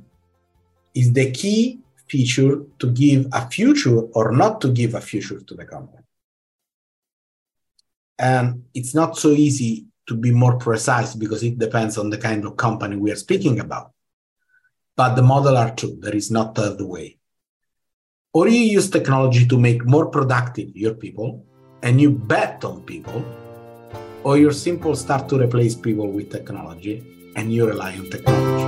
is 0.95 1.13
the 1.13 1.31
key 1.31 1.81
feature 2.09 2.65
to 2.79 2.91
give 2.91 3.29
a 3.33 3.49
future 3.49 4.01
or 4.01 4.33
not 4.33 4.61
to 4.63 4.69
give 4.73 4.95
a 4.95 5.01
future 5.01 5.41
to 5.41 5.55
the 5.55 5.65
company. 5.65 6.03
And 8.19 8.65
it's 8.75 8.95
not 8.95 9.17
so 9.17 9.31
easy 9.31 9.87
to 10.09 10.17
be 10.17 10.33
more 10.33 10.59
precise 10.59 11.15
because 11.15 11.43
it 11.43 11.59
depends 11.59 11.99
on 11.99 12.11
the 12.11 12.19
kind 12.19 12.45
of 12.45 12.57
company 12.57 12.97
we 12.97 13.13
are 13.13 13.17
speaking 13.17 13.61
about. 13.61 13.93
But 14.99 15.15
the 15.15 15.23
model 15.23 15.57
are 15.57 15.71
two. 15.77 15.97
There 16.01 16.17
is 16.17 16.33
not 16.33 16.57
the 16.57 16.73
other 16.73 16.85
way. 16.85 17.21
Or 18.35 18.49
you 18.49 18.59
use 18.59 18.91
technology 18.91 19.47
to 19.47 19.57
make 19.57 19.87
more 19.87 20.07
productive 20.11 20.75
your 20.75 20.95
people 20.95 21.47
and 21.85 22.01
you 22.01 22.11
bet 22.11 22.65
on 22.65 22.83
people, 22.83 23.25
or 24.25 24.39
you 24.39 24.51
simple 24.51 24.97
start 24.97 25.29
to 25.29 25.39
replace 25.39 25.77
people 25.77 26.11
with 26.11 26.33
technology 26.33 27.05
and 27.37 27.53
you 27.53 27.65
rely 27.65 27.97
on 27.97 28.11
technology. 28.11 28.65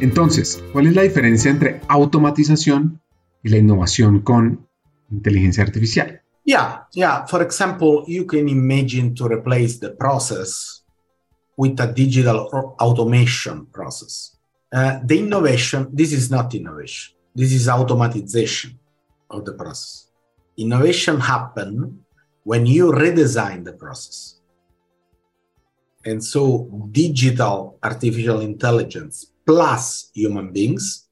Entonces, 0.00 0.64
¿cuál 0.72 0.86
es 0.86 0.94
la 0.94 1.02
diferencia 1.02 1.50
entre 1.50 1.82
automatización 1.88 3.02
y 3.42 3.50
la 3.50 3.58
innovación 3.58 4.20
con 4.22 4.66
inteligencia 5.10 5.64
artificial? 5.64 6.22
Yeah, 6.46 6.86
yeah. 6.94 7.26
For 7.26 7.42
example, 7.42 8.04
you 8.06 8.24
can 8.24 8.48
imagine 8.48 9.14
to 9.16 9.28
replace 9.28 9.78
the 9.80 9.90
process 9.90 10.79
with 11.60 11.78
a 11.78 11.92
digital 11.92 12.48
automation 12.80 13.66
process. 13.66 14.38
Uh, 14.72 14.98
the 15.04 15.18
innovation, 15.18 15.90
this 15.92 16.10
is 16.10 16.30
not 16.30 16.54
innovation. 16.54 17.14
This 17.34 17.52
is 17.52 17.68
automatization 17.68 18.78
of 19.28 19.44
the 19.44 19.52
process. 19.52 20.08
Innovation 20.56 21.20
happen 21.20 22.00
when 22.44 22.64
you 22.64 22.92
redesign 22.92 23.66
the 23.66 23.74
process. 23.74 24.40
And 26.06 26.24
so 26.24 26.42
digital 26.92 27.78
artificial 27.82 28.40
intelligence 28.40 29.26
plus 29.44 30.10
human 30.14 30.54
beings 30.54 31.08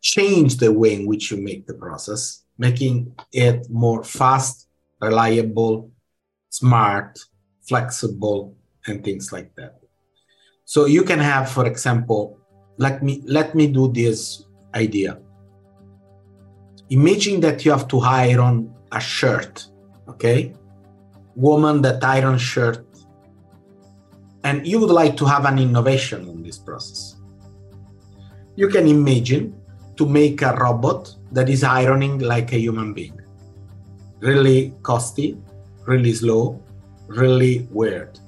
change 0.00 0.58
the 0.58 0.72
way 0.72 0.94
in 0.94 1.04
which 1.04 1.32
you 1.32 1.36
make 1.42 1.66
the 1.66 1.74
process, 1.74 2.44
making 2.58 3.12
it 3.32 3.68
more 3.68 4.04
fast, 4.04 4.68
reliable, 5.00 5.90
smart, 6.48 7.18
flexible, 7.66 8.54
and 8.86 9.02
things 9.02 9.32
like 9.32 9.52
that. 9.56 9.79
So 10.70 10.86
you 10.86 11.02
can 11.02 11.18
have, 11.18 11.50
for 11.50 11.66
example, 11.66 12.38
let 12.78 13.02
me 13.02 13.22
let 13.26 13.54
me 13.58 13.66
do 13.66 13.90
this 13.90 14.46
idea. 14.74 15.18
Imagine 16.90 17.40
that 17.42 17.64
you 17.64 17.70
have 17.74 17.86
to 17.88 17.98
iron 18.00 18.70
a 18.92 19.00
shirt, 19.00 19.66
okay? 20.08 20.54
Woman 21.34 21.82
that 21.82 22.02
iron 22.02 22.38
shirt, 22.38 22.86
and 24.44 24.66
you 24.66 24.78
would 24.80 24.94
like 24.94 25.16
to 25.18 25.24
have 25.26 25.44
an 25.44 25.58
innovation 25.58 26.28
in 26.28 26.42
this 26.42 26.58
process 26.58 27.20
you 28.60 28.68
can 28.68 28.86
imagine 28.86 29.54
to 29.96 30.06
make 30.06 30.42
a 30.42 30.54
robot 30.56 31.14
that 31.32 31.48
is 31.48 31.62
ironing 31.64 32.18
like 32.18 32.52
a 32.52 32.58
human 32.58 32.92
being. 32.92 33.18
Really 34.20 34.74
costly, 34.82 35.38
really 35.86 36.12
slow, 36.12 36.62
really 37.06 37.68
weird. 37.70 38.18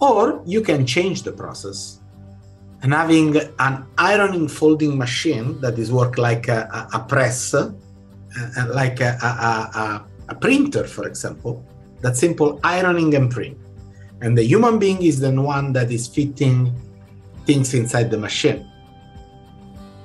Or 0.00 0.42
you 0.46 0.62
can 0.62 0.86
change 0.86 1.22
the 1.22 1.32
process 1.32 2.00
and 2.82 2.92
having 2.92 3.36
an 3.58 3.84
ironing 3.98 4.48
folding 4.48 4.96
machine 4.96 5.60
that 5.60 5.78
is 5.78 5.90
work 5.90 6.18
like 6.18 6.48
a, 6.48 6.88
a, 6.92 6.98
a 6.98 7.00
press, 7.00 7.54
uh, 7.54 7.72
uh 8.56 8.66
like 8.68 9.00
a, 9.00 9.18
a, 10.28 10.34
printer, 10.34 10.84
for 10.84 11.08
example, 11.08 11.64
that 12.02 12.16
simple 12.16 12.60
ironing 12.62 13.14
and 13.14 13.30
print. 13.30 13.58
And 14.20 14.36
the 14.38 14.44
human 14.44 14.78
being 14.78 15.02
is 15.02 15.18
the 15.18 15.32
one 15.32 15.72
that 15.72 15.90
is 15.90 16.06
fitting 16.06 16.72
things 17.46 17.74
inside 17.74 18.10
the 18.10 18.18
machine. 18.18 18.70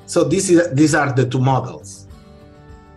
So 0.06 0.24
this 0.24 0.50
is, 0.50 0.74
these 0.74 0.96
are 0.96 1.12
the 1.12 1.28
two 1.28 1.40
models. 1.40 2.08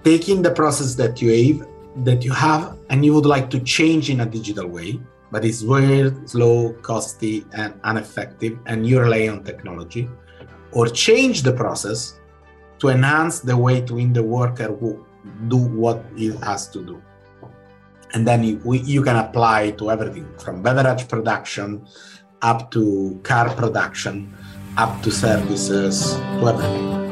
Taking 0.05 0.41
the 0.41 0.53
process 0.53 0.95
that 0.95 1.21
you 1.21 1.31
have, 1.31 1.69
that 2.05 2.25
you 2.25 2.33
have, 2.33 2.79
and 2.91 3.05
you 3.05 3.13
would 3.15 3.27
like 3.27 3.51
to 3.51 3.61
change 3.61 4.09
in 4.09 4.21
a 4.21 4.27
digital 4.27 4.69
way, 4.69 5.01
but 5.31 5.45
it's 5.45 5.63
weird, 5.63 6.29
slow, 6.29 6.73
costly, 6.83 7.45
and 7.53 7.75
ineffective, 7.85 8.59
and 8.67 8.87
you 8.87 9.01
rely 9.01 9.29
on 9.29 9.45
technology, 9.45 10.09
or 10.73 10.87
change 10.87 11.43
the 11.43 11.53
process 11.53 12.21
to 12.79 12.89
enhance 12.89 13.41
the 13.41 13.57
way 13.57 13.81
to 13.81 13.99
in 13.99 14.13
the 14.13 14.23
worker 14.23 14.75
who 14.75 15.05
do 15.49 15.57
what 15.57 16.05
he 16.17 16.35
has 16.43 16.69
to 16.69 16.85
do. 16.85 17.03
And 18.15 18.27
then 18.27 18.45
you, 18.45 18.61
you 18.73 19.03
can 19.03 19.17
apply 19.17 19.73
to 19.73 19.91
everything 19.91 20.29
from 20.39 20.63
beverage 20.63 21.09
production 21.09 21.87
up 22.43 22.71
to 22.71 23.19
car 23.23 23.53
production, 23.55 24.33
up 24.77 25.03
to 25.03 25.11
services, 25.11 26.15
to 26.15 26.49
everything. 26.49 27.06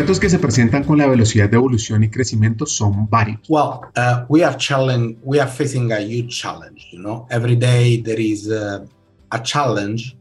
Retos 0.00 0.18
que 0.18 0.30
se 0.30 0.38
presentan 0.38 0.82
con 0.84 0.96
la 0.96 1.06
velocidad 1.06 1.50
de 1.50 1.56
evolución 1.56 2.02
y 2.02 2.08
crecimiento 2.08 2.64
son 2.64 3.06
varios. 3.10 3.40
Well, 3.48 3.80
uh, 3.96 4.24
we 4.30 4.42
are 4.42 4.56
challenge, 4.56 5.18
we 5.22 5.38
are 5.38 5.50
facing 5.50 5.92
a 5.92 6.00
huge 6.00 6.40
challenge. 6.40 6.88
You 6.90 7.00
know, 7.00 7.26
every 7.30 7.54
day 7.54 8.00
there 8.00 8.18
is 8.18 8.50
a, 8.50 8.86
a 9.30 9.42
challenge, 9.42 10.16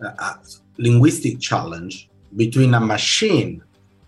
a 0.00 0.36
linguistic 0.78 1.40
challenge 1.40 2.08
between 2.36 2.74
a 2.74 2.80
machine 2.80 3.60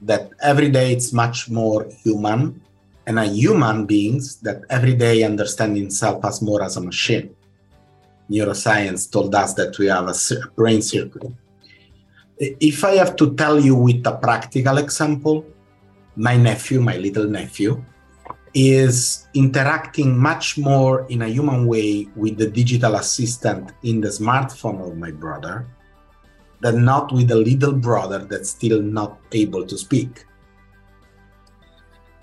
that 0.03 0.31
every 0.41 0.69
day 0.69 0.93
it's 0.93 1.13
much 1.13 1.51
more 1.51 1.89
human 2.05 2.61
and 3.07 3.19
a 3.19 3.25
human 3.25 3.85
beings 3.85 4.37
that 4.43 4.63
every 4.71 4.95
day 4.95 5.25
understand 5.25 5.77
himself 5.77 6.25
as 6.25 6.41
more 6.41 6.63
as 6.63 6.77
a 6.77 6.81
machine. 6.81 7.35
Neuroscience 8.31 9.11
told 9.11 9.35
us 9.35 9.55
that 9.55 9.77
we 9.79 9.87
have 9.87 10.07
a 10.09 10.15
brain 10.55 10.83
circuit 10.83 11.33
if 12.41 12.85
I 12.85 12.93
have 12.97 13.17
to 13.17 13.35
tell 13.35 13.61
you 13.61 13.75
with 13.75 14.07
a 14.07 14.17
practical 14.17 14.79
example, 14.79 15.45
my 16.17 16.37
nephew, 16.37 16.81
my 16.81 16.97
little 16.97 17.29
nephew, 17.29 17.85
is 18.55 19.29
interacting 19.35 20.17
much 20.17 20.59
more 20.59 21.07
in 21.09 21.23
a 21.23 21.29
human 21.29 21.67
way 21.67 22.09
with 22.17 22.39
the 22.39 22.49
digital 22.49 22.97
assistant 22.97 23.73
in 23.83 24.01
the 24.01 24.09
smartphone 24.09 24.81
of 24.87 24.97
my 24.97 25.11
brother 25.11 25.67
than 26.61 26.85
not 26.85 27.13
with 27.13 27.29
the 27.29 27.37
little 27.37 27.73
brother 27.73 28.19
that's 28.19 28.51
still 28.51 28.83
not 28.83 29.19
able 29.33 29.65
to 29.67 29.77
speak. 29.77 30.25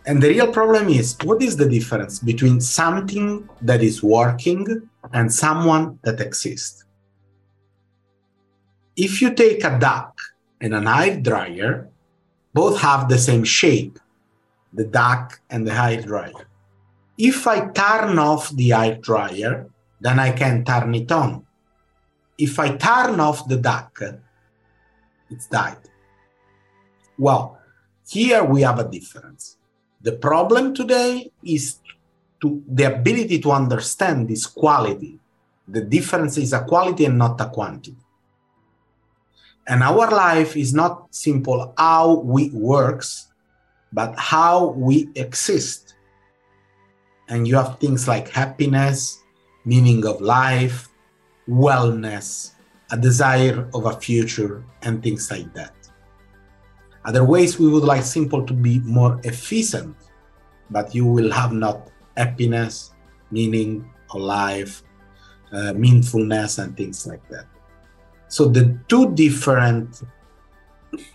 And 0.08 0.22
the 0.22 0.30
real 0.30 0.52
problem 0.52 0.90
is 0.90 1.16
what 1.24 1.42
is 1.42 1.58
the 1.58 1.68
difference 1.68 2.20
between 2.20 2.62
something 2.62 3.50
that 3.62 3.82
is 3.82 4.04
working 4.04 4.90
and 5.14 5.34
someone 5.34 6.00
that 6.04 6.22
exists? 6.22 6.85
If 8.96 9.22
you 9.22 9.34
take 9.34 9.64
a 9.64 9.78
duck 9.78 10.20
and 10.62 10.74
an 10.74 10.86
hair 10.86 11.20
dryer, 11.20 11.90
both 12.54 12.80
have 12.80 13.10
the 13.10 13.18
same 13.18 13.44
shape, 13.44 14.00
the 14.74 14.86
duck 14.86 15.42
and 15.50 15.68
the 15.68 15.74
hair 15.74 16.02
dryer. 16.02 16.48
If 17.18 17.48
I 17.48 17.68
turn 17.68 18.20
off 18.20 18.52
the 18.52 18.74
air 18.74 18.96
dryer, 18.96 19.68
then 20.00 20.20
I 20.20 20.32
can 20.32 20.64
turn 20.64 20.96
it 20.96 21.12
on. 21.12 21.46
If 22.38 22.60
I 22.60 22.76
turn 22.76 23.20
off 23.20 23.48
the 23.48 23.58
duck, 23.58 24.02
it's 25.30 25.48
died. 25.48 25.78
Well, 27.18 27.58
here 28.08 28.44
we 28.44 28.62
have 28.62 28.80
a 28.80 28.90
difference. 28.90 29.58
The 30.02 30.14
problem 30.14 30.74
today 30.74 31.32
is 31.44 31.80
to 32.42 32.62
the 32.68 32.94
ability 32.94 33.40
to 33.40 33.52
understand 33.52 34.28
this 34.28 34.46
quality. 34.46 35.18
The 35.68 35.82
difference 35.82 36.38
is 36.38 36.54
a 36.54 36.64
quality 36.64 37.06
and 37.06 37.18
not 37.18 37.40
a 37.42 37.50
quantity. 37.50 37.96
And 39.68 39.82
our 39.82 40.12
life 40.12 40.56
is 40.56 40.74
not 40.74 41.14
simple 41.14 41.74
how 41.78 42.20
we 42.20 42.50
works, 42.52 43.28
but 43.92 44.14
how 44.18 44.68
we 44.78 45.10
exist. 45.16 45.96
And 47.30 47.48
you 47.48 47.56
have 47.56 47.80
things 47.80 48.08
like 48.08 48.30
happiness, 48.30 49.20
meaning 49.66 50.06
of 50.06 50.22
life, 50.22 50.90
wellness, 51.50 52.52
a 52.92 52.98
desire 52.98 53.68
of 53.74 53.86
a 53.86 54.00
future, 54.00 54.64
and 54.84 55.02
things 55.02 55.32
like 55.32 55.52
that. 55.56 55.74
Other 57.06 57.24
ways 57.24 57.60
we 57.60 57.68
would 57.68 57.84
like 57.84 58.04
simple 58.04 58.46
to 58.46 58.54
be 58.54 58.80
more 58.80 59.20
efficient, 59.24 59.96
but 60.70 60.94
you 60.94 61.06
will 61.06 61.32
have 61.32 61.54
not 61.54 61.90
happiness, 62.18 62.94
meaning 63.32 63.90
of 64.12 64.22
life, 64.22 64.84
uh, 65.52 65.74
meaningfulness, 65.74 66.64
and 66.64 66.78
things 66.78 67.08
like 67.08 67.28
that. 67.30 67.46
So 68.36 68.52
the 68.52 68.78
two 68.90 69.16
different, 69.16 70.04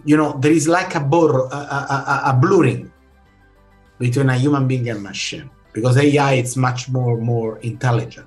you 0.06 0.16
know, 0.16 0.38
there 0.40 0.52
is 0.52 0.66
like 0.66 0.94
a, 0.94 1.00
blur, 1.00 1.48
a, 1.52 1.52
a, 1.52 2.22
a 2.32 2.38
blurring 2.40 2.90
between 3.98 4.30
a 4.30 4.38
human 4.38 4.66
being 4.66 4.88
and 4.88 5.02
machine 5.02 5.50
because 5.74 5.98
AI 5.98 6.40
is 6.40 6.56
much 6.56 6.88
more 6.88 7.20
more 7.20 7.58
intelligent. 7.58 8.26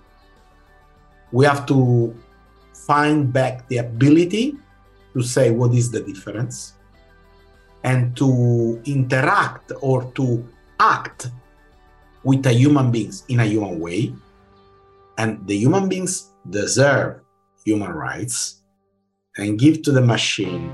We 1.31 1.43
have 1.45 1.65
to 1.73 2.13
find 2.85 3.33
back 3.33 3.67
the 3.67 3.77
ability 3.77 4.57
to 5.15 5.23
say 5.23 5.49
what 5.49 5.73
is 5.73 5.89
the 5.89 6.01
difference 6.01 6.73
and 7.83 8.15
to 8.17 8.79
interact 8.85 9.71
or 9.81 10.03
to 10.13 10.47
act 10.79 11.31
with 12.23 12.45
a 12.45 12.53
human 12.53 12.91
beings 12.91 13.25
in 13.27 13.39
a 13.39 13.45
human 13.45 13.79
way 13.79 14.13
and 15.17 15.41
the 15.47 15.57
human 15.57 15.89
beings 15.89 16.29
deserve 16.47 17.21
human 17.65 17.89
rights 17.91 18.62
and 19.37 19.59
give 19.59 19.81
to 19.81 19.91
the 19.91 20.01
machine 20.01 20.71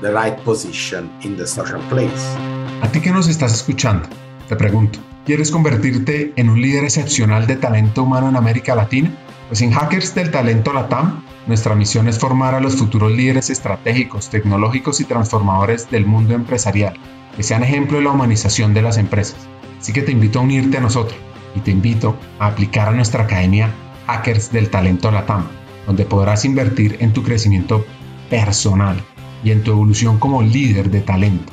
the 0.00 0.12
right 0.12 0.36
position 0.44 1.10
in 1.22 1.36
the 1.36 1.46
social 1.46 1.80
place. 1.88 2.36
A 2.82 2.88
ti 2.90 3.00
que 3.00 3.12
nos 3.12 3.28
estás 3.28 3.54
escuchando, 3.54 4.08
te 4.48 4.56
pregunto, 4.56 4.98
¿quieres 5.24 5.50
convertirte 5.50 6.32
en 6.36 6.50
un 6.50 6.60
líder 6.60 6.84
excepcional 6.84 7.46
de 7.46 7.56
talento 7.56 8.02
humano 8.02 8.28
en 8.28 8.36
América 8.36 8.74
Latina? 8.74 9.10
Pues 9.48 9.62
en 9.62 9.72
Hackers 9.72 10.14
del 10.14 10.30
Talento 10.30 10.72
Latam, 10.72 11.22
nuestra 11.46 11.74
misión 11.74 12.08
es 12.08 12.18
formar 12.18 12.54
a 12.54 12.60
los 12.60 12.76
futuros 12.76 13.12
líderes 13.12 13.50
estratégicos, 13.50 14.30
tecnológicos 14.30 15.00
y 15.00 15.04
transformadores 15.04 15.90
del 15.90 16.06
mundo 16.06 16.34
empresarial, 16.34 16.98
que 17.36 17.42
sean 17.42 17.62
ejemplo 17.62 17.98
de 17.98 18.04
la 18.04 18.10
humanización 18.10 18.74
de 18.74 18.82
las 18.82 18.96
empresas. 18.98 19.36
Así 19.78 19.92
que 19.92 20.02
te 20.02 20.12
invito 20.12 20.40
a 20.40 20.42
unirte 20.42 20.78
a 20.78 20.80
nosotros 20.80 21.18
y 21.54 21.60
te 21.60 21.70
invito 21.70 22.16
a 22.40 22.46
aplicar 22.46 22.88
a 22.88 22.92
nuestra 22.92 23.24
academia 23.24 23.70
Hackers 24.06 24.50
del 24.50 24.70
Talento 24.70 25.10
Latam 25.10 25.46
donde 25.86 26.04
podrás 26.04 26.44
invertir 26.44 26.96
en 27.00 27.12
tu 27.12 27.22
crecimiento 27.22 27.84
personal 28.30 29.02
y 29.42 29.50
en 29.50 29.62
tu 29.62 29.72
evolución 29.72 30.18
como 30.18 30.42
líder 30.42 30.90
de 30.90 31.00
talento. 31.00 31.52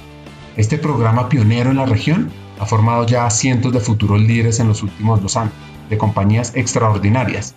Este 0.57 0.77
programa 0.77 1.29
pionero 1.29 1.71
en 1.71 1.77
la 1.77 1.85
región 1.85 2.31
ha 2.59 2.65
formado 2.65 3.05
ya 3.05 3.25
a 3.25 3.29
cientos 3.31 3.73
de 3.73 3.79
futuros 3.79 4.21
líderes 4.21 4.59
en 4.59 4.67
los 4.67 4.83
últimos 4.83 5.21
dos 5.21 5.35
años, 5.37 5.53
de 5.89 5.97
compañías 5.97 6.53
extraordinarias. 6.55 7.55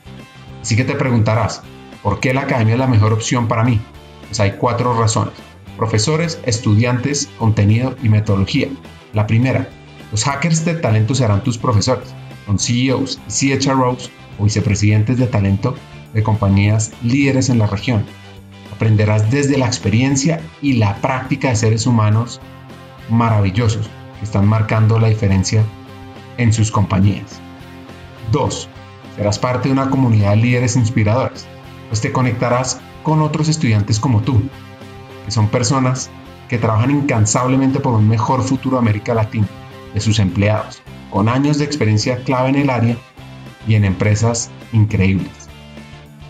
Así 0.62 0.77
que 0.77 0.85
te 0.85 0.95
preguntarás, 0.95 1.62
¿por 2.03 2.20
qué 2.20 2.33
la 2.35 2.43
academia 2.43 2.75
es 2.75 2.81
la 2.81 2.87
mejor 2.87 3.12
opción 3.12 3.47
para 3.47 3.64
mí? 3.64 3.81
Pues 4.27 4.41
hay 4.41 4.53
cuatro 4.53 4.99
razones. 4.99 5.35
Profesores, 5.77 6.41
estudiantes, 6.45 7.29
contenido 7.39 7.97
y 8.03 8.09
metodología. 8.09 8.68
La 9.12 9.27
primera, 9.27 9.68
los 10.11 10.25
hackers 10.25 10.64
de 10.64 10.75
talento 10.75 11.14
serán 11.14 11.45
tus 11.45 11.59
profesores. 11.59 12.14
Son 12.47 12.59
CEOs 12.59 13.20
y 13.29 13.59
CHROs 13.59 14.11
o 14.39 14.45
vicepresidentes 14.45 15.18
de 15.18 15.27
talento 15.27 15.75
de 16.14 16.22
compañías 16.22 16.92
líderes 17.02 17.50
en 17.50 17.58
la 17.58 17.66
región. 17.66 18.04
Aprenderás 18.72 19.30
desde 19.30 19.58
la 19.58 19.66
experiencia 19.66 20.40
y 20.62 20.74
la 20.74 20.96
práctica 20.96 21.50
de 21.50 21.56
seres 21.56 21.86
humanos 21.86 22.40
maravillosos 23.10 23.90
que 24.18 24.24
están 24.24 24.46
marcando 24.46 24.98
la 24.98 25.08
diferencia 25.08 25.62
en 26.38 26.52
sus 26.52 26.70
compañías. 26.70 27.40
2. 28.32 28.68
Serás 29.16 29.38
parte 29.38 29.68
de 29.68 29.72
una 29.72 29.90
comunidad 29.90 30.30
de 30.30 30.36
líderes 30.36 30.76
inspiradores, 30.76 31.46
pues 31.88 32.00
te 32.00 32.12
conectarás 32.12 32.80
con 33.02 33.20
otros 33.20 33.48
estudiantes 33.48 34.00
como 34.00 34.22
tú, 34.22 34.42
que 35.24 35.30
son 35.30 35.48
personas 35.48 36.10
que 36.48 36.58
trabajan 36.58 36.90
incansablemente 36.90 37.80
por 37.80 37.94
un 37.94 38.08
mejor 38.08 38.42
futuro 38.42 38.76
de 38.76 38.82
América 38.82 39.14
Latina, 39.14 39.46
de 39.92 40.00
sus 40.00 40.18
empleados, 40.18 40.82
con 41.10 41.28
años 41.28 41.58
de 41.58 41.64
experiencia 41.64 42.16
clave 42.24 42.48
en 42.50 42.56
el 42.56 42.70
área 42.70 42.96
y 43.68 43.74
en 43.74 43.84
empresas 43.84 44.50
increíbles. 44.72 45.43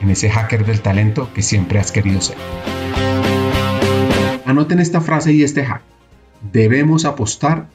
en 0.00 0.10
ese 0.10 0.30
hacker 0.30 0.64
del 0.64 0.80
talento 0.80 1.32
que 1.34 1.42
siempre 1.42 1.78
has 1.78 1.92
querido 1.92 2.20
ser. 2.20 2.36
Anoten 4.44 4.78
esta 4.80 5.00
frase 5.00 5.32
y 5.32 5.42
este 5.42 5.64
hack. 5.64 5.82
Debemos 6.52 7.04
apostar 7.04 7.68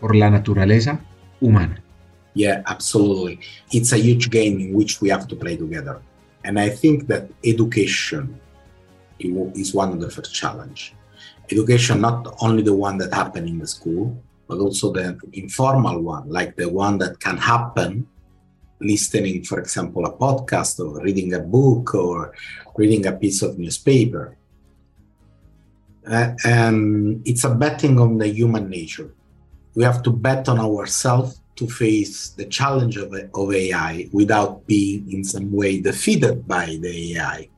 por 0.00 0.16
la 0.16 0.30
naturaleza 0.30 1.00
humana. 1.40 1.82
Yeah, 2.34 2.62
absolutely. 2.66 3.40
It's 3.72 3.92
a 3.92 3.96
huge 3.96 4.30
game 4.30 4.60
in 4.60 4.74
which 4.74 5.00
we 5.00 5.10
have 5.10 5.26
to 5.28 5.36
play 5.36 5.56
together. 5.56 6.00
And 6.44 6.58
I 6.58 6.70
think 6.70 7.06
that 7.08 7.28
education 7.44 8.40
is 9.18 9.74
one 9.74 9.92
of 9.92 10.00
the 10.00 10.10
first 10.10 10.34
challenge. 10.34 10.94
Education, 11.50 12.00
not 12.00 12.26
only 12.40 12.62
the 12.62 12.74
one 12.74 12.98
that 12.98 13.12
happened 13.12 13.48
in 13.48 13.58
the 13.58 13.66
school, 13.66 14.16
but 14.46 14.58
also 14.58 14.92
the 14.92 15.18
informal 15.32 16.00
one, 16.02 16.28
like 16.28 16.56
the 16.56 16.68
one 16.68 16.98
that 16.98 17.18
can 17.20 17.36
happen 17.36 18.06
listening, 18.80 19.44
for 19.44 19.60
example, 19.60 20.06
a 20.06 20.12
podcast 20.12 20.80
or 20.80 21.02
reading 21.02 21.34
a 21.34 21.40
book 21.40 21.94
or 21.94 22.32
reading 22.76 23.06
a 23.06 23.12
piece 23.12 23.42
of 23.42 23.58
newspaper. 23.58 24.36
Uh, 26.06 26.32
and 26.44 27.22
it's 27.26 27.44
a 27.44 27.54
betting 27.54 28.00
on 28.00 28.18
the 28.18 28.28
human 28.28 28.68
nature. 28.68 29.14
We 29.74 29.84
have 29.84 30.02
to 30.02 30.10
bet 30.10 30.48
on 30.48 30.58
ourselves 30.58 31.40
to 31.56 31.68
face 31.68 32.30
the 32.30 32.46
challenge 32.46 32.96
of, 32.96 33.12
of 33.12 33.52
AI 33.52 34.08
without 34.12 34.66
being 34.66 35.12
in 35.12 35.22
some 35.22 35.52
way 35.52 35.80
defeated 35.80 36.48
by 36.48 36.78
the 36.80 37.16
AI. 37.16 37.48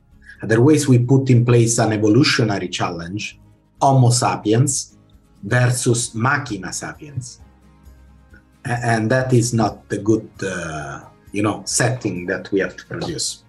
Otherwise, 0.43 0.89
we 0.89 0.99
put 0.99 1.31
in 1.31 1.45
place 1.45 1.79
an 1.79 1.93
evolutionary 1.93 2.69
challenge, 2.69 3.39
Homo 3.81 4.11
sapiens 4.11 4.99
versus 5.43 6.15
Machina 6.15 6.73
sapiens. 6.73 7.41
And 8.65 9.11
that 9.11 9.33
is 9.33 9.55
not 9.55 9.89
the 9.89 9.99
good 9.99 10.29
uh, 10.43 11.05
you 11.33 11.43
know 11.43 11.63
setting 11.65 12.27
that 12.27 12.51
we 12.53 12.61
have 12.61 12.77
to 12.77 12.85
produce 12.87 13.45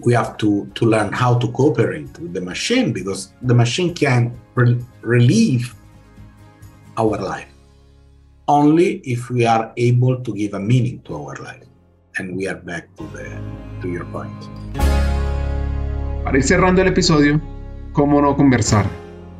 we 0.00 0.12
have 0.12 0.36
to 0.36 0.66
to 0.74 0.84
learn 0.84 1.12
how 1.12 1.38
to 1.38 1.48
cooperate 1.52 2.18
with 2.18 2.32
the 2.34 2.40
machine 2.40 2.92
because 2.92 3.32
the 3.42 3.54
machine 3.54 3.94
can 3.94 4.36
re- 4.54 4.78
relieve 5.02 5.74
our 6.98 7.18
life 7.18 7.48
only 8.48 9.00
if 9.04 9.30
we 9.30 9.46
are 9.46 9.72
able 9.76 10.22
to 10.22 10.32
give 10.34 10.54
a 10.54 10.60
meaning 10.60 11.00
to 11.02 11.14
our 11.14 11.36
life 11.36 11.66
and 12.18 12.36
we 12.36 12.46
are 12.46 12.56
back 12.56 12.88
to 12.96 13.04
the 13.12 13.26
to 13.82 13.88
your 13.88 14.04
point. 14.06 14.32
Para 16.24 16.38
ir 16.38 16.44
cerrando 16.44 16.82
el 16.82 16.88
episodio, 16.88 17.40
¿cómo 17.92 18.20
no 18.20 18.36
conversar? 18.36 18.86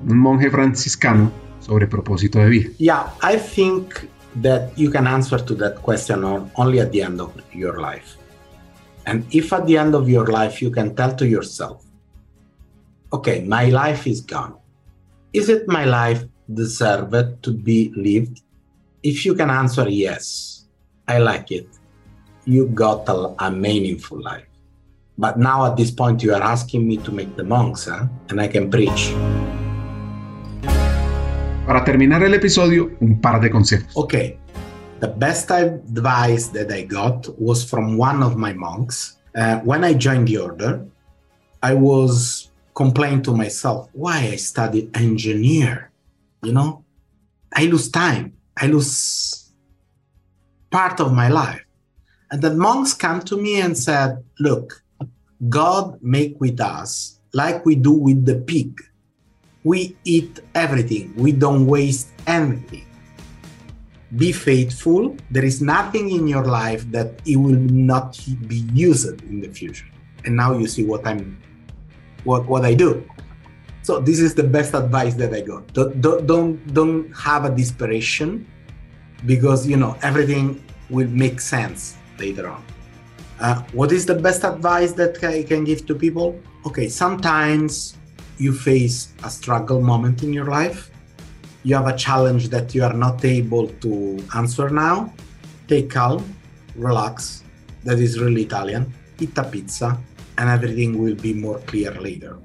Un 0.09 0.19
monje 0.19 0.51
franciscano 0.51 1.33
sobre 1.61 1.87
propósito 1.87 2.39
de 2.39 2.49
vida. 2.49 2.71
Yeah, 2.79 3.13
I 3.23 3.39
think 3.39 4.09
that 4.37 4.77
you 4.79 4.91
can 4.91 5.07
answer 5.07 5.39
to 5.39 5.55
that 5.55 5.77
question 5.77 6.25
only 6.57 6.81
at 6.81 6.93
the 6.93 7.03
end 7.03 7.21
of 7.21 7.33
your 7.53 7.81
life. 7.81 8.17
And 9.07 9.25
if 9.35 9.53
at 9.53 9.67
the 9.67 9.79
end 9.79 9.95
of 9.95 10.09
your 10.09 10.27
life 10.27 10.61
you 10.61 10.71
can 10.71 10.95
tell 10.95 11.15
to 11.15 11.27
yourself, 11.27 11.85
okay, 13.13 13.45
my 13.45 13.67
life 13.67 14.07
is 14.07 14.21
gone. 14.21 14.57
Is 15.33 15.49
it 15.49 15.69
my 15.69 15.85
life 15.85 16.25
deserved 16.53 17.43
to 17.43 17.53
be 17.53 17.93
lived? 17.97 18.43
If 19.03 19.25
you 19.25 19.35
can 19.35 19.51
answer 19.51 19.89
yes, 19.89 20.67
I 21.07 21.19
like 21.19 21.51
it, 21.51 21.69
you 22.45 22.67
got 22.67 23.09
a, 23.09 23.35
a 23.39 23.51
meaningful 23.51 24.21
life. 24.21 24.47
But 25.19 25.39
now 25.39 25.65
at 25.65 25.77
this 25.77 25.91
point, 25.91 26.23
you 26.23 26.35
are 26.35 26.43
asking 26.43 26.87
me 26.87 26.99
to 26.99 27.13
make 27.13 27.37
the 27.37 27.45
monks, 27.45 27.87
huh? 27.87 28.07
and 28.29 28.41
I 28.41 28.49
can 28.49 28.71
preach. 28.71 29.13
Para 31.67 31.83
terminar 31.83 32.23
el 32.23 32.33
episodio, 32.33 32.93
un 33.01 33.21
par 33.21 33.41
de 33.41 33.51
consejos. 33.51 33.91
Okay, 33.97 34.39
the 35.01 35.09
best 35.09 35.51
advice 35.51 36.47
that 36.53 36.71
I 36.71 36.85
got 36.85 37.27
was 37.41 37.69
from 37.69 37.99
one 37.99 38.23
of 38.23 38.37
my 38.37 38.53
monks. 38.53 39.17
Uh, 39.35 39.59
when 39.65 39.83
I 39.83 39.95
joined 39.95 40.29
the 40.29 40.39
order, 40.39 40.87
I 41.65 41.75
was 41.75 42.53
complaining 42.75 43.23
to 43.23 43.33
myself 43.35 43.89
why 43.93 44.19
I 44.19 44.37
studied 44.37 44.97
engineer. 44.97 45.91
You 46.45 46.53
know, 46.53 46.85
I 47.53 47.67
lose 47.67 47.91
time. 47.91 48.35
I 48.57 48.69
lose 48.69 49.53
part 50.71 51.01
of 51.01 51.13
my 51.13 51.29
life. 51.29 51.65
And 52.31 52.41
the 52.41 52.55
monks 52.55 52.95
come 52.95 53.23
to 53.23 53.37
me 53.37 53.61
and 53.61 53.77
said, 53.77 54.23
"Look, 54.39 54.85
God 55.49 55.99
make 56.01 56.41
with 56.41 56.61
us 56.61 57.19
like 57.33 57.67
we 57.67 57.75
do 57.75 57.91
with 57.91 58.25
the 58.25 58.37
pig. 58.37 58.71
We 59.67 59.97
eat 60.05 60.39
everything. 60.55 61.13
We 61.17 61.33
don't 61.33 61.67
waste 61.67 62.15
anything. 62.29 62.87
Be 64.15 64.31
faithful. 64.31 65.17
There 65.35 65.45
is 65.45 65.59
nothing 65.61 66.07
in 66.15 66.29
your 66.29 66.47
life 66.47 66.87
that 66.93 67.19
it 67.27 67.35
will 67.35 67.59
not 67.59 68.15
be 68.47 68.63
used 68.71 69.21
in 69.27 69.41
the 69.41 69.51
future. 69.51 69.91
And 70.25 70.37
now 70.37 70.57
you 70.57 70.69
see 70.69 70.85
what 70.87 71.03
I'm, 71.05 71.43
what 72.23 72.47
what 72.47 72.65
I 72.65 72.75
do. 72.75 73.03
So 73.83 73.99
this 73.99 74.21
is 74.23 74.39
the 74.39 74.47
best 74.47 74.73
advice 74.75 75.15
that 75.19 75.35
I 75.35 75.43
got. 75.43 75.67
Don't 75.75 75.99
don't 75.99 76.59
don't, 76.71 77.11
have 77.19 77.43
a 77.45 77.51
desperation, 77.51 78.47
because 79.27 79.67
you 79.67 79.77
know 79.77 79.99
everything 80.07 80.63
will 80.91 81.11
make 81.11 81.43
sense 81.43 81.99
later 82.23 82.47
on. 82.55 82.63
Uh, 83.43 83.67
what 83.75 83.91
is 83.91 84.07
the 84.07 84.15
best 84.15 84.45
advice 84.47 84.93
that 84.95 85.19
I 85.25 85.43
can 85.43 85.67
give 85.67 85.87
to 85.91 85.95
people? 85.95 86.39
Okay, 86.63 86.87
sometimes 86.89 87.99
you 88.39 88.53
face 88.53 89.13
a 89.25 89.31
struggle 89.31 89.81
moment 89.81 90.23
in 90.23 90.33
your 90.33 90.47
life. 90.47 90.91
You 91.65 91.77
have 91.77 91.87
a 91.87 91.97
challenge 91.97 92.49
that 92.51 92.75
you 92.75 92.85
are 92.85 92.93
not 92.95 93.25
able 93.25 93.69
to 93.81 94.19
answer 94.35 94.71
now. 94.71 95.13
Take 95.69 95.91
calm, 95.91 96.23
relax. 96.77 97.43
That 97.85 97.99
is 97.99 98.21
really 98.21 98.43
Italian. 98.43 98.93
Eat 99.19 99.37
a 99.39 99.45
pizza, 99.45 99.99
and 100.39 100.51
everything 100.51 100.99
will 100.99 101.17
be 101.17 101.35
more 101.35 101.59
clear 101.67 101.93
later. 102.01 102.37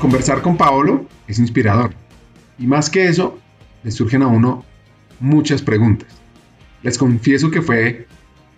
Conversar 0.00 0.42
con 0.42 0.56
Paolo 0.56 1.06
es 1.26 1.38
inspirador. 1.38 1.92
Y 2.58 2.66
más 2.66 2.88
que 2.88 3.08
eso, 3.08 3.38
le 3.82 3.90
surgen 3.90 4.22
a 4.22 4.26
uno 4.28 4.64
muchas 5.20 5.62
preguntas. 5.62 6.08
Les 6.82 6.96
confieso 6.96 7.50
que 7.50 7.62
fue 7.62 8.06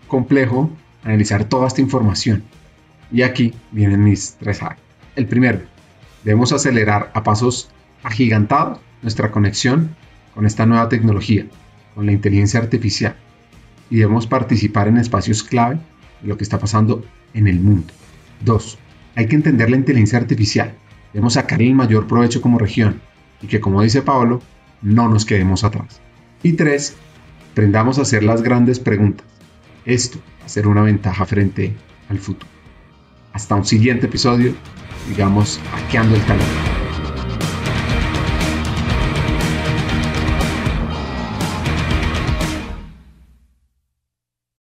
complejo 0.06 0.70
analizar 1.02 1.44
toda 1.44 1.66
esta 1.66 1.80
información. 1.80 2.42
Y 3.12 3.22
aquí 3.22 3.52
vienen 3.72 4.04
mis 4.04 4.34
tres 4.34 4.62
A. 4.62 4.76
El 5.16 5.26
primero, 5.26 5.61
debemos 6.24 6.52
acelerar 6.52 7.11
a 7.14 7.22
pasos 7.22 7.70
agigantados 8.02 8.78
nuestra 9.02 9.30
conexión 9.30 9.96
con 10.34 10.46
esta 10.46 10.66
nueva 10.66 10.88
tecnología, 10.88 11.46
con 11.94 12.06
la 12.06 12.12
inteligencia 12.12 12.61
artificial. 12.61 13.16
Y 13.90 13.96
debemos 13.96 14.26
participar 14.26 14.88
en 14.88 14.98
espacios 14.98 15.42
clave 15.42 15.80
de 16.22 16.28
lo 16.28 16.36
que 16.36 16.44
está 16.44 16.58
pasando 16.58 17.04
en 17.34 17.48
el 17.48 17.58
mundo. 17.61 17.92
Dos, 18.44 18.78
hay 19.16 19.26
que 19.26 19.36
entender 19.36 19.70
la 19.70 19.76
inteligencia 19.76 20.18
artificial. 20.18 20.74
Debemos 21.12 21.34
sacarle 21.34 21.66
el 21.66 21.74
mayor 21.74 22.06
provecho 22.06 22.40
como 22.40 22.58
región 22.58 23.00
y 23.42 23.48
que, 23.48 23.61
como 23.61 23.82
dice 23.82 24.02
Pablo, 24.02 24.40
no 24.82 25.08
nos 25.08 25.24
quedemos 25.24 25.64
atrás. 25.64 26.00
Y 26.42 26.52
tres, 26.52 26.94
aprendamos 27.52 27.98
a 27.98 28.02
hacer 28.02 28.22
las 28.22 28.42
grandes 28.42 28.78
preguntas. 28.78 29.26
Esto 29.84 30.20
va 30.40 30.46
a 30.46 30.48
ser 30.48 30.68
una 30.68 30.82
ventaja 30.82 31.26
frente 31.26 31.74
al 32.08 32.18
futuro. 32.18 32.59
Hasta 33.32 33.54
un 33.54 33.64
siguiente 33.64 34.06
episodio, 34.06 34.54
digamos, 35.08 35.60
hackeando 35.72 36.16
el 36.16 36.22
talento. 36.22 36.89